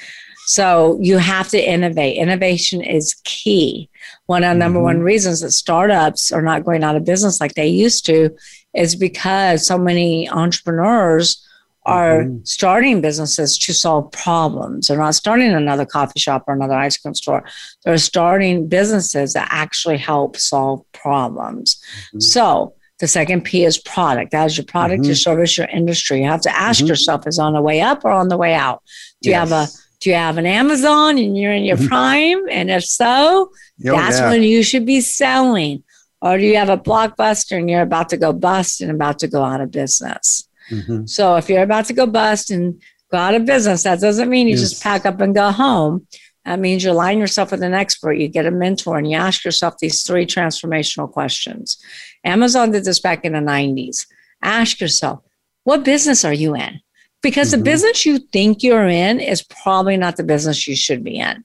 So 0.47 0.99
you 1.03 1.19
have 1.19 1.49
to 1.51 1.63
innovate. 1.63 2.17
Innovation 2.17 2.81
is 2.81 3.15
key. 3.25 3.91
One 4.27 4.45
of 4.45 4.55
the 4.55 4.59
number 4.59 4.81
one 4.81 4.97
mm-hmm. 4.97 5.05
reasons 5.05 5.41
that 5.43 5.51
startups 5.51 6.33
are 6.33 6.41
not 6.41 6.65
going 6.65 6.83
out 6.83 6.97
of 6.97 7.05
business 7.05 7.41
like 7.41 7.55
they 7.55 7.69
used 7.69 8.07
to 8.07 8.35
is 8.75 8.97
because 8.97 9.67
so 9.67 9.77
many 9.77 10.29
entrepreneurs 10.31 11.47
are 11.89 12.25
mm-hmm. 12.25 12.45
starting 12.45 13.01
businesses 13.01 13.57
to 13.57 13.73
solve 13.73 14.13
problems. 14.13 14.89
They're 14.89 14.99
not 14.99 15.15
starting 15.15 15.51
another 15.53 15.87
coffee 15.87 16.21
shop 16.21 16.45
or 16.47 16.55
another 16.55 16.75
ice 16.75 16.99
cream 16.99 17.15
store. 17.15 17.45
They're 17.85 17.97
starting 17.97 18.69
businesses 18.69 19.33
that 19.33 19.49
actually 19.51 19.97
help 19.97 20.37
solve 20.37 20.85
problems. 20.93 21.81
Mm-hmm. 22.09 22.21
So 22.21 22.75
the 22.99 23.09
second 23.09 23.43
P 23.43 23.65
is 23.65 23.79
product. 23.79 24.33
That 24.33 24.47
is 24.47 24.59
your 24.59 24.67
product, 24.67 25.01
mm-hmm. 25.01 25.09
your 25.09 25.17
service, 25.17 25.57
your 25.57 25.69
industry. 25.69 26.21
You 26.21 26.29
have 26.29 26.43
to 26.43 26.55
ask 26.55 26.81
mm-hmm. 26.81 26.89
yourself, 26.89 27.27
is 27.27 27.39
on 27.39 27.55
the 27.55 27.63
way 27.63 27.81
up 27.81 28.05
or 28.05 28.11
on 28.11 28.29
the 28.29 28.37
way 28.37 28.53
out? 28.53 28.83
Do 29.23 29.31
yes. 29.31 29.49
you 29.49 29.55
have 29.55 29.69
a 29.69 29.73
do 30.01 30.11
you 30.11 30.17
have 30.17 30.39
an 30.39 30.47
Amazon 30.47 31.19
and 31.19 31.37
you're 31.37 31.53
in 31.53 31.65
your 31.65 31.77
mm-hmm. 31.77 31.89
prime? 31.89 32.49
And 32.51 32.71
if 32.71 32.85
so, 32.85 33.51
oh, 33.51 33.51
that's 33.81 34.19
yeah. 34.19 34.31
when 34.31 34.43
you 34.43 34.63
should 34.63 34.87
be 34.87 35.01
selling. 35.01 35.83
Or 36.21 36.37
do 36.37 36.45
you 36.45 36.57
have 36.57 36.69
a 36.69 36.79
blockbuster 36.79 37.57
and 37.57 37.71
you're 37.71 37.83
about 37.83 38.09
to 38.11 38.17
go 38.17 38.33
bust 38.33 38.81
and 38.81 38.91
about 38.91 39.21
to 39.21 39.29
go 39.29 39.43
out 39.43 39.61
of 39.61 39.71
business? 39.71 40.48
Mm-hmm. 40.71 41.07
So 41.07 41.37
if 41.37 41.49
you're 41.49 41.63
about 41.63 41.87
to 41.87 41.93
go 41.93 42.07
bust 42.07 42.51
and 42.51 42.81
go 43.11 43.19
out 43.19 43.35
of 43.35 43.45
business, 43.47 43.83
that 43.85 44.01
doesn't 44.01 44.29
mean 44.29 44.47
you 44.47 44.57
yes. 44.57 44.71
just 44.71 44.83
pack 44.83 45.07
up 45.07 45.21
and 45.21 45.35
go 45.35 45.51
home. 45.51 46.07
That 46.45 46.61
means 46.61 46.83
you 46.83 46.93
align 46.93 47.19
yourself 47.19 47.51
with 47.51 47.63
an 47.63 47.75
expert, 47.75 48.15
you 48.15 48.29
get 48.29 48.47
a 48.47 48.51
mentor, 48.51 48.97
and 48.97 49.11
you 49.11 49.17
ask 49.17 49.45
yourself 49.45 49.79
these 49.79 50.03
three 50.03 50.25
transformational 50.25 51.11
questions. 51.11 51.77
Amazon 52.25 52.71
did 52.71 52.85
this 52.85 53.01
back 53.01 53.25
in 53.25 53.33
the 53.33 53.39
90s. 53.39 54.07
Ask 54.43 54.81
yourself, 54.81 55.21
what 55.65 55.85
business 55.85 56.25
are 56.25 56.33
you 56.33 56.55
in? 56.55 56.81
Because 57.23 57.51
mm-hmm. 57.51 57.59
the 57.59 57.65
business 57.65 58.07
you 58.07 58.19
think 58.19 58.63
you're 58.63 58.89
in 58.89 59.21
is 59.21 59.43
probably 59.43 59.97
not 59.97 60.17
the 60.17 60.23
business 60.23 60.67
you 60.67 60.77
should 60.77 61.05
be 61.05 61.19
in. 61.19 61.45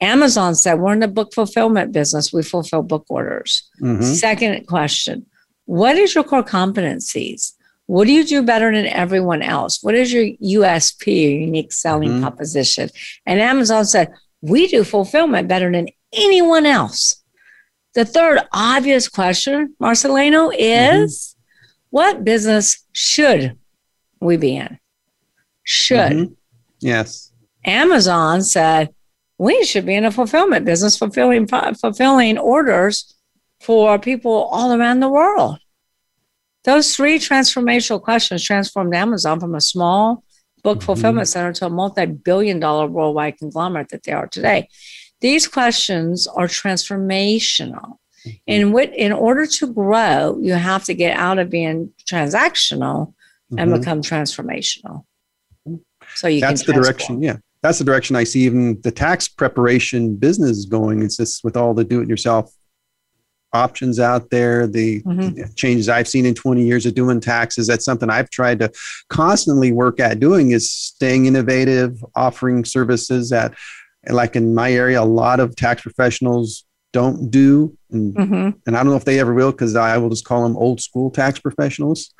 Amazon 0.00 0.54
said, 0.54 0.74
We're 0.74 0.92
in 0.92 1.00
the 1.00 1.08
book 1.08 1.32
fulfillment 1.32 1.92
business. 1.92 2.32
We 2.32 2.42
fulfill 2.42 2.82
book 2.82 3.06
orders. 3.08 3.68
Mm-hmm. 3.80 4.02
Second 4.02 4.66
question 4.66 5.26
What 5.64 5.96
is 5.96 6.14
your 6.14 6.24
core 6.24 6.44
competencies? 6.44 7.52
What 7.86 8.06
do 8.06 8.12
you 8.12 8.24
do 8.24 8.42
better 8.42 8.72
than 8.72 8.86
everyone 8.86 9.42
else? 9.42 9.82
What 9.82 9.94
is 9.94 10.12
your 10.12 10.24
USP, 10.24 11.06
your 11.06 11.40
unique 11.40 11.72
selling 11.72 12.10
mm-hmm. 12.10 12.22
proposition? 12.22 12.88
And 13.26 13.40
Amazon 13.40 13.84
said, 13.84 14.12
we 14.40 14.66
do 14.66 14.84
fulfillment 14.84 15.48
better 15.48 15.70
than 15.70 15.88
anyone 16.12 16.66
else. 16.66 17.22
The 17.94 18.04
third 18.04 18.40
obvious 18.52 19.08
question, 19.08 19.74
Marcelino, 19.80 20.52
is 20.56 21.36
mm-hmm. 21.36 21.86
what 21.90 22.24
business 22.24 22.84
should 22.92 23.58
we 24.20 24.36
be 24.36 24.56
in? 24.56 24.78
Should. 25.62 26.12
Mm-hmm. 26.12 26.32
Yes. 26.80 27.32
Amazon 27.64 28.42
said, 28.42 28.94
we 29.38 29.64
should 29.64 29.86
be 29.86 29.94
in 29.94 30.04
a 30.04 30.10
fulfillment 30.10 30.64
business, 30.64 30.96
fulfilling 30.96 31.46
fulfilling 31.46 32.38
orders 32.38 33.14
for 33.60 33.98
people 33.98 34.48
all 34.52 34.72
around 34.72 35.00
the 35.00 35.08
world. 35.08 35.58
Those 36.64 36.96
three 36.96 37.18
transformational 37.18 38.02
questions 38.02 38.42
transformed 38.42 38.94
Amazon 38.94 39.38
from 39.38 39.54
a 39.54 39.60
small 39.60 40.24
book 40.62 40.78
mm-hmm. 40.78 40.86
fulfillment 40.86 41.28
center 41.28 41.52
to 41.52 41.66
a 41.66 41.70
multi 41.70 42.06
billion 42.06 42.58
dollar 42.58 42.86
worldwide 42.86 43.38
conglomerate 43.38 43.90
that 43.90 44.02
they 44.02 44.12
are 44.12 44.26
today. 44.26 44.68
These 45.20 45.46
questions 45.46 46.26
are 46.26 46.46
transformational. 46.46 47.98
Mm-hmm. 48.26 48.30
In, 48.46 48.72
what, 48.72 48.94
in 48.94 49.12
order 49.12 49.46
to 49.46 49.72
grow, 49.72 50.38
you 50.40 50.54
have 50.54 50.84
to 50.84 50.94
get 50.94 51.16
out 51.16 51.38
of 51.38 51.50
being 51.50 51.92
transactional 52.08 53.08
mm-hmm. 53.52 53.58
and 53.58 53.72
become 53.72 54.00
transformational. 54.00 55.04
So 56.14 56.28
you 56.28 56.40
can 56.40 56.50
that's 56.50 56.64
the 56.64 56.72
direction. 56.72 57.22
Yeah, 57.22 57.36
that's 57.62 57.78
the 57.78 57.84
direction 57.84 58.16
I 58.16 58.24
see 58.24 58.40
even 58.40 58.80
the 58.82 58.90
tax 58.90 59.28
preparation 59.28 60.16
business 60.16 60.64
going. 60.64 61.02
It's 61.02 61.16
just 61.16 61.44
with 61.44 61.56
all 61.56 61.74
the 61.74 61.84
do-it-yourself 61.84 62.52
options 63.54 64.00
out 64.00 64.30
there, 64.30 64.66
the 64.66 65.00
mm-hmm. 65.02 65.52
changes 65.54 65.88
I've 65.88 66.08
seen 66.08 66.26
in 66.26 66.34
20 66.34 66.62
years 66.64 66.84
of 66.84 66.94
doing 66.94 67.20
taxes. 67.20 67.66
That's 67.66 67.84
something 67.84 68.10
I've 68.10 68.30
tried 68.30 68.58
to 68.58 68.72
constantly 69.08 69.72
work 69.72 70.00
at 70.00 70.20
doing 70.20 70.50
is 70.50 70.70
staying 70.70 71.26
innovative, 71.26 72.04
offering 72.14 72.64
services 72.64 73.30
that, 73.30 73.54
like 74.10 74.36
in 74.36 74.54
my 74.54 74.72
area, 74.72 75.00
a 75.00 75.04
lot 75.04 75.40
of 75.40 75.56
tax 75.56 75.82
professionals 75.82 76.64
don't 76.92 77.30
do. 77.30 77.76
And, 77.90 78.14
mm-hmm. 78.14 78.50
and 78.66 78.76
I 78.76 78.82
don't 78.82 78.90
know 78.90 78.96
if 78.96 79.04
they 79.04 79.20
ever 79.20 79.32
will 79.32 79.52
because 79.52 79.76
I 79.76 79.96
will 79.98 80.10
just 80.10 80.24
call 80.24 80.42
them 80.42 80.56
old 80.56 80.80
school 80.80 81.10
tax 81.10 81.38
professionals. 81.38 82.12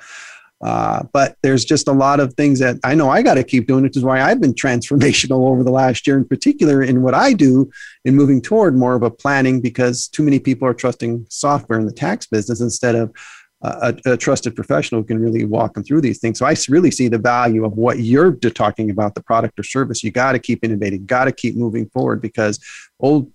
Uh, 0.64 1.02
but 1.12 1.36
there's 1.42 1.62
just 1.62 1.88
a 1.88 1.92
lot 1.92 2.20
of 2.20 2.32
things 2.34 2.58
that 2.58 2.76
I 2.82 2.94
know 2.94 3.10
I 3.10 3.20
got 3.20 3.34
to 3.34 3.44
keep 3.44 3.66
doing, 3.66 3.82
which 3.82 3.98
is 3.98 4.02
why 4.02 4.22
I've 4.22 4.40
been 4.40 4.54
transformational 4.64 5.46
over 5.50 5.62
the 5.62 5.70
last 5.70 6.06
year, 6.06 6.16
in 6.16 6.24
particular 6.24 6.82
in 6.82 7.02
what 7.02 7.12
I 7.12 7.34
do 7.34 7.70
in 8.04 8.16
moving 8.16 8.40
toward 8.40 8.74
more 8.74 8.94
of 8.94 9.02
a 9.02 9.10
planning 9.10 9.60
because 9.60 10.08
too 10.08 10.22
many 10.22 10.40
people 10.40 10.66
are 10.66 10.74
trusting 10.74 11.26
software 11.28 11.78
in 11.78 11.84
the 11.84 11.92
tax 11.92 12.26
business 12.26 12.62
instead 12.62 12.94
of 12.94 13.14
a, 13.60 13.94
a, 14.04 14.16
trusted 14.16 14.54
professional 14.54 15.00
who 15.00 15.06
can 15.06 15.18
really 15.18 15.44
walk 15.44 15.74
them 15.74 15.84
through 15.84 16.02
these 16.02 16.18
things. 16.18 16.38
So 16.38 16.44
I 16.44 16.54
really 16.68 16.90
see 16.90 17.08
the 17.08 17.18
value 17.18 17.64
of 17.64 17.72
what 17.72 17.98
you're 17.98 18.32
talking 18.32 18.90
about, 18.90 19.14
the 19.14 19.22
product 19.22 19.58
or 19.58 19.62
service. 19.62 20.02
You 20.02 20.10
got 20.10 20.32
to 20.32 20.38
keep 20.38 20.64
innovating, 20.64 21.06
got 21.06 21.24
to 21.24 21.32
keep 21.32 21.56
moving 21.56 21.88
forward 21.88 22.20
because 22.20 22.58
old 23.00 23.32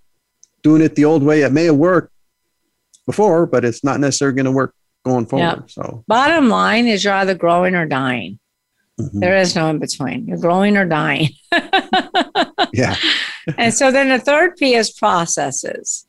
doing 0.62 0.82
it 0.82 0.95
the 0.95 1.06
old 1.06 1.24
way, 1.24 1.41
it 1.41 1.51
may 1.51 1.66
have 1.66 1.76
worked 1.76 2.14
before, 3.06 3.45
but 3.45 3.66
it's 3.66 3.84
not 3.84 3.99
necessarily 3.99 4.36
going 4.36 4.45
to 4.45 4.51
work 4.51 4.76
going 5.06 5.26
forward. 5.26 5.60
Yep. 5.62 5.72
So 5.72 6.04
bottom 6.08 6.50
line 6.50 6.88
is 6.88 7.04
you're 7.04 7.14
either 7.14 7.36
growing 7.36 7.76
or 7.76 7.86
dying. 7.86 8.39
Mm-hmm. 9.00 9.20
There 9.20 9.38
is 9.38 9.56
no 9.56 9.70
in 9.70 9.80
between. 9.80 10.28
You're 10.28 10.38
growing 10.38 10.76
or 10.76 10.86
dying. 10.86 11.30
yeah. 12.74 12.95
and 13.58 13.74
so 13.74 13.91
then 13.91 14.10
the 14.10 14.20
third 14.20 14.58
P 14.58 14.76
is 14.76 14.91
processes. 14.91 16.06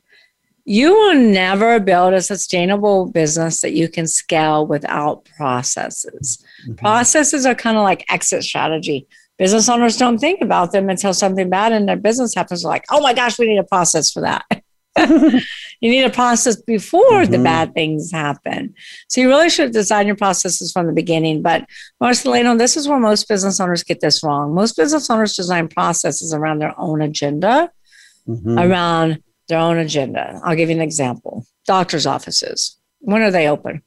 You 0.65 0.93
will 0.93 1.15
never 1.15 1.81
build 1.81 2.15
a 2.15 2.21
sustainable 2.21 3.07
business 3.07 3.61
that 3.61 3.73
you 3.73 3.89
can 3.89 4.07
scale 4.07 4.67
without 4.67 5.25
processes. 5.37 6.45
Mm-hmm. 6.65 6.75
Processes 6.75 7.47
are 7.47 7.55
kind 7.55 7.77
of 7.77 7.83
like 7.83 8.05
exit 8.11 8.45
strategy. 8.45 9.07
business 9.39 9.69
owners 9.69 9.97
don't 9.97 10.19
think 10.19 10.43
about 10.43 10.73
them 10.73 10.91
until 10.91 11.15
something 11.15 11.49
bad 11.49 11.73
in 11.73 11.87
their 11.87 11.97
business 11.97 12.35
happens. 12.35 12.65
Like, 12.65 12.85
oh 12.91 13.01
my 13.01 13.15
gosh, 13.15 13.39
we 13.39 13.47
need 13.47 13.59
a 13.59 13.65
process 13.65 14.11
for 14.13 14.21
that. 14.23 14.45
you 15.81 15.91
need 15.91 16.05
a 16.05 16.11
process 16.11 16.61
before 16.61 17.03
mm-hmm. 17.03 17.33
the 17.33 17.39
bad 17.39 17.75
things 17.75 18.13
happen. 18.13 18.75
So 19.09 19.21
you 19.21 19.29
really 19.29 19.51
should 19.51 19.73
design 19.73 20.07
your 20.07 20.17
processes 20.17 20.73
from 20.73 20.87
the 20.87 20.93
beginning. 20.93 21.43
But 21.43 21.67
Marcelino, 22.03 22.57
this 22.57 22.77
is 22.77 22.87
where 22.87 22.99
most 22.99 23.29
business 23.29 23.61
owners 23.61 23.83
get 23.83 24.01
this 24.01 24.23
wrong. 24.23 24.55
Most 24.55 24.77
business 24.77 25.09
owners 25.11 25.35
design 25.35 25.69
processes 25.69 26.35
around 26.35 26.59
their 26.59 26.79
own 26.79 27.01
agenda, 27.01 27.71
mm-hmm. 28.29 28.59
around 28.59 29.23
their 29.49 29.59
own 29.59 29.79
agenda. 29.79 30.41
I'll 30.45 30.57
give 30.57 30.69
you 30.69 30.77
an 30.77 30.83
example. 30.83 31.47
Doctor's 31.67 32.07
offices. 32.07 32.77
When 33.01 33.23
are 33.23 33.31
they 33.31 33.49
open? 33.49 33.83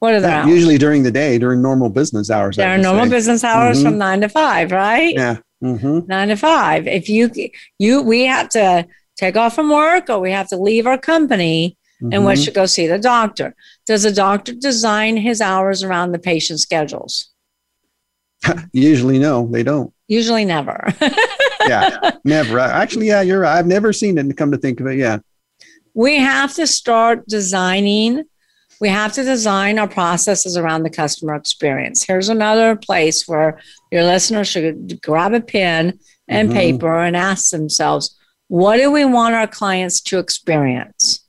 What 0.00 0.14
are 0.14 0.20
they? 0.20 0.44
Usually 0.46 0.76
during 0.76 1.02
the 1.02 1.10
day, 1.10 1.38
during 1.38 1.62
normal 1.62 1.88
business 1.88 2.30
hours. 2.30 2.56
There 2.56 2.68
are 2.68 2.78
normal 2.78 3.06
say. 3.06 3.10
business 3.10 3.44
hours 3.44 3.78
mm-hmm. 3.78 3.86
from 3.86 3.98
nine 3.98 4.20
to 4.20 4.28
five, 4.28 4.70
right? 4.70 5.14
Yeah. 5.14 5.38
Mm-hmm. 5.62 6.00
Nine 6.06 6.28
to 6.28 6.36
five. 6.36 6.86
If 6.86 7.08
you 7.08 7.30
you 7.78 8.02
we 8.02 8.26
have 8.26 8.50
to 8.50 8.86
take 9.16 9.36
off 9.36 9.54
from 9.54 9.70
work 9.70 10.08
or 10.08 10.20
we 10.20 10.30
have 10.30 10.48
to 10.48 10.56
leave 10.56 10.86
our 10.86 10.98
company 10.98 11.76
mm-hmm. 12.02 12.12
and 12.12 12.24
we 12.24 12.36
should 12.36 12.54
go 12.54 12.66
see 12.66 12.86
the 12.86 12.98
doctor. 12.98 13.54
Does 13.86 14.02
the 14.02 14.12
doctor 14.12 14.52
design 14.52 15.16
his 15.16 15.40
hours 15.40 15.82
around 15.82 16.12
the 16.12 16.18
patient's 16.18 16.62
schedules? 16.62 17.30
Usually, 18.72 19.18
no, 19.18 19.46
they 19.46 19.62
don't. 19.62 19.92
Usually, 20.08 20.44
never. 20.44 20.92
yeah, 21.66 22.12
never. 22.24 22.58
Actually, 22.58 23.08
yeah, 23.08 23.22
you're 23.22 23.40
right. 23.40 23.58
I've 23.58 23.66
never 23.66 23.92
seen 23.92 24.18
it. 24.18 24.36
Come 24.36 24.52
to 24.52 24.58
think 24.58 24.80
of 24.80 24.86
it, 24.86 24.98
yeah. 24.98 25.18
We 25.94 26.16
have 26.16 26.54
to 26.54 26.66
start 26.66 27.26
designing. 27.26 28.24
We 28.80 28.88
have 28.88 29.12
to 29.14 29.24
design 29.24 29.78
our 29.78 29.88
processes 29.88 30.56
around 30.56 30.82
the 30.82 30.90
customer 30.90 31.34
experience. 31.34 32.04
Here's 32.04 32.28
another 32.28 32.76
place 32.76 33.26
where 33.26 33.58
your 33.90 34.04
listeners 34.04 34.48
should 34.48 35.00
grab 35.02 35.32
a 35.32 35.40
pen 35.40 35.98
and 36.28 36.48
mm-hmm. 36.48 36.58
paper 36.58 36.98
and 36.98 37.16
ask 37.16 37.50
themselves, 37.50 38.15
what 38.48 38.76
do 38.76 38.90
we 38.90 39.04
want 39.04 39.34
our 39.34 39.46
clients 39.46 40.00
to 40.02 40.18
experience? 40.18 41.20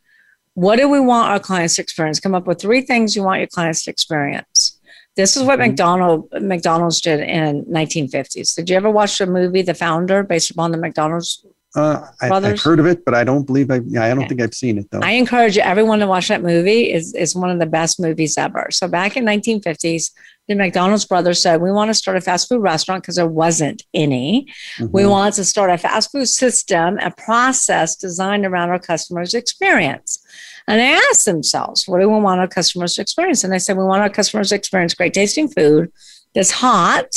What 0.53 0.78
do 0.78 0.89
we 0.89 0.99
want 0.99 1.30
our 1.30 1.39
clients 1.39 1.76
to 1.76 1.82
experience? 1.82 2.20
Come 2.20 2.36
up 2.36 2.47
with 2.47 2.59
three 2.59 2.82
things 2.82 3.15
you 3.15 3.24
want 3.24 3.39
your 3.39 3.47
clients 3.47 3.84
to 3.84 3.91
experience. 3.91 4.80
This 5.15 5.36
is 5.36 5.43
what 5.43 5.59
mm-hmm. 5.59 5.70
McDonald, 5.70 6.30
McDonald's 6.41 7.01
did 7.01 7.20
in 7.20 7.65
1950s. 7.65 8.55
Did 8.55 8.70
you 8.70 8.76
ever 8.76 8.89
watch 8.89 9.18
the 9.18 9.26
movie 9.26 9.63
The 9.63 9.74
Founder 9.74 10.24
based 10.24 10.51
upon 10.51 10.72
the 10.72 10.78
McDonald's 10.78 11.43
uh, 11.78 12.07
I, 12.21 12.41
have 12.41 12.61
heard 12.61 12.80
of 12.80 12.88
it, 12.88 13.05
but 13.05 13.13
I 13.13 13.23
don't 13.23 13.45
believe 13.45 13.69
I. 13.69 13.82
Yeah, 13.86 14.03
I 14.03 14.09
don't 14.09 14.19
okay. 14.19 14.30
think 14.30 14.41
I've 14.41 14.53
seen 14.53 14.80
it 14.80 14.89
though. 14.91 14.99
I 15.01 15.11
encourage 15.11 15.57
everyone 15.57 15.99
to 15.99 16.07
watch 16.07 16.28
that 16.30 16.41
movie. 16.41 16.91
is 16.91 17.13
is 17.13 17.36
one 17.36 17.51
of 17.51 17.59
the 17.59 17.67
best 17.67 17.99
movies 17.99 18.38
ever. 18.38 18.67
So 18.71 18.88
back 18.88 19.15
in 19.15 19.25
1950s, 19.25 20.11
the 20.47 20.55
McDonald's 20.55 21.05
brothers 21.05 21.41
said, 21.41 21.61
We 21.61 21.71
want 21.71 21.89
to 21.89 21.93
start 21.93 22.17
a 22.17 22.21
fast 22.21 22.49
food 22.49 22.61
restaurant 22.61 23.03
because 23.03 23.17
there 23.17 23.28
wasn't 23.28 23.84
any. 23.93 24.47
Mm-hmm. 24.78 24.91
We 24.91 25.05
want 25.05 25.36
to 25.36 25.45
start 25.45 25.69
a 25.69 25.78
fast 25.78 26.11
food 26.11 26.28
system, 26.28 26.97
a 26.99 27.11
process 27.11 27.95
designed 27.95 28.45
around 28.45 28.69
our 28.69 28.80
customers' 28.80 29.34
experience. 29.34 30.19
And 30.67 30.80
they 30.80 30.93
asked 30.93 31.25
themselves, 31.25 31.88
What 31.88 31.99
do 31.99 32.09
we 32.09 32.19
want 32.19 32.39
our 32.39 32.47
customers 32.47 32.95
to 32.95 33.01
experience? 33.01 33.43
And 33.43 33.53
they 33.53 33.59
said, 33.59 33.78
We 33.78 33.84
want 33.84 34.01
our 34.01 34.09
customers 34.09 34.49
to 34.49 34.55
experience 34.55 34.93
great 34.93 35.13
tasting 35.13 35.47
food 35.47 35.91
that's 36.34 36.51
hot, 36.51 37.11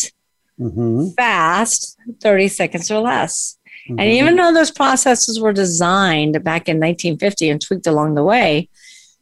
mm-hmm. 0.59 1.11
fast, 1.11 1.97
30 2.21 2.49
seconds 2.49 2.91
or 2.91 3.01
less. 3.01 3.57
Mm-hmm. 3.89 4.01
And 4.01 4.11
even 4.11 4.37
though 4.37 4.53
those 4.53 4.71
processes 4.71 5.41
were 5.41 5.53
designed 5.53 6.43
back 6.45 6.69
in 6.69 6.77
1950 6.77 7.51
and 7.51 7.61
tweaked 7.61 7.87
along 7.87 8.15
the 8.15 8.25
way, 8.25 8.69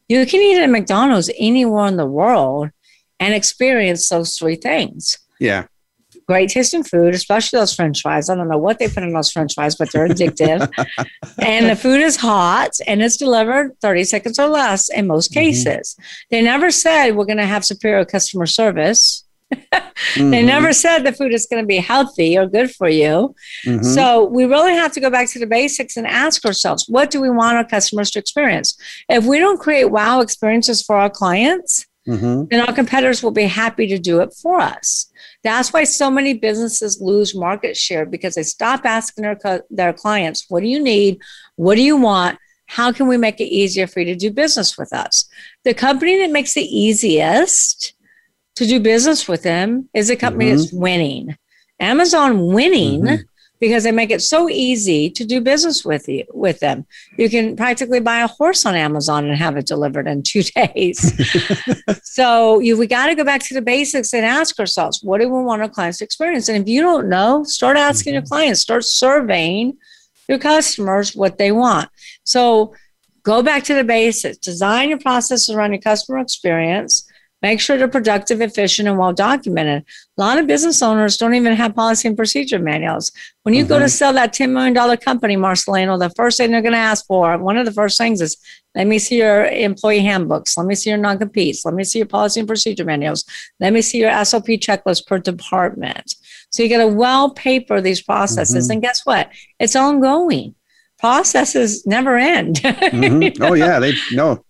you 0.07 0.25
can 0.25 0.41
eat 0.41 0.61
at 0.61 0.69
McDonald's 0.69 1.29
anywhere 1.37 1.87
in 1.87 1.97
the 1.97 2.05
world 2.05 2.69
and 3.19 3.33
experience 3.33 4.09
those 4.09 4.37
three 4.37 4.55
things. 4.55 5.19
Yeah. 5.39 5.65
Great 6.27 6.49
tasting 6.49 6.83
food, 6.83 7.15
especially 7.15 7.59
those 7.59 7.73
french 7.73 8.01
fries. 8.01 8.29
I 8.29 8.35
don't 8.35 8.49
know 8.49 8.57
what 8.57 8.77
they 8.77 8.87
put 8.87 9.03
in 9.03 9.13
those 9.13 9.31
french 9.31 9.55
fries, 9.55 9.75
but 9.75 9.91
they're 9.91 10.07
addictive. 10.07 10.71
and 11.41 11.69
the 11.69 11.75
food 11.75 12.01
is 12.01 12.17
hot 12.17 12.71
and 12.85 13.01
it's 13.01 13.17
delivered 13.17 13.79
30 13.81 14.03
seconds 14.03 14.39
or 14.39 14.47
less 14.47 14.89
in 14.89 15.07
most 15.07 15.31
mm-hmm. 15.31 15.39
cases. 15.39 15.95
They 16.29 16.41
never 16.41 16.69
said 16.71 17.11
we're 17.11 17.25
going 17.25 17.37
to 17.37 17.45
have 17.45 17.65
superior 17.65 18.05
customer 18.05 18.45
service. 18.45 19.23
Mm-hmm. 19.51 20.29
They 20.29 20.43
never 20.43 20.73
said 20.73 20.99
the 20.99 21.13
food 21.13 21.33
is 21.33 21.47
going 21.47 21.63
to 21.63 21.67
be 21.67 21.77
healthy 21.77 22.37
or 22.37 22.47
good 22.47 22.71
for 22.71 22.89
you. 22.89 23.35
Mm-hmm. 23.65 23.83
So 23.83 24.25
we 24.25 24.45
really 24.45 24.73
have 24.73 24.91
to 24.93 24.99
go 24.99 25.09
back 25.09 25.29
to 25.31 25.39
the 25.39 25.47
basics 25.47 25.97
and 25.97 26.05
ask 26.07 26.45
ourselves, 26.45 26.85
what 26.87 27.11
do 27.11 27.21
we 27.21 27.29
want 27.29 27.57
our 27.57 27.65
customers 27.65 28.11
to 28.11 28.19
experience? 28.19 28.77
If 29.07 29.25
we 29.25 29.39
don't 29.39 29.59
create 29.59 29.85
wow 29.85 30.21
experiences 30.21 30.81
for 30.81 30.95
our 30.95 31.09
clients, 31.09 31.87
mm-hmm. 32.07 32.45
then 32.49 32.67
our 32.67 32.73
competitors 32.73 33.23
will 33.23 33.31
be 33.31 33.45
happy 33.45 33.87
to 33.87 33.97
do 33.97 34.19
it 34.21 34.33
for 34.33 34.59
us. 34.59 35.11
That's 35.43 35.71
why 35.71 35.85
so 35.85 36.11
many 36.11 36.33
businesses 36.33 36.99
lose 37.01 37.33
market 37.35 37.77
share 37.77 38.05
because 38.05 38.35
they 38.35 38.43
stop 38.43 38.85
asking 38.85 39.23
their, 39.23 39.63
their 39.69 39.93
clients, 39.93 40.45
what 40.49 40.61
do 40.61 40.67
you 40.67 40.81
need? 40.83 41.21
What 41.55 41.75
do 41.75 41.81
you 41.81 41.97
want? 41.97 42.37
How 42.65 42.91
can 42.91 43.07
we 43.07 43.17
make 43.17 43.39
it 43.39 43.45
easier 43.45 43.87
for 43.87 43.99
you 43.99 44.05
to 44.07 44.15
do 44.15 44.31
business 44.31 44.77
with 44.77 44.93
us? 44.93 45.27
The 45.63 45.73
company 45.73 46.19
that 46.19 46.29
makes 46.29 46.53
the 46.53 46.61
easiest 46.61 47.95
to 48.59 48.67
do 48.67 48.79
business 48.79 49.27
with 49.27 49.43
them 49.43 49.89
is 49.93 50.09
a 50.09 50.15
company 50.15 50.47
mm-hmm. 50.47 50.57
that's 50.57 50.73
winning. 50.73 51.37
Amazon 51.79 52.53
winning 52.53 53.01
mm-hmm 53.01 53.21
because 53.59 53.83
they 53.83 53.91
make 53.91 54.09
it 54.09 54.21
so 54.21 54.49
easy 54.49 55.09
to 55.09 55.25
do 55.25 55.41
business 55.41 55.83
with 55.83 56.07
you 56.07 56.23
with 56.33 56.59
them. 56.59 56.85
You 57.17 57.29
can 57.29 57.55
practically 57.55 57.99
buy 57.99 58.21
a 58.21 58.27
horse 58.27 58.65
on 58.65 58.75
Amazon 58.75 59.25
and 59.25 59.37
have 59.37 59.57
it 59.57 59.65
delivered 59.65 60.07
in 60.07 60.23
two 60.23 60.43
days. 60.55 61.13
so 62.03 62.59
you 62.59 62.77
we 62.77 62.87
got 62.87 63.07
to 63.07 63.15
go 63.15 63.23
back 63.23 63.41
to 63.43 63.53
the 63.53 63.61
basics 63.61 64.13
and 64.13 64.25
ask 64.25 64.59
ourselves, 64.59 65.03
what 65.03 65.19
do 65.19 65.27
we 65.27 65.43
want 65.43 65.61
our 65.61 65.69
clients 65.69 65.97
to 65.97 66.05
experience? 66.05 66.47
And 66.47 66.61
if 66.61 66.69
you 66.69 66.81
don't 66.81 67.09
know, 67.09 67.43
start 67.43 67.77
asking 67.77 68.11
mm-hmm. 68.11 68.19
your 68.19 68.27
clients, 68.27 68.61
start 68.61 68.85
surveying 68.85 69.77
your 70.27 70.39
customers 70.39 71.15
what 71.15 71.37
they 71.37 71.51
want. 71.51 71.89
So 72.23 72.73
go 73.23 73.43
back 73.43 73.63
to 73.65 73.73
the 73.73 73.83
basics, 73.83 74.37
design 74.37 74.89
your 74.89 74.99
process 74.99 75.49
around 75.49 75.73
your 75.73 75.81
customer 75.81 76.19
experience 76.19 77.05
Make 77.41 77.61
sure 77.61 77.77
they're 77.77 77.87
productive, 77.87 78.41
efficient, 78.41 78.87
and 78.87 78.97
well 78.97 79.13
documented. 79.13 79.85
A 80.17 80.21
lot 80.21 80.37
of 80.37 80.47
business 80.47 80.81
owners 80.81 81.15
don't 81.15 81.35
even 81.35 81.53
have 81.53 81.73
policy 81.73 82.07
and 82.07 82.17
procedure 82.17 82.59
manuals. 82.59 83.11
When 83.43 83.55
you 83.55 83.63
mm-hmm. 83.63 83.69
go 83.69 83.79
to 83.79 83.85
mm-hmm. 83.85 83.89
sell 83.89 84.13
that 84.13 84.33
$10 84.33 84.51
million 84.51 84.97
company, 84.97 85.37
Marcelino, 85.37 85.97
the 85.97 86.09
first 86.11 86.37
thing 86.37 86.51
they're 86.51 86.61
going 86.61 86.73
to 86.73 86.77
ask 86.77 87.05
for, 87.05 87.37
one 87.37 87.57
of 87.57 87.65
the 87.65 87.71
first 87.71 87.97
things 87.97 88.21
is, 88.21 88.37
let 88.75 88.87
me 88.87 88.99
see 88.99 89.17
your 89.17 89.45
employee 89.45 90.01
handbooks. 90.01 90.57
Let 90.57 90.67
me 90.67 90.75
see 90.75 90.89
your 90.89 90.99
non-competes. 90.99 91.65
Let 91.65 91.73
me 91.73 91.83
see 91.83 91.99
your 91.99 92.07
policy 92.07 92.41
and 92.41 92.47
procedure 92.47 92.85
manuals. 92.85 93.25
Let 93.59 93.73
me 93.73 93.81
see 93.81 93.99
your 93.99 94.25
SOP 94.25 94.45
checklist 94.45 95.07
per 95.07 95.17
department. 95.17 96.15
So 96.51 96.63
you 96.63 96.69
got 96.69 96.79
to 96.79 96.87
well 96.87 97.31
paper 97.31 97.81
these 97.81 98.01
processes. 98.01 98.65
Mm-hmm. 98.65 98.73
And 98.73 98.81
guess 98.81 99.05
what? 99.05 99.31
It's 99.59 99.75
ongoing 99.75 100.55
processes 100.99 101.85
never 101.85 102.17
end. 102.17 102.55
mm-hmm. 102.63 103.41
Oh 103.41 103.53
yeah, 103.53 103.79
they 103.79 103.93
no, 104.11 104.43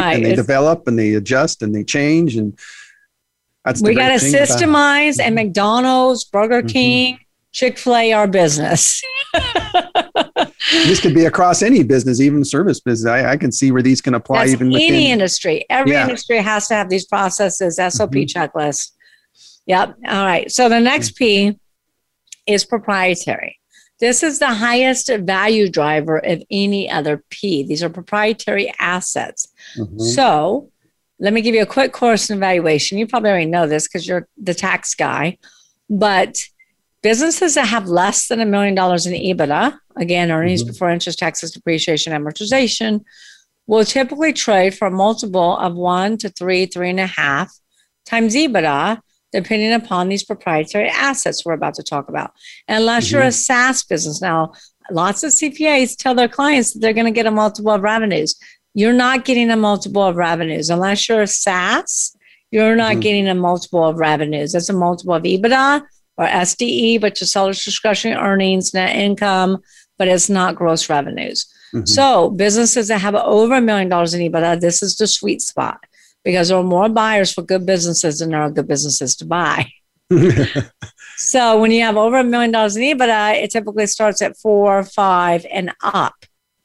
right. 0.00 0.16
and 0.16 0.24
they 0.24 0.34
develop 0.34 0.86
and 0.86 0.98
they 0.98 1.14
adjust 1.14 1.62
and 1.62 1.74
they 1.74 1.84
change 1.84 2.36
and 2.36 2.58
that's 3.64 3.80
we 3.80 3.94
got 3.94 4.08
to 4.08 4.14
systemize 4.14 5.20
and 5.20 5.34
McDonald's, 5.34 6.24
Burger 6.24 6.60
mm-hmm. 6.60 6.68
King, 6.68 7.18
Chick 7.52 7.78
Fil 7.78 7.96
A, 7.96 8.12
our 8.12 8.26
business. 8.26 9.00
this 10.70 11.00
could 11.00 11.14
be 11.14 11.26
across 11.26 11.62
any 11.62 11.82
business, 11.84 12.20
even 12.20 12.44
service 12.44 12.80
business. 12.80 13.08
I, 13.08 13.32
I 13.32 13.36
can 13.36 13.52
see 13.52 13.70
where 13.70 13.82
these 13.82 14.00
can 14.00 14.14
apply 14.14 14.40
That's 14.40 14.52
even 14.52 14.68
any 14.68 14.86
within, 14.86 14.94
industry. 14.94 15.64
Every 15.70 15.92
yeah. 15.92 16.02
industry 16.02 16.38
has 16.38 16.66
to 16.68 16.74
have 16.74 16.88
these 16.88 17.06
processes, 17.06 17.76
SOP 17.76 18.10
mm-hmm. 18.10 18.38
checklist. 18.38 18.92
Yep. 19.66 19.96
All 20.08 20.24
right. 20.24 20.50
So 20.50 20.68
the 20.68 20.80
next 20.80 21.14
P 21.14 21.58
is 22.46 22.64
proprietary. 22.64 23.60
This 24.02 24.24
is 24.24 24.40
the 24.40 24.52
highest 24.52 25.08
value 25.20 25.68
driver 25.68 26.18
of 26.18 26.42
any 26.50 26.90
other 26.90 27.22
P. 27.30 27.62
These 27.62 27.84
are 27.84 27.88
proprietary 27.88 28.74
assets. 28.80 29.46
Mm-hmm. 29.78 30.00
So 30.00 30.72
let 31.20 31.32
me 31.32 31.40
give 31.40 31.54
you 31.54 31.62
a 31.62 31.66
quick 31.66 31.92
course 31.92 32.28
in 32.28 32.36
evaluation. 32.36 32.98
You 32.98 33.06
probably 33.06 33.30
already 33.30 33.46
know 33.46 33.68
this 33.68 33.86
because 33.86 34.04
you're 34.04 34.26
the 34.36 34.54
tax 34.54 34.96
guy, 34.96 35.38
but 35.88 36.36
businesses 37.00 37.54
that 37.54 37.68
have 37.68 37.86
less 37.86 38.26
than 38.26 38.40
a 38.40 38.44
million 38.44 38.74
dollars 38.74 39.06
in 39.06 39.12
EBITDA, 39.12 39.78
again, 39.94 40.32
earnings 40.32 40.64
mm-hmm. 40.64 40.72
before 40.72 40.90
interest, 40.90 41.20
taxes, 41.20 41.52
depreciation, 41.52 42.12
amortization, 42.12 43.04
will 43.68 43.84
typically 43.84 44.32
trade 44.32 44.74
for 44.74 44.88
a 44.88 44.90
multiple 44.90 45.56
of 45.58 45.76
one 45.76 46.18
to 46.18 46.28
three, 46.28 46.66
three 46.66 46.90
and 46.90 46.98
a 46.98 47.06
half 47.06 47.56
times 48.04 48.34
EBITDA 48.34 49.00
depending 49.32 49.72
upon 49.72 50.08
these 50.08 50.24
proprietary 50.24 50.88
assets 50.88 51.44
we're 51.44 51.54
about 51.54 51.74
to 51.74 51.82
talk 51.82 52.08
about. 52.08 52.32
Unless 52.68 53.06
mm-hmm. 53.06 53.14
you're 53.14 53.22
a 53.22 53.26
mm-hmm. 53.26 53.32
SaaS 53.32 53.82
business. 53.84 54.20
Now, 54.20 54.52
lots 54.90 55.22
of 55.22 55.30
CPAs 55.30 55.96
tell 55.96 56.14
their 56.14 56.28
clients 56.28 56.72
that 56.72 56.80
they're 56.80 56.92
going 56.92 57.06
to 57.06 57.12
get 57.12 57.26
a 57.26 57.30
multiple 57.30 57.72
of 57.72 57.82
revenues. 57.82 58.38
You're 58.74 58.92
not 58.92 59.24
getting 59.24 59.50
a 59.50 59.56
multiple 59.56 60.02
of 60.02 60.16
revenues. 60.16 60.70
Unless 60.70 61.08
you're 61.08 61.22
a 61.22 61.26
SaaS, 61.26 62.16
you're 62.50 62.76
not 62.76 62.92
mm-hmm. 62.92 63.00
getting 63.00 63.28
a 63.28 63.34
multiple 63.34 63.84
of 63.84 63.96
revenues. 63.96 64.52
That's 64.52 64.68
a 64.68 64.74
multiple 64.74 65.14
of 65.14 65.22
EBITDA 65.22 65.82
or 66.18 66.26
SDE, 66.26 67.00
but 67.00 67.20
your 67.20 67.26
seller's 67.26 67.64
discretionary 67.64 68.20
earnings, 68.20 68.74
net 68.74 68.94
income, 68.94 69.62
but 69.98 70.08
it's 70.08 70.28
not 70.28 70.54
gross 70.54 70.90
revenues. 70.90 71.46
Mm-hmm. 71.74 71.86
So 71.86 72.30
businesses 72.30 72.88
that 72.88 73.00
have 73.00 73.14
over 73.14 73.54
a 73.54 73.60
million 73.62 73.88
dollars 73.88 74.12
in 74.12 74.20
EBITDA, 74.20 74.60
this 74.60 74.82
is 74.82 74.96
the 74.96 75.06
sweet 75.06 75.40
spot 75.40 75.80
because 76.24 76.48
there 76.48 76.58
are 76.58 76.64
more 76.64 76.88
buyers 76.88 77.32
for 77.32 77.42
good 77.42 77.66
businesses 77.66 78.18
than 78.18 78.30
there 78.30 78.42
are 78.42 78.50
good 78.50 78.68
businesses 78.68 79.16
to 79.16 79.24
buy. 79.24 79.70
So 81.22 81.60
when 81.60 81.70
you 81.70 81.82
have 81.82 81.96
over 81.96 82.18
a 82.18 82.24
million 82.24 82.50
dollars 82.50 82.76
in 82.76 82.82
EBITDA, 82.82 83.42
it 83.42 83.50
typically 83.52 83.86
starts 83.86 84.20
at 84.22 84.36
four, 84.36 84.82
five, 84.82 85.46
and 85.50 85.72
up 85.82 86.14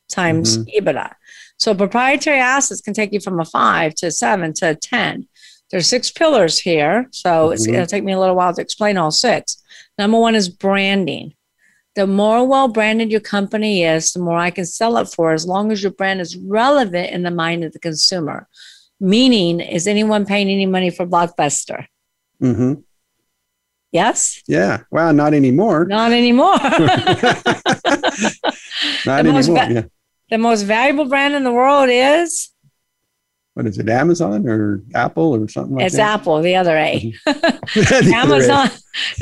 times 0.10 0.58
mm-hmm. 0.58 0.88
EBITDA. 0.88 1.14
So 1.58 1.76
proprietary 1.76 2.40
assets 2.40 2.82
can 2.82 2.96
take 2.96 3.14
you 3.14 3.20
from 3.20 3.40
a 3.40 3.46
five 3.46 3.94
to 3.96 4.10
seven 4.12 4.54
to 4.54 4.76
10. 4.76 5.28
There's 5.70 5.88
six 5.88 6.10
pillars 6.10 6.58
here. 6.58 7.08
So 7.12 7.30
mm-hmm. 7.30 7.54
it's 7.54 7.68
going 7.68 7.80
to 7.80 7.86
take 7.86 8.04
me 8.04 8.14
a 8.14 8.20
little 8.20 8.36
while 8.36 8.54
to 8.54 8.62
explain 8.62 8.98
all 8.98 9.12
six. 9.12 9.62
Number 9.98 10.20
one 10.20 10.34
is 10.34 10.50
branding. 10.50 11.34
The 11.96 12.08
more 12.08 12.48
well 12.48 12.68
branded 12.68 13.12
your 13.12 13.22
company 13.22 13.84
is, 13.84 14.14
the 14.14 14.20
more 14.20 14.38
I 14.38 14.50
can 14.50 14.66
sell 14.66 14.98
it 14.98 15.06
for, 15.08 15.34
as 15.34 15.46
long 15.46 15.72
as 15.72 15.84
your 15.84 15.92
brand 15.92 16.20
is 16.20 16.36
relevant 16.36 17.12
in 17.12 17.24
the 17.24 17.32
mind 17.32 17.64
of 17.64 17.74
the 17.74 17.80
consumer. 17.80 18.48
Meaning, 19.00 19.60
is 19.60 19.88
anyone 19.88 20.26
paying 20.26 20.50
any 20.50 20.66
money 20.66 20.90
for 20.90 21.06
Blockbuster? 21.06 21.86
Mm-hmm. 22.42 22.82
Yes. 23.92 24.42
Yeah. 24.48 24.84
Well, 24.92 25.14
not 25.14 25.34
anymore. 25.34 25.86
Not 25.86 26.12
anymore. 26.12 26.58
not 26.62 26.82
the 29.06 29.12
anymore. 29.12 29.34
Most 29.34 29.48
va- 29.48 29.68
yeah. 29.72 29.84
The 30.30 30.38
most 30.38 30.64
valuable 30.64 31.06
brand 31.06 31.36
in 31.36 31.44
the 31.44 31.52
world 31.52 31.90
is. 31.90 32.52
What 33.54 33.66
is 33.66 33.78
it? 33.80 33.90
Amazon 33.90 34.48
or 34.48 34.84
Apple 34.94 35.34
or 35.36 35.48
something 35.48 35.78
like 35.78 35.86
it's 35.86 35.96
that? 35.96 36.20
It's 36.20 36.22
Apple, 36.22 36.42
the 36.42 36.56
other 36.56 36.78
A. 36.78 37.14
The 37.26 38.12
Amazon. 38.16 38.70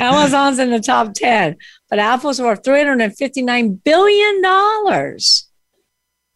Amazon's 0.00 0.58
in 0.58 0.70
the 0.70 0.80
top 0.80 1.14
ten, 1.14 1.56
but 1.88 1.98
Apple's 1.98 2.40
worth 2.40 2.62
three 2.64 2.78
hundred 2.80 3.00
and 3.00 3.16
fifty 3.16 3.40
nine 3.42 3.74
billion 3.82 4.42
dollars. 4.42 5.48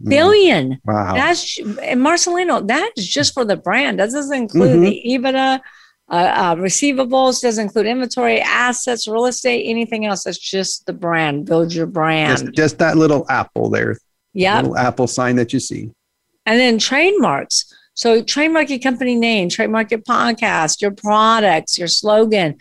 Mm. 0.02 0.08
Billion. 0.08 0.78
Wow. 0.84 1.14
That's 1.14 1.58
and 1.58 2.00
Marcelino. 2.00 2.66
That's 2.66 3.06
just 3.06 3.34
for 3.34 3.44
the 3.44 3.56
brand. 3.56 3.98
That 4.00 4.10
doesn't 4.10 4.36
include 4.36 4.78
Mhm. 4.78 4.82
the 4.82 5.02
EBITDA, 5.06 5.60
uh, 6.10 6.14
uh, 6.14 6.54
receivables. 6.56 7.40
Doesn't 7.42 7.64
include 7.66 7.86
inventory, 7.86 8.40
assets, 8.40 9.06
real 9.06 9.26
estate, 9.26 9.64
anything 9.68 10.06
else. 10.06 10.24
That's 10.24 10.38
just 10.38 10.86
the 10.86 10.92
brand. 10.92 11.44
Build 11.46 11.72
your 11.74 11.86
brand. 11.86 12.38
just, 12.38 12.52
just 12.54 12.78
that 12.78 12.96
little 12.96 13.26
apple 13.28 13.68
there. 13.70 13.98
Yeah. 14.32 14.60
Little 14.60 14.76
apple 14.78 15.06
sign 15.06 15.36
that 15.36 15.52
you 15.52 15.60
see. 15.60 15.90
And 16.46 16.58
then 16.58 16.78
trademarks. 16.78 17.66
So 17.94 18.22
trademark 18.22 18.70
your 18.70 18.78
company 18.78 19.14
name, 19.14 19.50
trademark 19.50 19.90
your 19.90 20.00
podcast, 20.00 20.80
your 20.80 20.92
products, 20.92 21.76
your 21.78 21.88
slogan. 21.88 22.56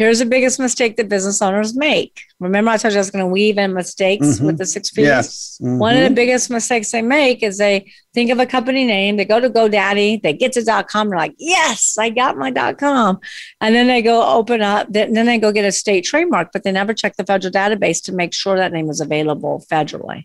Here's 0.00 0.20
the 0.20 0.24
biggest 0.24 0.58
mistake 0.58 0.96
that 0.96 1.10
business 1.10 1.42
owners 1.42 1.76
make. 1.76 2.22
Remember, 2.38 2.70
I 2.70 2.78
told 2.78 2.94
you 2.94 2.98
I 2.98 3.02
was 3.02 3.10
going 3.10 3.22
to 3.22 3.30
weave 3.30 3.58
in 3.58 3.74
mistakes 3.74 4.26
Mhm. 4.38 4.46
with 4.46 4.56
the 4.56 4.64
six 4.64 4.90
P's? 4.90 5.04
Yes. 5.04 5.56
One 5.60 5.94
of 5.94 6.02
the 6.08 6.14
biggest 6.14 6.48
mistakes 6.48 6.90
they 6.90 7.02
make 7.02 7.42
is 7.42 7.58
they 7.58 7.92
think 8.14 8.30
of 8.30 8.38
a 8.38 8.46
company 8.46 8.86
name, 8.86 9.18
they 9.18 9.26
go 9.26 9.38
to 9.40 9.50
GoDaddy, 9.50 10.22
they 10.22 10.32
get 10.32 10.52
to 10.52 10.84
.com, 10.88 11.10
they're 11.10 11.18
like, 11.18 11.34
yes, 11.38 11.98
I 11.98 12.08
got 12.08 12.38
my 12.38 12.50
.com. 12.72 13.20
And 13.60 13.74
then 13.74 13.88
they 13.88 14.00
go 14.00 14.22
open 14.38 14.62
up, 14.62 14.86
then 14.90 15.12
then 15.12 15.26
they 15.26 15.36
go 15.38 15.52
get 15.52 15.66
a 15.66 15.72
state 15.72 16.04
trademark, 16.06 16.48
but 16.50 16.62
they 16.64 16.72
never 16.72 16.94
check 16.94 17.16
the 17.16 17.24
federal 17.24 17.52
database 17.52 18.02
to 18.04 18.12
make 18.12 18.32
sure 18.32 18.56
that 18.56 18.72
name 18.72 18.88
is 18.88 19.02
available 19.02 19.62
federally. 19.70 20.24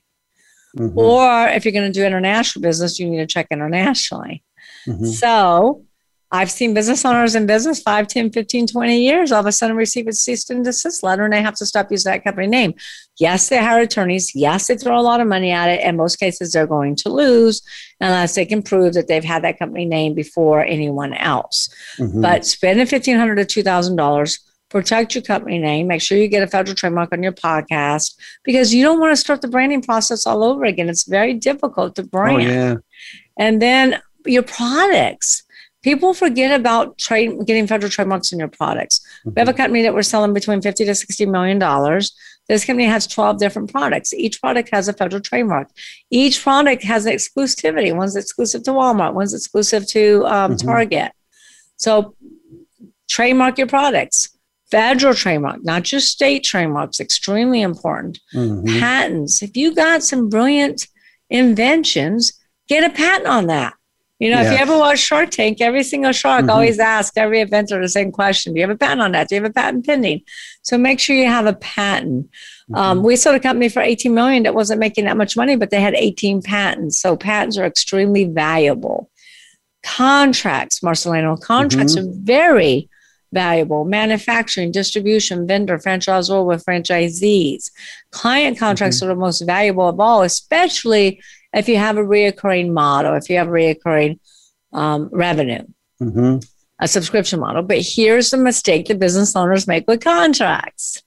Mhm. 0.78 0.96
Or 0.96 1.48
if 1.50 1.66
you're 1.66 1.74
going 1.74 1.92
to 1.92 2.00
do 2.00 2.06
international 2.06 2.62
business, 2.62 2.98
you 2.98 3.10
need 3.10 3.18
to 3.18 3.28
check 3.28 3.48
internationally. 3.52 4.42
Mhm. 4.88 5.06
So 5.06 5.85
I've 6.36 6.52
seen 6.52 6.74
business 6.74 7.06
owners 7.06 7.36
in 7.36 7.46
business 7.46 7.82
5, 7.82 8.08
10, 8.08 8.32
15, 8.32 8.68
20 8.68 9.00
years 9.00 9.32
all 9.32 9.40
of 9.40 9.46
a 9.46 9.52
sudden 9.52 9.76
receive 9.78 10.08
a 10.08 10.14
cease 10.14 10.50
and 10.50 10.64
desist 10.64 11.02
letter 11.04 11.24
and 11.26 11.34
they 11.34 11.42
have 11.42 11.56
to 11.56 11.66
stop 11.66 11.90
using 11.92 12.12
that 12.12 12.24
company 12.24 12.48
name. 12.48 12.74
Yes, 13.18 13.50
they 13.50 13.58
hire 13.58 13.82
attorneys. 13.82 14.34
Yes, 14.36 14.68
they 14.68 14.76
throw 14.76 15.00
a 15.00 15.02
lot 15.02 15.22
of 15.22 15.28
money 15.28 15.52
at 15.52 15.70
it. 15.70 15.82
In 15.82 15.96
most 15.96 16.18
cases, 16.18 16.52
they're 16.52 16.68
going 16.68 16.96
to 16.98 17.10
lose 17.10 17.62
unless 18.02 18.36
they 18.36 18.46
can 18.46 18.62
prove 18.62 18.94
that 18.94 19.08
they've 19.08 19.24
had 19.24 19.44
that 19.44 19.58
company 19.58 19.86
name 19.86 20.14
before 20.14 20.64
anyone 20.64 21.14
else. 21.14 21.70
Mhm. 21.98 22.22
But 22.22 22.46
spend 22.46 22.80
the 22.80 22.86
1,500 22.86 23.36
to 23.48 23.64
$2,000. 23.64 24.40
Protect 24.70 25.16
your 25.16 25.22
company 25.22 25.60
name. 25.60 25.88
Make 25.88 26.02
sure 26.02 26.18
you 26.18 26.28
get 26.28 26.44
a 26.44 26.48
federal 26.48 26.76
trademark 26.76 27.14
on 27.14 27.24
your 27.24 27.32
podcast 27.32 28.16
because 28.44 28.74
you 28.74 28.84
don't 28.84 29.00
want 29.00 29.14
to 29.14 29.16
start 29.16 29.42
the 29.42 29.48
branding 29.48 29.82
process 29.82 30.26
all 30.28 30.44
over 30.44 30.66
again. 30.66 30.90
It's 30.90 31.06
very 31.06 31.34
difficult 31.34 31.96
to 31.96 32.02
oh 32.02 32.06
brand. 32.06 32.42
yeah. 32.44 32.76
And 33.40 33.62
then 33.62 34.02
your 34.26 34.44
products. 34.44 35.44
People 35.86 36.16
forget 36.16 36.60
about 36.60 36.98
trade 36.98 37.46
getting 37.46 37.68
federal 37.68 37.92
trademarks 37.92 38.32
in 38.32 38.40
your 38.40 38.48
products. 38.48 39.02
We 39.24 39.34
have 39.38 39.48
a 39.48 39.54
company 39.54 39.84
that 39.84 39.94
we're 39.94 40.02
selling 40.02 40.34
between 40.34 40.60
50 40.60 40.84
to 40.84 40.96
60 40.96 41.28
million 41.28 41.60
dollars. 41.60 42.12
This 42.50 42.66
company 42.66 42.88
has 42.88 43.06
12 43.06 43.38
different 43.38 43.72
products. 43.72 44.12
Each 44.12 44.42
product 44.42 44.70
has 44.74 44.88
a 44.88 44.94
federal 44.94 45.22
trademark. 45.22 45.70
Each 46.10 46.42
product 46.42 46.84
has 46.86 47.06
an 47.06 47.14
exclusivity. 47.14 47.96
One's 47.96 48.16
exclusive 48.16 48.64
to 48.64 48.72
Walmart, 48.72 49.14
one's 49.14 49.36
exclusive 49.36 49.86
to 49.90 50.26
um, 50.26 50.54
Mhm. 50.56 50.64
Target. 50.66 51.12
So 51.78 52.16
trademark 53.08 53.60
your 53.60 53.68
products. 53.68 54.30
Federal 54.72 55.14
trademark, 55.14 55.64
not 55.64 55.84
just 55.84 56.08
state 56.08 56.44
trademarks, 56.44 57.00
extremely 57.00 57.62
important 57.62 58.20
Mhm. 58.34 58.80
patents. 58.80 59.44
If 59.44 59.56
you 59.56 59.76
got 59.76 60.02
some 60.04 60.30
brilliant 60.30 60.88
inventions, 61.30 62.34
get 62.68 62.84
a 62.84 62.90
patent 62.90 63.28
on 63.28 63.46
that. 63.48 63.74
You 64.20 64.30
know, 64.32 64.42
if 64.42 64.52
you 64.52 64.58
ever 64.58 64.78
watch 64.78 65.00
Shark 65.00 65.30
Tank, 65.32 65.60
every 65.60 65.84
single 65.84 66.14
shark 66.14 66.46
Mhm. 66.46 66.50
always 66.54 66.80
asks 66.80 67.18
every 67.18 67.42
inventor 67.42 67.82
the 67.82 67.90
same 67.90 68.12
question 68.14 68.54
Do 68.54 68.60
you 68.62 68.66
have 68.68 68.74
a 68.76 68.78
patent 68.78 69.02
on 69.02 69.12
that? 69.12 69.28
Do 69.28 69.36
you 69.36 69.42
have 69.42 69.50
a 69.50 69.54
patent 69.54 69.86
pending? 69.86 70.22
So 70.62 70.78
make 70.78 71.00
sure 71.02 71.16
you 71.18 71.26
have 71.28 71.46
a 71.46 71.54
patent. 71.54 72.30
Um, 72.74 73.04
we 73.04 73.18
sold 73.18 73.36
a 73.36 73.40
company 73.42 73.68
for 73.68 73.82
18 73.82 74.14
million 74.14 74.44
that 74.44 74.56
wasn't 74.56 74.80
making 74.80 75.06
that 75.06 75.18
much 75.18 75.36
money, 75.36 75.56
but 75.58 75.70
they 75.70 75.82
had 75.82 75.96
18 75.96 76.42
patents. 76.42 77.00
So 77.00 77.18
patents 77.18 77.58
are 77.58 77.66
extremely 77.66 78.24
valuable. 78.24 79.10
Contracts, 79.84 80.80
Marcelino, 80.80 81.40
contracts 81.40 81.96
are 81.98 82.06
very 82.10 82.90
valuable. 83.34 83.84
Manufacturing, 83.86 84.72
distribution, 84.72 85.46
vendor, 85.46 85.78
franchisor 85.78 86.44
with 86.46 86.66
franchisees. 86.66 87.70
Client 88.12 88.58
contracts 88.58 89.04
are 89.04 89.08
the 89.08 89.16
most 89.16 89.42
valuable 89.42 89.88
of 89.88 90.00
all, 90.00 90.22
especially 90.24 91.22
if 91.56 91.68
you 91.70 91.78
have 91.78 91.98
a 91.98 92.02
reoccurring 92.04 92.72
model, 92.72 93.16
if 93.16 93.30
you 93.30 93.38
have 93.38 93.48
reoccurring 93.48 94.20
um, 94.74 95.10
revenue 95.12 95.64
Mhm. 96.02 96.46
a 96.80 96.88
subscription 96.88 97.40
model. 97.40 97.64
But 97.64 97.80
here's 97.82 98.30
the 98.30 98.38
mistake 98.38 98.88
that 98.88 99.00
business 99.00 99.36
owners 99.36 99.68
make 99.68 99.88
with 99.88 100.04
contracts. 100.04 101.02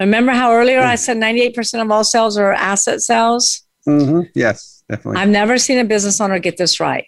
Remember 0.00 0.32
how 0.32 0.52
earlier 0.52 0.80
I 0.80 0.94
said 0.96 1.16
98% 1.16 1.82
of 1.82 1.90
all 1.90 2.04
sales 2.04 2.36
are 2.36 2.52
asset 2.52 3.00
sales? 3.00 3.62
Mhm. 3.88 4.28
Yes, 4.34 4.82
definitely. 4.88 5.20
I've 5.20 5.28
never 5.28 5.58
seen 5.58 5.78
a 5.78 5.84
business 5.84 6.20
owner 6.20 6.38
get 6.38 6.56
this 6.56 6.78
right. 6.80 7.06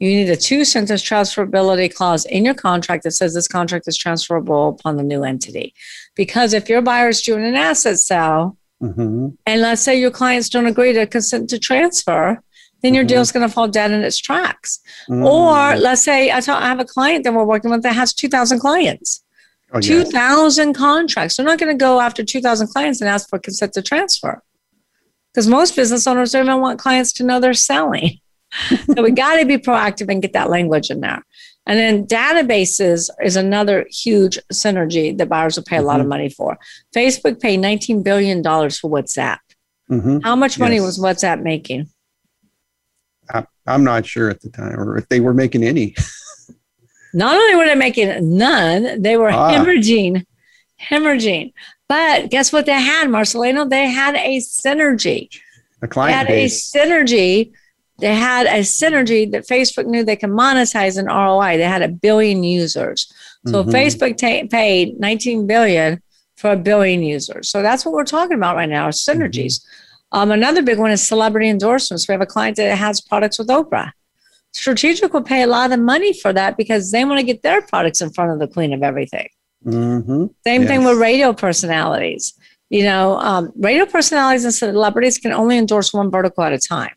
You 0.00 0.08
need 0.08 0.30
a 0.30 0.36
two 0.36 0.64
sentence 0.64 1.02
transferability 1.02 1.94
clause 1.94 2.24
in 2.24 2.44
your 2.44 2.54
contract 2.54 3.02
that 3.04 3.10
says 3.12 3.34
this 3.34 3.48
contract 3.48 3.86
is 3.86 3.96
transferable 3.98 4.70
upon 4.70 4.96
the 4.96 5.02
new 5.02 5.24
entity. 5.24 5.74
Because 6.16 6.52
if 6.54 6.68
your 6.68 6.80
buyer 6.82 7.08
is 7.10 7.20
doing 7.20 7.44
an 7.44 7.54
asset 7.54 7.98
sale, 7.98 8.56
Mhm. 8.82 9.36
and 9.46 9.60
let's 9.60 9.82
say 9.82 9.98
your 9.98 10.10
clients 10.10 10.48
don't 10.48 10.66
agree 10.66 10.92
to 10.94 11.06
consent 11.06 11.50
to 11.50 11.58
transfer, 11.58 12.42
then 12.82 12.94
your 12.94 13.04
Mhm. 13.04 13.08
deal's 13.08 13.30
going 13.32 13.46
to 13.46 13.52
fall 13.52 13.68
dead 13.68 13.90
in 13.90 14.02
its 14.02 14.18
tracks. 14.18 14.80
Mhm. 15.08 15.24
Or 15.26 15.76
let's 15.78 16.02
say 16.02 16.32
I, 16.32 16.40
ta- 16.40 16.58
I 16.58 16.68
have 16.68 16.80
a 16.80 16.84
client 16.84 17.24
that 17.24 17.34
we're 17.34 17.44
working 17.44 17.70
with 17.70 17.82
that 17.82 17.94
has 17.94 18.14
2,000 18.14 18.58
clients. 18.58 19.22
Oh, 19.72 19.78
yes. 19.78 19.86
2,000 19.86 20.72
contracts. 20.74 21.36
They're 21.36 21.46
not 21.46 21.58
going 21.58 21.76
to 21.76 21.80
go 21.80 22.00
after 22.00 22.24
2,000 22.24 22.68
clients 22.68 23.00
and 23.00 23.08
ask 23.10 23.28
for 23.28 23.38
consent 23.38 23.72
to 23.74 23.82
transfer 23.82 24.42
because 25.32 25.46
most 25.46 25.76
business 25.76 26.06
owners 26.06 26.32
don't 26.32 26.46
even 26.46 26.60
want 26.60 26.80
clients 26.80 27.12
to 27.14 27.22
know 27.24 27.38
they're 27.38 27.52
selling. 27.54 28.18
so 28.96 29.02
we 29.02 29.10
got 29.12 29.36
to 29.36 29.44
be 29.46 29.58
proactive 29.58 30.08
and 30.10 30.22
get 30.22 30.32
that 30.32 30.50
language 30.50 30.90
in 30.90 31.00
there. 31.00 31.22
And 31.70 31.78
then 31.78 32.04
databases 32.04 33.10
is 33.22 33.36
another 33.36 33.86
huge 33.92 34.40
synergy 34.52 35.16
that 35.16 35.28
buyers 35.28 35.54
will 35.56 35.62
pay 35.62 35.76
a 35.76 35.82
lot 35.82 36.00
of 36.00 36.06
Mhm. 36.06 36.08
money 36.08 36.28
for. 36.28 36.58
Facebook 36.92 37.38
paid 37.38 37.60
$19 37.60 38.02
billion 38.02 38.42
for 38.42 38.90
WhatsApp. 38.90 39.38
Mhm. 39.88 40.20
How 40.24 40.34
much 40.34 40.58
money 40.58 40.76
Yes. 40.76 40.84
was 40.84 40.98
WhatsApp 40.98 41.42
making? 41.44 41.88
I, 43.32 43.44
I'm 43.68 43.84
not 43.84 44.04
sure 44.04 44.28
at 44.30 44.40
the 44.40 44.50
time, 44.50 44.80
or 44.80 44.98
if 44.98 45.08
they 45.08 45.20
were 45.20 45.32
making 45.32 45.62
any. 45.62 45.94
Not 47.14 47.36
only 47.36 47.54
were 47.54 47.66
they 47.66 47.76
making 47.76 48.36
none, 48.36 49.00
they 49.00 49.16
were 49.16 49.30
Ah. 49.30 49.52
hemorrhaging, 49.52 50.24
hemorrhaging. 50.90 51.52
But 51.88 52.30
guess 52.30 52.52
what 52.52 52.66
they 52.66 52.72
had, 52.80 53.06
Marcelino? 53.06 53.70
They 53.70 53.86
had 53.88 54.16
a 54.16 54.38
synergy. 54.38 55.28
A 55.82 55.86
client 55.86 56.10
They 56.14 56.16
had 56.18 56.26
base. 56.26 56.74
a 56.74 56.78
synergy. 56.78 57.52
They 58.00 58.14
had 58.14 58.46
a 58.46 58.60
synergy 58.60 59.30
that 59.32 59.46
Facebook 59.46 59.86
knew 59.86 60.02
they 60.04 60.16
could 60.16 60.30
monetize 60.30 60.98
an 60.98 61.06
ROI. 61.06 61.56
They 61.58 61.64
had 61.64 61.82
a 61.82 61.88
billion 61.88 62.42
users. 62.44 63.12
So 63.46 63.64
Mhm. 63.64 63.70
Facebook 63.72 64.16
ta- 64.16 64.46
paid 64.50 64.98
19 65.00 65.46
billion 65.46 66.02
for 66.36 66.50
a 66.52 66.56
billion 66.56 67.02
users. 67.02 67.50
So 67.50 67.62
that's 67.62 67.84
what 67.84 67.92
we're 67.94 68.04
talking 68.04 68.36
about 68.36 68.56
right 68.56 68.68
now, 68.68 68.88
synergies. 68.88 69.60
Um, 70.12 70.30
another 70.30 70.62
big 70.62 70.78
one 70.78 70.90
is 70.90 71.06
celebrity 71.06 71.48
endorsements. 71.48 72.08
We 72.08 72.12
have 72.12 72.20
a 72.20 72.26
client 72.26 72.56
that 72.56 72.76
has 72.76 73.00
products 73.00 73.38
with 73.38 73.48
Oprah. 73.48 73.90
Strategic 74.52 75.12
will 75.14 75.22
pay 75.22 75.42
a 75.42 75.46
lot 75.46 75.70
of 75.70 75.78
money 75.78 76.12
for 76.12 76.32
that 76.32 76.56
because 76.56 76.90
they 76.90 77.04
want 77.04 77.20
to 77.20 77.24
get 77.26 77.42
their 77.42 77.62
products 77.62 78.00
in 78.00 78.10
front 78.10 78.32
of 78.32 78.38
the 78.40 78.48
queen 78.48 78.72
of 78.72 78.82
everything. 78.82 79.28
Mhm. 79.64 80.30
Same 80.46 80.66
thing 80.66 80.84
with 80.84 80.98
radio 80.98 81.32
personalities. 81.32 82.32
You 82.70 82.84
know, 82.84 83.18
um, 83.18 83.52
radio 83.56 83.84
personalities 83.86 84.44
and 84.44 84.54
celebrities 84.54 85.18
can 85.18 85.32
only 85.32 85.56
endorse 85.58 85.92
one 85.92 86.10
vertical 86.10 86.42
at 86.44 86.52
a 86.52 86.58
time. 86.58 86.94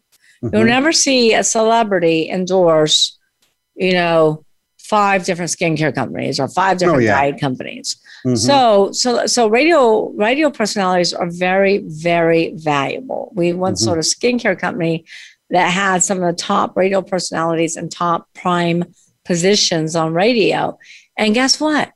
You'll 0.51 0.63
Mhm. 0.63 0.67
never 0.67 0.91
see 0.91 1.33
a 1.33 1.43
celebrity 1.43 2.29
endorse, 2.29 3.17
you 3.75 3.93
know, 3.93 4.43
five 4.77 5.23
different 5.23 5.49
skincare 5.49 5.95
companies 5.95 6.39
or 6.39 6.47
five 6.49 6.77
different 6.77 6.97
Oh, 7.03 7.05
yeah. 7.05 7.15
diet 7.21 7.39
companies. 7.39 7.95
Mhm. 8.25 8.37
So, 8.37 8.91
so, 8.91 9.25
so 9.25 9.47
radio, 9.47 10.09
radio 10.09 10.49
personalities 10.49 11.13
are 11.13 11.29
very, 11.31 11.77
very 11.87 12.51
valuable. 12.57 13.31
We 13.33 13.53
want 13.53 13.77
Mhm. 13.77 13.83
sort 13.83 13.97
of 13.99 14.03
skincare 14.05 14.59
company 14.59 15.05
that 15.49 15.69
had 15.71 16.03
some 16.03 16.21
of 16.21 16.25
the 16.25 16.41
top 16.41 16.75
radio 16.75 17.01
personalities 17.01 17.77
and 17.77 17.89
top 17.89 18.27
prime 18.33 18.83
positions 19.23 19.95
on 19.95 20.13
radio. 20.13 20.77
And 21.17 21.33
guess 21.33 21.59
what? 21.61 21.91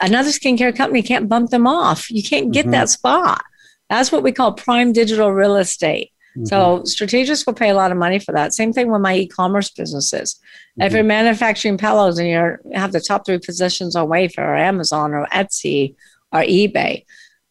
Another 0.00 0.30
skincare 0.30 0.74
company 0.76 1.02
can't 1.02 1.28
bump 1.28 1.50
them 1.50 1.66
off. 1.66 2.10
You 2.10 2.22
can't 2.22 2.52
get 2.52 2.66
Mhm. 2.66 2.70
that 2.72 2.88
spot. 2.90 3.42
That's 3.90 4.12
what 4.12 4.22
we 4.22 4.32
call 4.32 4.52
prime 4.52 4.92
digital 4.92 5.32
real 5.32 5.56
estate. 5.56 6.10
Mhm. 6.36 6.48
So 6.48 6.84
strategists 6.84 7.46
will 7.46 7.54
pay 7.54 7.70
a 7.70 7.74
lot 7.74 7.92
of 7.92 7.96
money 7.98 8.18
for 8.18 8.32
that. 8.32 8.54
Same 8.54 8.72
thing 8.72 8.90
with 8.90 9.00
my 9.00 9.14
e-commerce 9.16 9.70
businesses. 9.70 10.38
If 10.78 10.90
Mhm. 10.90 10.94
you're 10.94 11.04
manufacturing 11.04 11.78
pillows 11.78 12.18
and 12.18 12.28
you 12.28 12.56
have 12.74 12.92
the 12.92 13.00
top 13.00 13.24
three 13.24 13.38
positions 13.38 13.94
on 13.94 14.08
Wayfair 14.08 14.38
or 14.38 14.56
Amazon 14.56 15.14
or 15.14 15.26
Etsy 15.32 15.94
or 16.32 16.40
eBay, 16.40 17.04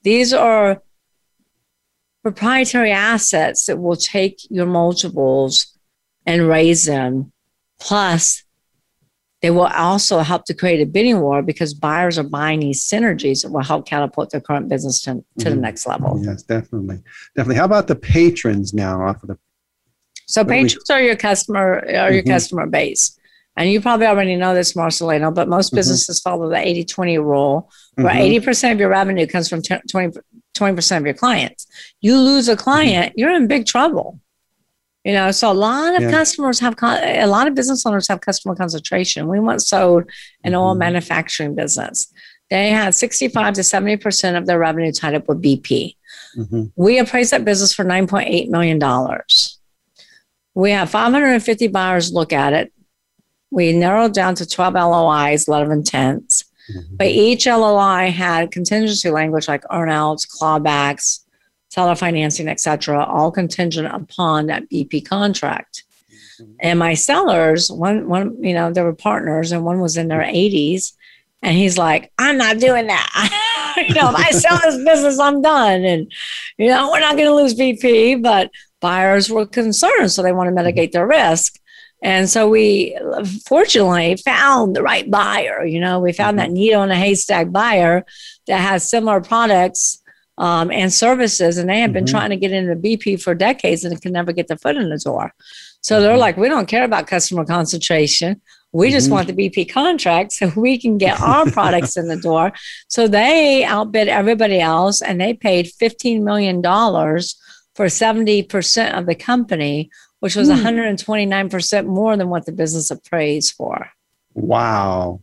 these 0.04 0.34
are 0.34 0.82
proprietary 2.24 2.92
assets 2.92 3.66
that 3.66 3.80
will 3.80 3.96
take 3.96 4.40
your 4.50 4.66
multiples 4.66 5.78
and 6.26 6.48
raise 6.48 6.86
them. 6.86 7.32
Plus, 7.80 8.44
they 9.44 9.52
will 9.52 9.68
also 9.68 10.20
help 10.20 10.46
to 10.46 10.54
create 10.54 10.80
a 10.82 10.86
bidding 10.86 11.20
war 11.20 11.42
because 11.44 11.74
buyers 11.74 12.18
are 12.18 12.24
buying 12.24 12.62
these 12.62 12.82
synergies 12.82 13.44
that 13.44 13.52
will 13.52 13.62
help 13.62 13.86
catapult 13.86 14.30
their 14.32 14.40
current 14.40 14.70
business 14.70 15.02
to, 15.02 15.22
to 15.38 15.50
the 15.50 15.58
Mhm. 15.58 15.60
next 15.60 15.86
level. 15.86 16.18
Yes, 16.24 16.44
definitely. 16.44 17.00
Definitely. 17.36 17.58
How 17.58 17.66
about 17.66 17.88
the 17.88 17.96
patrons 17.98 18.74
now 18.74 19.06
off 19.06 19.22
of 19.22 19.28
the 19.28 19.38
So 20.28 20.44
we- 20.44 20.50
patrons 20.56 20.90
are 20.90 21.02
your 21.02 21.18
customer 21.18 21.84
are 22.04 22.12
your 22.14 22.24
Mhm. 22.24 22.28
customer 22.36 22.66
base. 22.68 23.20
And 23.58 23.70
you 23.70 23.82
probably 23.82 24.08
already 24.08 24.38
know 24.38 24.56
this, 24.56 24.74
Marcelino, 24.74 25.32
but 25.36 25.50
most 25.50 25.74
Mhm. 25.74 25.76
businesses 25.76 26.22
follow 26.22 26.50
the 26.50 26.56
80 26.66 26.86
20 26.86 27.18
rule, 27.20 27.70
where 27.96 28.14
Mhm. 28.16 28.22
80% 28.22 28.72
of 28.74 28.80
your 28.80 28.90
revenue 28.90 29.28
comes 29.28 29.50
from 29.50 29.62
20, 29.62 30.18
20% 30.56 31.02
of 31.02 31.06
your 31.06 31.14
clients. 31.16 31.68
You 32.00 32.18
lose 32.18 32.48
a 32.48 32.56
client, 32.56 33.12
you're 33.18 33.36
in 33.36 33.48
big 33.48 33.66
trouble. 33.66 34.20
You 35.04 35.12
know, 35.14 35.32
so 35.32 35.52
a 35.52 35.54
lot 35.54 35.96
of 35.98 36.04
Yeah. 36.04 36.12
customers 36.12 36.60
have, 36.62 36.78
con- 36.78 37.04
a 37.04 37.26
lot 37.28 37.48
of 37.48 37.56
business 37.56 37.86
owners 37.86 38.08
have 38.08 38.22
customer 38.22 38.56
concentration. 38.56 39.28
We 39.28 39.40
once 39.40 39.68
sold 39.68 40.06
an 40.46 40.56
oil 40.56 40.76
Mhm. 40.76 40.80
manufacturing 40.80 41.56
business. 41.56 42.08
They 42.50 42.70
had 42.70 42.96
65 42.96 43.54
to 43.56 43.64
70% 43.64 44.38
of 44.38 44.46
their 44.46 44.60
revenue 44.60 44.92
tied 44.94 45.16
up 45.16 45.28
with 45.28 45.42
BP. 45.42 45.98
Mhm. 46.38 46.72
We 46.78 47.00
appraised 47.00 47.32
that 47.32 47.44
business 47.44 47.74
for 47.74 47.84
$9.8 47.84 48.50
million. 48.50 48.80
We 50.56 50.72
have 50.72 50.90
550 50.90 51.68
buyers 51.68 52.14
look 52.14 52.32
at 52.32 52.54
it. 52.54 52.72
We 53.52 53.74
narrowed 53.74 54.14
down 54.14 54.36
to 54.36 54.46
12 54.46 54.76
LOIs, 54.76 55.48
letter 55.48 55.66
of 55.66 55.72
intents. 55.72 56.46
Mhm. 56.74 56.98
But 56.98 57.08
each 57.08 57.46
LOI 57.46 58.10
had 58.10 58.52
contingency 58.52 59.10
language 59.10 59.48
like 59.48 59.64
earnouts, 59.66 60.26
clawbacks, 60.28 61.23
seller 61.74 61.96
financing, 61.96 62.48
etc., 62.48 63.04
all 63.04 63.32
contingent 63.32 63.88
upon 63.88 64.46
that 64.46 64.70
BP 64.70 65.04
contract. 65.08 65.84
And 66.60 66.78
my 66.78 66.94
sellers, 66.94 67.72
one, 67.72 68.08
one, 68.08 68.44
you 68.44 68.54
know, 68.54 68.72
there 68.72 68.84
were 68.84 68.94
partners, 68.94 69.52
and 69.52 69.66
one 69.66 69.80
was 69.80 69.98
in 69.98 70.08
their 70.08 70.22
80s, 70.22 70.94
and 71.42 71.58
he's 71.58 71.78
like, 71.78 72.12
"I'm 72.20 72.38
not 72.38 72.60
doing 72.60 72.88
that. 72.88 73.76
you 73.88 73.96
know, 73.96 74.10
if 74.10 74.16
I 74.16 74.30
sell 74.32 74.60
this 74.60 74.84
business, 74.84 75.18
I'm 75.20 75.42
done." 75.42 75.84
And 75.84 76.12
you 76.60 76.68
know, 76.68 76.92
we're 76.92 77.00
not 77.00 77.18
going 77.18 77.28
to 77.28 77.36
lose 77.36 77.56
BP, 77.56 78.22
but 78.22 78.52
buyers 78.80 79.32
were 79.32 79.48
concerned, 79.48 80.12
so 80.12 80.22
they 80.22 80.32
want 80.32 80.48
to 80.48 80.50
mm-hmm. 80.50 80.58
mitigate 80.58 80.92
their 80.92 81.08
risk. 81.08 81.60
And 82.04 82.30
so 82.30 82.50
we 82.50 82.96
fortunately 83.48 84.18
found 84.18 84.76
the 84.76 84.84
right 84.84 85.10
buyer. 85.10 85.66
You 85.66 85.80
know, 85.80 86.00
we 86.00 86.14
found 86.14 86.38
that 86.38 86.48
mm-hmm. 86.48 86.54
needle 86.54 86.84
in 86.84 86.92
a 86.92 86.96
haystack 86.96 87.52
buyer 87.52 88.06
that 88.46 88.60
has 88.60 88.88
similar 88.88 89.22
products 89.22 90.03
um, 90.38 90.72
and 90.72 90.92
services, 90.92 91.58
and 91.58 91.70
they 91.70 91.80
have 91.80 91.94
been 91.94 92.06
Mhm. 92.06 92.12
trying 92.12 92.30
to 92.32 92.36
get 92.36 92.52
into 92.52 92.76
BP 92.76 93.22
for 93.22 93.36
decades 93.36 93.84
and 93.84 94.02
can 94.02 94.12
never 94.14 94.32
get 94.32 94.48
their 94.48 94.58
foot 94.58 94.76
in 94.76 94.90
the 94.90 94.98
door. 94.98 95.34
So 95.82 96.02
they're 96.02 96.16
Mhm. 96.16 96.20
like, 96.20 96.38
we 96.38 96.50
don't 96.50 96.68
care 96.68 96.84
about 96.86 97.08
customer 97.08 97.46
concentration. 97.46 98.42
We 98.72 98.90
just 98.90 99.08
Mhm. 99.10 99.12
want 99.12 99.28
the 99.28 99.34
BP 99.34 99.66
contract 99.66 100.32
so 100.34 100.52
we 100.56 100.80
can 100.80 100.98
get 100.98 101.22
our 101.22 101.46
products 101.52 101.96
in 101.96 102.08
the 102.08 102.16
door. 102.16 102.52
So 102.88 103.08
they 103.08 103.64
outbid 103.64 104.08
everybody 104.08 104.60
else 104.60 105.02
and 105.02 105.22
they 105.22 105.34
paid 105.36 105.68
$15 105.68 106.24
million 106.24 106.62
for 107.76 107.88
70% 107.90 108.96
of 108.96 109.06
the 109.06 109.16
company, 109.16 109.90
which 110.22 110.36
was 110.36 110.48
Hmm. 110.48 110.56
129% 110.56 111.86
more 111.88 112.18
than 112.18 112.30
what 112.30 112.46
the 112.48 112.52
business 112.52 112.90
appraised 112.90 113.54
for. 113.54 113.90
Wow. 114.34 115.20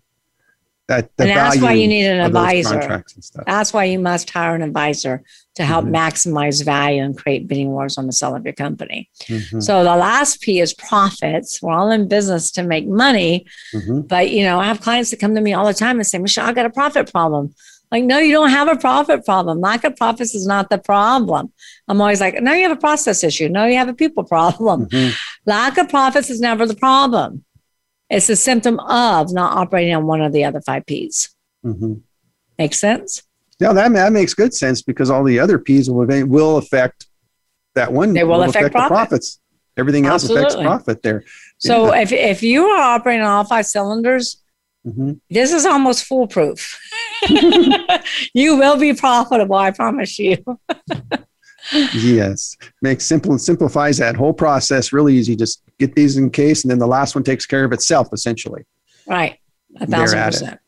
That 0.91 1.17
the 1.17 1.23
and 1.25 1.31
that's 1.37 1.61
why 1.63 1.75
you 1.75 1.87
need 1.87 2.07
an 2.07 2.21
advisor. 2.21 2.79
contracts 2.81 3.15
and 3.15 3.23
stuff. 3.23 3.45
That's 3.47 3.73
why 3.73 3.85
you 3.85 4.01
must 4.01 4.29
hire 4.29 4.57
an 4.57 4.63
advisor 4.63 5.23
to 5.55 5.63
help 5.65 5.85
Mhm. 5.85 5.93
maximize 6.03 6.65
value 6.65 7.01
and 7.05 7.17
create 7.17 7.47
bidding 7.47 7.71
wars 7.71 7.97
on 7.97 8.07
the 8.09 8.13
sale 8.13 8.35
of 8.35 8.45
your 8.45 8.55
company. 8.55 9.09
Mhm. 9.29 9.63
So 9.63 9.85
the 9.85 9.95
last 9.97 10.41
P 10.41 10.59
is 10.61 10.75
profits. 10.75 11.63
We're 11.63 11.73
all 11.73 11.93
in 11.93 12.09
business 12.09 12.51
to 12.57 12.65
make 12.65 12.89
money, 12.89 13.47
Mhm. 13.73 14.09
but 14.09 14.31
you 14.31 14.43
know, 14.43 14.59
I 14.59 14.67
have 14.67 14.81
clients 14.81 15.11
that 15.11 15.21
come 15.21 15.37
to 15.37 15.41
me 15.41 15.53
all 15.55 15.67
the 15.67 15.75
time 15.75 15.97
and 16.01 16.07
say, 16.07 16.19
"Michelle, 16.19 16.47
I 16.49 16.53
got 16.53 16.67
a 16.67 16.71
profit 16.71 17.11
problem." 17.13 17.55
Like, 17.93 18.05
no, 18.05 18.19
you 18.19 18.33
don't 18.33 18.51
have 18.51 18.69
a 18.69 18.77
profit 18.77 19.25
problem. 19.25 19.61
Lack 19.61 19.83
of 19.85 19.97
profits 19.97 20.35
is 20.35 20.47
not 20.47 20.71
the 20.71 20.79
problem. 20.79 21.53
I'm 21.89 22.01
always 22.01 22.21
like, 22.21 22.41
no, 22.41 22.53
you 22.53 22.63
have 22.69 22.77
a 22.81 22.87
process 22.89 23.23
issue. 23.25 23.49
No, 23.49 23.65
you 23.67 23.77
have 23.77 23.89
a 23.89 23.95
people 23.95 24.25
problem. 24.37 24.87
Mhm. 24.87 25.13
Lack 25.47 25.79
of 25.79 25.89
profits 25.89 26.31
is 26.31 26.41
never 26.41 26.67
the 26.67 26.75
problem. 26.77 27.45
It's 28.11 28.29
a 28.29 28.37
symptom 28.37 28.79
of 28.81 29.33
not 29.33 29.57
operating 29.57 29.95
on 29.95 30.07
one 30.07 30.21
of 30.21 30.33
the 30.33 30.45
other 30.45 30.61
five 30.61 30.85
P's. 30.87 31.35
Mhm. 31.65 32.01
Make 32.59 32.75
sense? 32.75 33.23
Yeah, 33.61 33.73
that, 33.73 33.93
that 33.93 34.13
makes 34.13 34.35
good 34.35 34.53
sense 34.55 34.83
because 34.83 35.11
all 35.11 35.23
the 35.23 35.39
other 35.39 35.59
P's 35.59 35.89
will, 35.91 36.07
will 36.27 36.57
affect 36.57 37.07
that 37.75 37.93
one. 37.93 38.13
They 38.15 38.25
will 38.25 38.43
affect 38.43 38.65
the 38.65 38.71
profit. 38.71 38.89
profits. 38.91 39.41
Everything 39.77 40.07
else 40.07 40.29
affects 40.29 40.57
profit 40.57 41.03
there. 41.03 41.25
So 41.59 41.95
Yeah. 41.95 42.01
if, 42.03 42.13
if 42.13 42.43
you 42.43 42.65
are 42.67 42.81
operating 42.97 43.23
on 43.23 43.31
all 43.31 43.45
five 43.45 43.67
cylinders, 43.67 44.43
Mhm. 44.87 45.21
this 45.31 45.53
is 45.53 45.65
almost 45.67 46.05
foolproof. 46.05 46.79
you 48.35 48.57
will 48.57 48.77
be 48.79 48.93
profitable, 48.95 49.57
I 49.57 49.71
promise 49.71 50.19
you. 50.19 50.39
Yes, 51.95 52.57
makes 52.83 53.05
simple 53.05 53.39
simplifies 53.39 53.99
that 53.99 54.17
whole 54.17 54.33
process 54.33 54.93
really 54.93 55.15
easy. 55.17 55.37
Just 55.37 55.63
get 55.79 55.95
these 55.95 56.17
in 56.17 56.31
case, 56.31 56.65
and 56.65 56.71
then 56.71 56.79
the 56.79 56.87
last 56.87 57.15
one 57.15 57.25
takes 57.25 57.47
care 57.47 57.65
of 57.65 57.73
itself 57.73 58.09
essentially. 58.13 58.65
Right. 59.07 59.39
A 59.81 59.87
thousand 59.87 60.23
percent. 60.25 60.61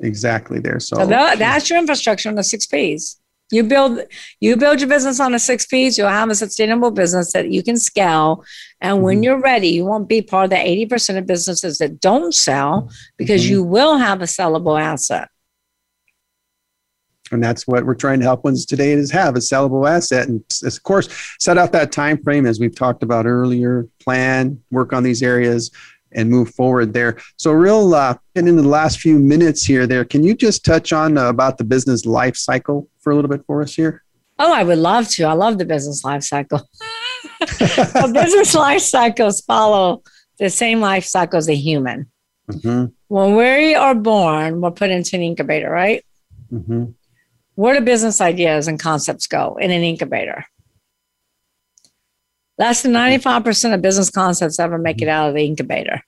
Exactly 0.00 0.58
there. 0.60 0.80
So, 0.80 0.96
So 0.96 1.06
that, 1.06 1.38
that's 1.38 1.68
your 1.70 1.78
infrastructure 1.78 2.28
on 2.28 2.34
the 2.36 2.44
six 2.44 2.66
P's. 2.66 3.20
You 3.50 3.62
build 3.64 4.00
you 4.40 4.56
build 4.56 4.80
your 4.80 4.88
business 4.88 5.20
on 5.20 5.32
the 5.32 5.38
six 5.38 5.64
P's, 5.66 5.96
you'll 5.96 6.08
have 6.08 6.28
a 6.28 6.34
sustainable 6.34 6.90
business 6.90 7.32
that 7.32 7.50
you 7.50 7.62
can 7.62 7.78
scale. 7.78 8.44
And 8.80 9.02
when 9.02 9.20
Mhm. 9.20 9.24
you're 9.24 9.40
ready, 9.40 9.68
you 9.68 9.84
won't 9.86 10.08
be 10.08 10.20
part 10.22 10.44
of 10.44 10.50
the 10.50 10.56
80% 10.56 11.16
of 11.18 11.26
businesses 11.26 11.78
that 11.78 11.98
don't 12.00 12.34
sell 12.34 12.90
because 13.16 13.46
Mhm. 13.46 13.50
you 13.50 13.62
will 13.64 13.96
have 13.96 14.20
a 14.20 14.26
sellable 14.26 14.78
asset. 14.80 15.28
And 17.32 17.42
that's 17.42 17.66
what 17.66 17.84
we're 17.84 17.94
trying 17.94 18.18
to 18.20 18.24
help 18.24 18.44
ones 18.44 18.64
today 18.66 18.92
is 18.92 19.10
have 19.10 19.36
a 19.36 19.38
sellable 19.40 19.88
asset, 19.88 20.28
and 20.28 20.42
of 20.64 20.82
course 20.82 21.08
set 21.38 21.58
out 21.58 21.72
that 21.72 21.92
time 21.92 22.22
frame 22.22 22.46
as 22.46 22.58
we've 22.60 22.74
talked 22.74 23.02
about 23.02 23.26
earlier. 23.26 23.86
Plan, 24.00 24.60
work 24.70 24.92
on 24.92 25.02
these 25.02 25.22
areas, 25.22 25.70
and 26.12 26.30
move 26.30 26.54
forward 26.54 26.92
there. 26.94 27.18
So, 27.36 27.52
real 27.52 27.94
uh, 27.94 28.16
getting 28.34 28.48
into 28.48 28.62
the 28.62 28.68
last 28.68 29.00
few 29.00 29.18
minutes 29.18 29.64
here. 29.64 29.86
There, 29.86 30.04
can 30.04 30.24
you 30.24 30.34
just 30.34 30.64
touch 30.64 30.92
on 30.92 31.18
uh, 31.18 31.28
about 31.28 31.58
the 31.58 31.64
business 31.64 32.06
life 32.06 32.36
cycle 32.36 32.88
for 33.00 33.12
a 33.12 33.14
little 33.14 33.28
bit 33.30 33.44
for 33.46 33.60
us 33.62 33.74
here? 33.74 34.02
Oh, 34.38 34.52
I 34.54 34.62
would 34.62 34.78
love 34.78 35.08
to. 35.10 35.24
I 35.24 35.32
love 35.32 35.58
the 35.58 35.64
business 35.64 36.04
life 36.04 36.22
cycle. 36.22 36.60
business 38.12 38.54
life 38.54 38.80
cycles 38.82 39.40
follow 39.42 40.02
the 40.38 40.48
same 40.50 40.80
life 40.80 41.04
cycle 41.04 41.36
as 41.38 41.48
a 41.48 41.54
human. 41.54 42.10
Mhm, 42.50 42.92
When 43.08 43.36
we 43.36 43.74
are 43.74 43.94
born, 43.94 44.60
we're 44.60 44.70
put 44.70 44.90
into 44.90 45.16
an 45.16 45.22
incubator, 45.22 45.70
right? 45.70 46.04
mhm, 46.52 46.94
Where 47.58 47.74
do 47.76 47.84
business 47.84 48.20
ideas 48.20 48.68
and 48.68 48.78
concepts 48.78 49.26
go 49.26 49.58
in 49.60 49.72
an 49.72 49.82
incubator? 49.82 50.44
Less 52.56 52.82
than 52.82 52.92
95% 52.92 53.74
of 53.74 53.82
business 53.82 54.10
concepts 54.10 54.60
ever 54.60 54.78
make 54.78 55.02
it 55.02 55.08
out 55.08 55.30
of 55.30 55.34
the 55.34 55.44
incubator. 55.44 56.00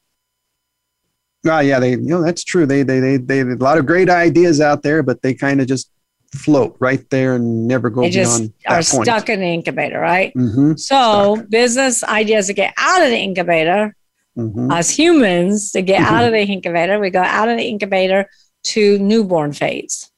Ah, 1.45 1.59
yeah, 1.59 1.81
they, 1.81 1.91
you 1.91 1.97
know, 1.97 2.23
that's 2.23 2.45
true. 2.45 2.67
They, 2.67 2.85
they, 2.85 3.01
they, 3.01 3.17
they, 3.17 3.41
a 3.41 3.57
lot 3.57 3.79
of 3.79 3.87
great 3.87 4.09
ideas 4.09 4.61
out 4.61 4.85
there, 4.85 5.03
but 5.03 5.23
they 5.23 5.35
kind 5.35 5.61
of 5.61 5.67
just 5.67 5.91
float 6.33 6.77
right 6.79 7.05
there 7.11 7.35
and 7.35 7.67
never 7.67 7.91
go 7.91 8.03
They 8.03 8.11
just 8.11 8.39
beyond 8.39 8.53
are 8.69 8.77
that 8.77 8.87
point. 8.87 9.07
stuck 9.07 9.29
in 9.29 9.41
the 9.41 9.47
incubator, 9.53 9.99
right? 9.99 10.33
hmm 10.35 10.75
So, 10.77 11.45
business 11.49 12.05
ideas 12.05 12.47
that 12.47 12.55
get 12.55 12.75
out 12.77 13.03
of 13.03 13.09
the 13.09 13.19
incubator, 13.19 13.97
hmm 14.37 14.71
as 14.71 14.89
humans, 14.89 15.73
to 15.73 15.83
get 15.83 16.01
out 16.03 16.25
of 16.25 16.31
the 16.31 16.43
incubator, 16.43 17.01
we 17.01 17.11
go 17.11 17.23
out 17.23 17.49
of 17.49 17.59
the 17.59 17.65
incubator 17.69 18.31
to 18.67 19.01
newborn 19.01 19.53
phase. 19.53 20.09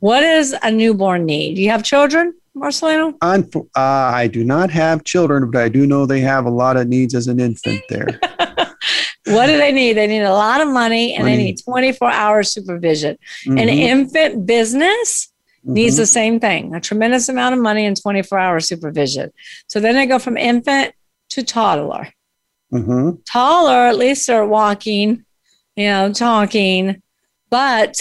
What 0.00 0.20
does 0.20 0.54
a 0.62 0.70
newborn 0.70 1.24
need? 1.24 1.54
Do 1.54 1.62
you 1.62 1.70
have 1.70 1.82
children, 1.82 2.34
Marcelino? 2.56 3.14
Uh, 3.22 3.60
I 3.74 4.26
do 4.26 4.44
not 4.44 4.70
have 4.70 5.04
children, 5.04 5.50
but 5.50 5.62
I 5.62 5.68
do 5.68 5.86
know 5.86 6.06
they 6.06 6.20
have 6.20 6.46
a 6.46 6.50
lot 6.50 6.76
of 6.76 6.88
needs 6.88 7.14
as 7.14 7.28
an 7.28 7.40
infant 7.40 7.82
there. 7.88 8.20
what 9.26 9.46
do 9.46 9.56
they 9.56 9.72
need? 9.72 9.94
They 9.94 10.06
need 10.06 10.22
a 10.22 10.32
lot 10.32 10.60
of 10.60 10.68
money 10.68 11.14
and 11.14 11.24
money. 11.24 11.36
they 11.36 11.42
need 11.44 11.62
24 11.64 12.10
hour 12.10 12.42
supervision. 12.42 13.16
Mm-hmm. 13.46 13.58
An 13.58 13.68
infant 13.68 14.46
business 14.46 15.32
mm-hmm. 15.64 15.74
needs 15.74 15.96
the 15.96 16.06
same 16.06 16.40
thing 16.40 16.74
a 16.74 16.80
tremendous 16.80 17.28
amount 17.28 17.54
of 17.54 17.60
money 17.60 17.86
and 17.86 18.00
24 18.00 18.38
hour 18.38 18.60
supervision. 18.60 19.32
So 19.66 19.80
then 19.80 19.94
they 19.94 20.06
go 20.06 20.18
from 20.18 20.36
infant 20.36 20.94
to 21.30 21.42
toddler. 21.42 22.08
Mm-hmm. 22.72 23.22
Taller, 23.30 23.86
at 23.86 23.96
least 23.96 24.26
they're 24.26 24.44
walking, 24.44 25.24
you 25.76 25.86
know, 25.86 26.12
talking, 26.12 27.02
but 27.48 27.96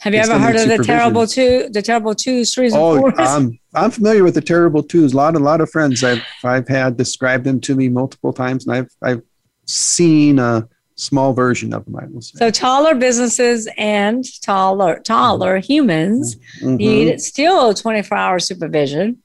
have 0.00 0.14
you 0.14 0.20
ever 0.20 0.38
heard 0.38 0.56
of 0.56 0.66
the 0.66 0.82
terrible 0.82 1.26
two? 1.26 1.68
The 1.70 1.82
terrible 1.82 2.14
twos, 2.14 2.54
threes, 2.54 2.72
oh, 2.74 3.12
I'm 3.18 3.58
I'm 3.74 3.90
familiar 3.90 4.24
with 4.24 4.34
the 4.34 4.40
terrible 4.40 4.82
twos. 4.82 5.12
A 5.12 5.16
lot, 5.16 5.36
a 5.36 5.38
lot 5.38 5.60
of 5.60 5.70
friends 5.70 6.02
I've 6.02 6.22
I've 6.42 6.66
had 6.66 6.96
describe 6.96 7.44
them 7.44 7.60
to 7.60 7.76
me 7.76 7.90
multiple 7.90 8.32
times, 8.32 8.66
and 8.66 8.76
I've 8.76 8.90
I've 9.02 9.22
seen 9.66 10.38
a 10.38 10.66
small 10.94 11.34
version 11.34 11.74
of 11.74 11.84
them. 11.84 11.96
I 11.96 12.06
will 12.06 12.22
say. 12.22 12.38
So 12.38 12.50
taller 12.50 12.94
businesses 12.94 13.68
and 13.76 14.24
taller 14.40 15.00
taller 15.00 15.58
mm-hmm. 15.58 15.70
humans 15.70 16.36
mm-hmm. 16.60 16.76
need 16.76 17.20
still 17.20 17.74
24 17.74 18.16
hour 18.16 18.38
supervision 18.38 19.18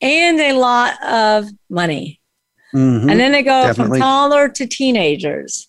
and 0.00 0.40
a 0.40 0.54
lot 0.54 1.02
of 1.04 1.50
money. 1.68 2.22
Mm-hmm. 2.74 3.10
And 3.10 3.20
then 3.20 3.32
they 3.32 3.42
go 3.42 3.64
Definitely. 3.64 3.98
from 3.98 4.00
taller 4.00 4.48
to 4.48 4.66
teenagers 4.66 5.68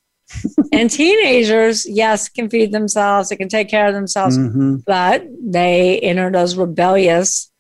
and 0.71 0.89
teenagers, 0.89 1.87
yes, 1.87 2.29
can 2.29 2.49
feed 2.49 2.71
themselves, 2.71 3.29
they 3.29 3.35
can 3.35 3.49
take 3.49 3.69
care 3.69 3.87
of 3.87 3.93
themselves, 3.93 4.37
mm-hmm. 4.37 4.77
but 4.85 5.25
they 5.41 5.99
enter 5.99 6.31
those 6.31 6.55
rebellious 6.55 7.51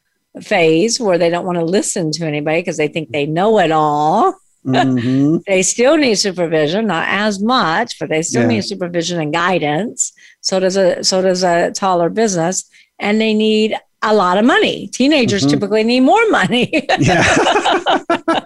phase 0.41 0.99
where 0.99 1.17
they 1.17 1.29
don't 1.29 1.45
want 1.45 1.57
to 1.57 1.65
listen 1.65 2.11
to 2.11 2.25
anybody 2.25 2.61
because 2.61 2.77
they 2.77 2.87
think 2.87 3.09
they 3.11 3.25
know 3.25 3.59
it 3.59 3.71
all. 3.71 4.35
Mm-hmm. 4.65 5.37
they 5.47 5.63
still 5.63 5.97
need 5.97 6.15
supervision, 6.15 6.87
not 6.87 7.07
as 7.07 7.41
much, 7.41 7.97
but 7.99 8.09
they 8.09 8.21
still 8.21 8.43
yeah. 8.43 8.47
need 8.47 8.65
supervision 8.65 9.19
and 9.19 9.33
guidance. 9.33 10.13
So 10.41 10.59
does 10.59 10.77
a 10.77 11.03
so 11.03 11.21
does 11.21 11.43
a 11.43 11.71
taller 11.71 12.09
business, 12.09 12.69
and 12.99 13.19
they 13.19 13.33
need 13.33 13.75
a 14.01 14.13
lot 14.13 14.37
of 14.37 14.45
money. 14.45 14.87
Teenagers 14.87 15.41
mm-hmm. 15.41 15.51
typically 15.51 15.83
need 15.83 16.01
more 16.01 16.29
money. 16.29 16.69
yeah. 16.99 18.45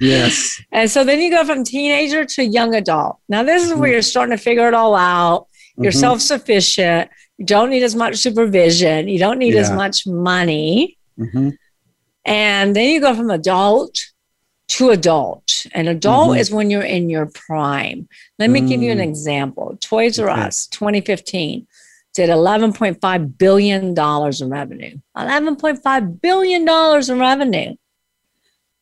yes. 0.00 0.62
And 0.70 0.90
so 0.90 1.04
then 1.04 1.20
you 1.20 1.30
go 1.30 1.44
from 1.44 1.64
teenager 1.64 2.24
to 2.24 2.44
young 2.44 2.74
adult. 2.74 3.18
Now, 3.28 3.42
this 3.42 3.62
is 3.62 3.70
where 3.70 3.78
mm-hmm. 3.78 3.92
you're 3.92 4.02
starting 4.02 4.36
to 4.36 4.42
figure 4.42 4.68
it 4.68 4.74
all 4.74 4.94
out. 4.94 5.48
You're 5.76 5.92
mm-hmm. 5.92 6.00
self 6.00 6.20
sufficient. 6.20 7.10
You 7.38 7.46
don't 7.46 7.70
need 7.70 7.82
as 7.82 7.94
much 7.94 8.16
supervision. 8.16 9.08
You 9.08 9.18
don't 9.18 9.38
need 9.38 9.54
yeah. 9.54 9.60
as 9.60 9.70
much 9.70 10.06
money. 10.06 10.98
Mm-hmm. 11.18 11.50
And 12.24 12.76
then 12.76 12.90
you 12.90 13.00
go 13.00 13.14
from 13.14 13.30
adult 13.30 13.98
to 14.68 14.90
adult. 14.90 15.66
And 15.72 15.88
adult 15.88 16.30
mm-hmm. 16.30 16.40
is 16.40 16.50
when 16.50 16.70
you're 16.70 16.82
in 16.82 17.08
your 17.10 17.26
prime. 17.26 18.08
Let 18.38 18.50
me 18.50 18.60
give 18.60 18.82
you 18.82 18.92
an 18.92 18.98
mm. 18.98 19.08
example 19.08 19.76
Toys 19.80 20.18
R 20.18 20.28
Us 20.28 20.66
2015 20.68 21.66
did 22.14 22.30
$11.5 22.30 23.38
billion 23.38 23.98
in 23.98 24.50
revenue. 24.50 24.98
$11.5 25.16 26.20
billion 26.20 26.68
in 27.10 27.18
revenue. 27.18 27.74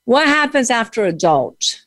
What 0.04 0.26
happens 0.26 0.70
after 0.70 1.04
adult? 1.04 1.86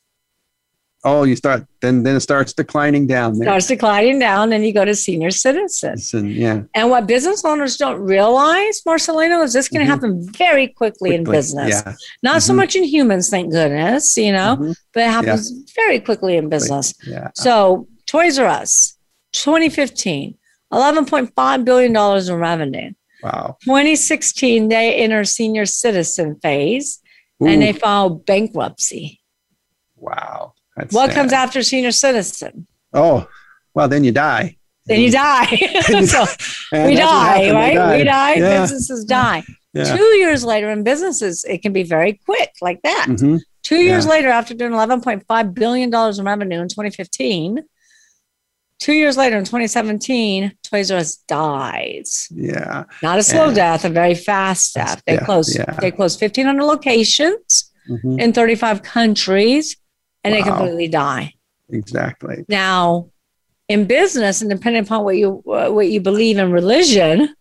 Oh, 1.06 1.24
you 1.24 1.36
start 1.36 1.68
then 1.82 2.04
then 2.04 2.16
it 2.16 2.22
starts 2.22 2.54
declining 2.54 3.08
down. 3.08 3.38
There. 3.38 3.46
Starts 3.46 3.68
declining 3.68 4.20
down, 4.20 4.54
and 4.54 4.66
you 4.66 4.74
go 4.74 4.86
to 4.86 4.96
senior 4.96 5.32
citizen. 5.32 5.98
Citizen, 5.98 6.30
yeah. 6.30 6.62
And 6.74 6.90
what 6.90 7.08
business 7.08 7.44
owners 7.44 7.76
don't 7.76 8.00
realize, 8.00 8.82
Marcelino, 8.88 9.44
is 9.44 9.52
this 9.52 9.68
can 9.68 9.82
mm-hmm. 9.82 9.90
happen 9.90 10.32
very 10.32 10.68
quickly, 10.68 11.10
quickly, 11.10 11.16
in 11.16 11.24
business. 11.26 11.84
Yeah. 11.86 11.94
Not 12.22 12.36
mm-hmm. 12.36 12.40
so 12.40 12.54
much 12.54 12.78
in 12.78 12.86
humans, 12.86 13.30
thank 13.30 13.52
goodness, 13.52 14.18
you 14.18 14.32
know, 14.32 14.56
mm-hmm. 14.56 14.72
but 14.94 15.04
it 15.04 15.10
happens 15.10 15.52
yeah. 15.52 15.64
very 15.76 16.00
quickly 16.00 16.38
in 16.38 16.48
business. 16.48 16.94
Yeah. 17.06 17.32
So 17.36 17.90
Toys 18.06 18.40
R 18.40 18.48
Us, 18.48 18.98
2015, 19.34 20.38
$11.5 20.74 21.66
billion 21.66 21.96
in 21.96 22.36
revenue. 22.36 22.92
Wow. 23.24 23.58
2016, 23.64 24.68
they 24.68 24.96
enter 24.96 25.24
senior 25.24 25.66
citizen 25.66 26.40
phase 26.42 27.00
Ooh. 27.42 27.48
and 27.48 27.62
they 27.62 27.72
file 27.74 28.10
bankruptcy. 28.10 29.22
Wow. 29.96 30.54
That's 30.76 30.94
what 30.94 31.12
sad. 31.12 31.16
comes 31.16 31.34
after 31.34 31.64
senior 31.64 31.92
citizen? 31.92 32.68
Oh, 32.94 33.28
well, 33.74 33.88
then 33.88 34.04
you 34.04 34.12
die. 34.12 34.58
Then 34.86 35.00
you 35.00 35.12
die. 35.12 35.46
so 36.06 36.26
we 36.72 36.96
die, 36.96 37.52
right? 37.52 37.98
We 37.98 38.04
die, 38.04 38.34
yeah. 38.34 38.62
businesses 38.62 39.06
die. 39.06 39.44
Yeah. 39.74 39.96
Two 39.96 40.04
years 40.04 40.44
later 40.44 40.70
in 40.70 40.84
businesses, 40.84 41.46
it 41.46 41.62
can 41.62 41.74
be 41.74 41.84
very 41.84 42.20
quick 42.26 42.52
like 42.62 42.82
that. 42.84 43.08
Mm-hmm. 43.10 43.38
Two 43.64 43.78
years 43.78 44.06
yeah. 44.06 44.12
later, 44.12 44.30
after 44.30 44.54
doing 44.54 44.74
$11.5 44.74 45.54
billion 45.54 45.94
in 45.94 46.26
revenue 46.26 46.62
in 46.62 46.68
2015, 46.68 47.64
Two 48.84 48.92
years 48.92 49.16
later, 49.16 49.38
in 49.38 49.46
2017, 49.46 50.58
Toys 50.62 50.92
R 50.92 50.98
Us 50.98 51.16
dies. 51.16 52.28
Yeah, 52.36 52.84
not 53.02 53.18
a 53.18 53.24
slow 53.24 53.54
death, 53.54 53.86
a 53.86 53.90
very 53.90 54.14
fast 54.14 54.74
death. 54.74 55.02
They 55.08 55.14
yeah, 55.14 55.24
closed. 55.24 55.58
Yeah. 55.58 55.72
They 55.80 55.90
closed 55.90 56.20
1,500 56.20 56.62
locations 56.66 57.72
mm-hmm. 57.90 58.20
in 58.20 58.34
35 58.34 58.84
countries, 58.84 59.78
and 60.26 60.34
wow. 60.34 60.38
they 60.38 60.46
completely 60.46 60.88
die. 60.90 61.34
Exactly. 61.70 62.44
Now, 62.50 63.10
in 63.70 63.86
business, 63.86 64.42
and 64.42 64.50
depending 64.50 64.84
upon 64.84 65.06
what 65.06 65.16
you 65.16 65.42
uh, 65.48 65.70
what 65.70 65.88
you 65.88 66.02
believe 66.02 66.38
in 66.38 66.52
religion, 66.52 67.34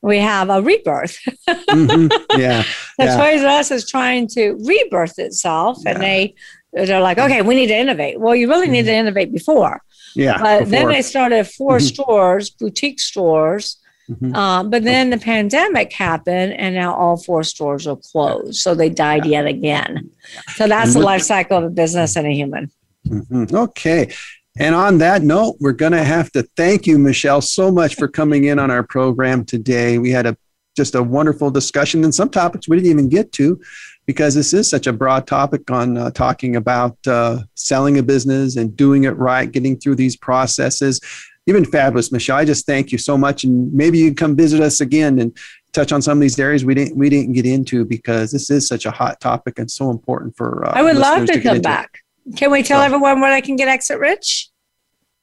we 0.00 0.16
have 0.16 0.48
a 0.48 0.62
rebirth. 0.62 1.18
mm-hmm. 1.50 2.06
Yeah. 2.40 2.64
the 2.96 3.04
yeah. 3.04 3.16
Toys 3.18 3.42
R 3.42 3.58
Us 3.58 3.70
is 3.70 3.86
trying 3.86 4.26
to 4.28 4.58
rebirth 4.64 5.18
itself, 5.18 5.80
yeah. 5.84 5.90
and 5.90 6.02
they 6.02 6.34
they're 6.72 7.02
like, 7.02 7.18
okay, 7.18 7.42
we 7.42 7.54
need 7.54 7.66
to 7.66 7.76
innovate. 7.76 8.18
Well, 8.18 8.34
you 8.34 8.48
really 8.48 8.68
need 8.68 8.84
to 8.84 8.90
mm-hmm. 8.90 9.00
innovate 9.00 9.34
before. 9.34 9.82
Yeah. 10.14 10.38
But 10.38 10.58
before. 10.60 10.70
then 10.70 10.88
they 10.88 11.02
started 11.02 11.46
4 11.46 11.76
mm-hmm. 11.76 11.86
stores, 11.86 12.50
boutique 12.50 13.00
stores. 13.00 13.78
Mm-hmm. 14.10 14.34
Um, 14.34 14.70
but 14.70 14.84
then 14.84 15.10
the 15.10 15.18
pandemic 15.18 15.92
happened, 15.92 16.54
and 16.54 16.74
now 16.74 16.94
all 16.94 17.18
four 17.18 17.42
stores 17.42 17.86
are 17.86 17.96
closed. 17.96 18.54
So 18.54 18.74
they 18.74 18.88
died 18.88 19.26
yet 19.26 19.46
again. 19.46 20.10
So 20.54 20.66
that's 20.66 20.94
the 20.94 21.00
life 21.00 21.22
cycle 21.22 21.58
of 21.58 21.64
a 21.64 21.70
business 21.70 22.16
and 22.16 22.26
a 22.26 22.30
human. 22.30 22.70
Mm-hmm. 23.06 23.54
Okay. 23.54 24.10
And 24.58 24.74
on 24.74 24.98
that 24.98 25.22
note, 25.22 25.56
we're 25.60 25.72
going 25.72 25.92
to 25.92 26.02
have 26.02 26.32
to 26.32 26.42
thank 26.56 26.86
you, 26.86 26.98
Michelle, 26.98 27.40
so 27.40 27.70
much 27.70 27.94
for 27.94 28.08
coming 28.08 28.44
in 28.44 28.58
on 28.58 28.70
our 28.70 28.82
program 28.82 29.44
today. 29.44 29.98
We 29.98 30.10
had 30.10 30.26
a 30.26 30.36
just 30.74 30.94
a 30.94 31.02
wonderful 31.02 31.50
discussion 31.50 32.04
and 32.04 32.14
some 32.14 32.30
topics 32.30 32.68
we 32.68 32.76
didn't 32.76 32.90
even 32.90 33.08
get 33.08 33.32
to 33.32 33.60
because 34.08 34.34
this 34.34 34.54
is 34.54 34.70
such 34.70 34.86
a 34.86 34.92
broad 34.92 35.26
topic 35.26 35.70
on 35.70 35.98
uh, 35.98 36.10
talking 36.10 36.56
about 36.56 36.96
uh, 37.06 37.40
selling 37.54 37.98
a 37.98 38.02
business 38.02 38.56
and 38.56 38.74
doing 38.74 39.04
it 39.04 39.10
right, 39.10 39.52
getting 39.52 39.78
through 39.78 39.96
these 39.96 40.16
processes. 40.16 40.98
You've 41.44 41.56
been 41.56 41.70
fabulous, 41.70 42.10
Michelle. 42.10 42.38
I 42.38 42.46
just 42.46 42.64
thank 42.64 42.90
you 42.90 42.96
so 42.96 43.18
much, 43.18 43.44
and 43.44 43.70
maybe 43.70 43.98
you 43.98 44.06
can 44.06 44.16
come 44.16 44.34
visit 44.34 44.62
us 44.62 44.80
again 44.80 45.18
and 45.18 45.36
touch 45.74 45.92
on 45.92 46.00
some 46.00 46.16
of 46.16 46.22
these 46.22 46.38
areas 46.38 46.64
we 46.64 46.74
didn't 46.74 46.96
we 46.96 47.10
didn't 47.10 47.34
get 47.34 47.44
into 47.44 47.84
because 47.84 48.32
this 48.32 48.48
is 48.48 48.66
such 48.66 48.86
a 48.86 48.90
hot 48.90 49.20
topic 49.20 49.58
and 49.58 49.70
so 49.70 49.90
important 49.90 50.34
for. 50.34 50.66
Uh, 50.66 50.72
I 50.72 50.82
would 50.82 50.96
love 50.96 51.26
to, 51.26 51.34
to 51.34 51.40
come 51.42 51.60
back. 51.60 51.98
Can 52.34 52.50
we 52.50 52.62
tell 52.62 52.80
so, 52.80 52.86
everyone 52.86 53.20
where 53.20 53.30
they 53.30 53.42
can 53.42 53.56
get 53.56 53.68
Exit 53.68 53.98
Rich? 53.98 54.48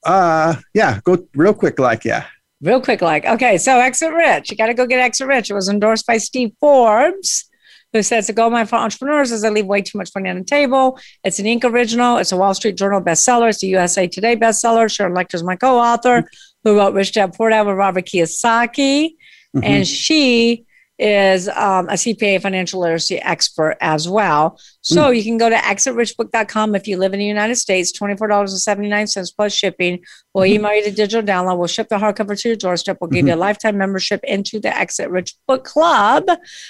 Uh, 0.04 0.54
yeah, 0.74 1.00
go 1.02 1.26
real 1.34 1.54
quick, 1.54 1.80
like 1.80 2.04
yeah. 2.04 2.26
Real 2.62 2.80
quick, 2.80 3.02
like 3.02 3.26
okay. 3.26 3.58
So 3.58 3.80
Exit 3.80 4.12
Rich, 4.12 4.52
you 4.52 4.56
got 4.56 4.66
to 4.66 4.74
go 4.74 4.86
get 4.86 5.00
Exit 5.00 5.26
Rich. 5.26 5.50
It 5.50 5.54
was 5.54 5.68
endorsed 5.68 6.06
by 6.06 6.18
Steve 6.18 6.52
Forbes 6.60 7.50
who 7.96 8.02
says 8.02 8.26
the 8.26 8.32
gold 8.32 8.52
mine 8.52 8.66
for 8.66 8.76
entrepreneurs 8.76 9.32
is 9.32 9.42
I 9.42 9.48
leave 9.48 9.66
way 9.66 9.82
too 9.82 9.98
much 9.98 10.10
money 10.14 10.28
on 10.28 10.38
the 10.38 10.44
table. 10.44 10.98
It's 11.24 11.38
an 11.38 11.46
Inc. 11.46 11.64
original. 11.64 12.18
It's 12.18 12.32
a 12.32 12.36
Wall 12.36 12.54
Street 12.54 12.76
Journal 12.76 13.00
bestseller. 13.00 13.48
It's 13.48 13.62
a 13.62 13.66
USA 13.66 14.06
Today 14.06 14.36
bestseller. 14.36 14.92
Sharon 14.92 15.14
Lechter 15.14 15.34
is 15.34 15.42
my 15.42 15.56
co-author, 15.56 16.28
who 16.62 16.76
wrote 16.76 16.94
Rich 16.94 17.12
Dad 17.12 17.34
Poor 17.34 17.50
Dad 17.50 17.66
with 17.66 17.76
Robert 17.76 18.04
Kiyosaki. 18.04 19.10
Mm-hmm. 19.56 19.64
And 19.64 19.86
she 19.86 20.66
is 20.98 21.48
um, 21.48 21.88
a 21.88 21.92
CPA 21.92 22.40
financial 22.40 22.80
literacy 22.80 23.18
expert 23.18 23.76
as 23.80 24.08
well. 24.08 24.58
So 24.80 25.10
mm. 25.10 25.16
you 25.16 25.22
can 25.22 25.36
go 25.36 25.50
to 25.50 25.56
exitrichbook.com 25.56 26.74
if 26.74 26.88
you 26.88 26.96
live 26.96 27.12
in 27.12 27.18
the 27.18 27.26
United 27.26 27.56
States, 27.56 27.92
$24.79 27.98 29.36
plus 29.36 29.52
shipping. 29.52 30.02
We'll 30.32 30.44
mm-hmm. 30.44 30.54
email 30.54 30.74
you 30.74 30.84
the 30.84 30.90
digital 30.90 31.22
download. 31.22 31.58
We'll 31.58 31.66
ship 31.66 31.88
the 31.88 31.96
hardcover 31.96 32.40
to 32.40 32.48
your 32.48 32.56
doorstep. 32.56 32.98
We'll 33.00 33.10
give 33.10 33.20
mm-hmm. 33.20 33.28
you 33.28 33.34
a 33.34 33.36
lifetime 33.36 33.76
membership 33.76 34.20
into 34.24 34.58
the 34.58 34.74
Exit 34.74 35.10
Rich 35.10 35.34
Book 35.46 35.64
Club, 35.64 36.24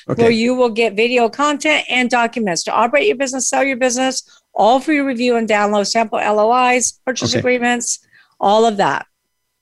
okay. 0.09 0.22
where 0.22 0.33
you 0.33 0.55
will 0.55 0.70
get 0.70 0.95
video 0.95 1.29
content 1.29 1.85
and 1.89 2.11
documents 2.11 2.64
to 2.64 2.72
operate 2.72 3.07
your 3.07 3.16
business, 3.16 3.49
sell 3.49 3.62
your 3.62 3.77
business, 3.77 4.43
all 4.55 4.81
for 4.81 4.93
your 4.93 5.07
review 5.07 5.37
and 5.37 5.49
download, 5.49 5.87
sample 5.87 6.18
LOIs, 6.18 7.01
purchase 7.07 7.33
okay. 7.33 7.39
agreements, 7.39 8.01
all 8.41 8.66
of 8.66 8.79
that. 8.79 9.07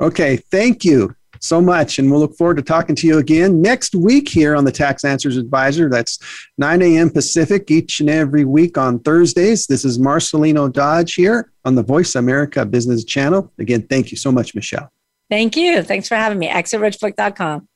Okay, 0.00 0.36
thank 0.36 0.84
you 0.84 1.14
so 1.44 1.60
much. 1.60 1.98
And 1.98 2.10
we'll 2.10 2.20
look 2.20 2.36
forward 2.36 2.56
to 2.56 2.62
talking 2.62 2.96
to 2.96 3.06
you 3.06 3.18
again 3.18 3.60
next 3.60 3.94
week 3.94 4.28
here 4.28 4.54
on 4.54 4.64
the 4.64 4.72
Tax 4.72 5.04
Answers 5.04 5.36
Advisor. 5.36 5.88
That's 5.88 6.18
9 6.58 6.82
a.m. 6.82 7.10
Pacific 7.10 7.70
each 7.70 8.00
and 8.00 8.10
every 8.10 8.44
week 8.44 8.78
on 8.78 8.98
Thursdays. 9.00 9.66
This 9.66 9.84
is 9.84 9.98
Marcelino 9.98 10.72
Dodge 10.72 11.14
here 11.14 11.52
on 11.64 11.74
the 11.74 11.82
Voice 11.82 12.14
America 12.14 12.64
Business 12.64 13.04
Channel. 13.04 13.52
Again, 13.58 13.82
thank 13.82 14.10
you 14.10 14.16
so 14.16 14.32
much, 14.32 14.54
Michelle. 14.54 14.90
Thank 15.30 15.56
you. 15.56 15.82
Thanks 15.82 16.08
for 16.08 16.16
having 16.16 16.38
me. 16.38 16.48
ExitRichBook.com. 16.48 17.68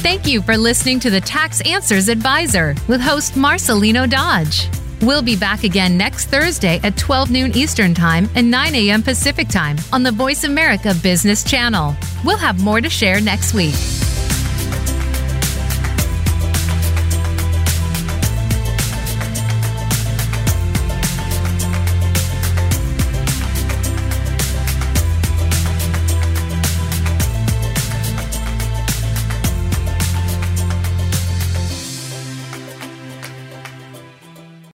Thank 0.00 0.26
you 0.26 0.40
for 0.40 0.56
listening 0.56 1.00
to 1.00 1.10
the 1.10 1.20
Tax 1.20 1.60
Answers 1.62 2.08
Advisor 2.08 2.74
with 2.86 3.00
host 3.00 3.34
Marcelino 3.34 4.08
Dodge. 4.08 4.68
We'll 5.00 5.22
be 5.22 5.36
back 5.36 5.64
again 5.64 5.96
next 5.96 6.26
Thursday 6.26 6.80
at 6.82 6.96
12 6.96 7.30
noon 7.30 7.56
Eastern 7.56 7.94
Time 7.94 8.28
and 8.34 8.50
9 8.50 8.74
a.m. 8.74 9.02
Pacific 9.02 9.48
Time 9.48 9.76
on 9.92 10.02
the 10.02 10.10
Voice 10.10 10.44
America 10.44 10.94
Business 11.02 11.44
Channel. 11.44 11.94
We'll 12.24 12.36
have 12.36 12.62
more 12.62 12.80
to 12.80 12.90
share 12.90 13.20
next 13.20 13.54
week. 13.54 13.74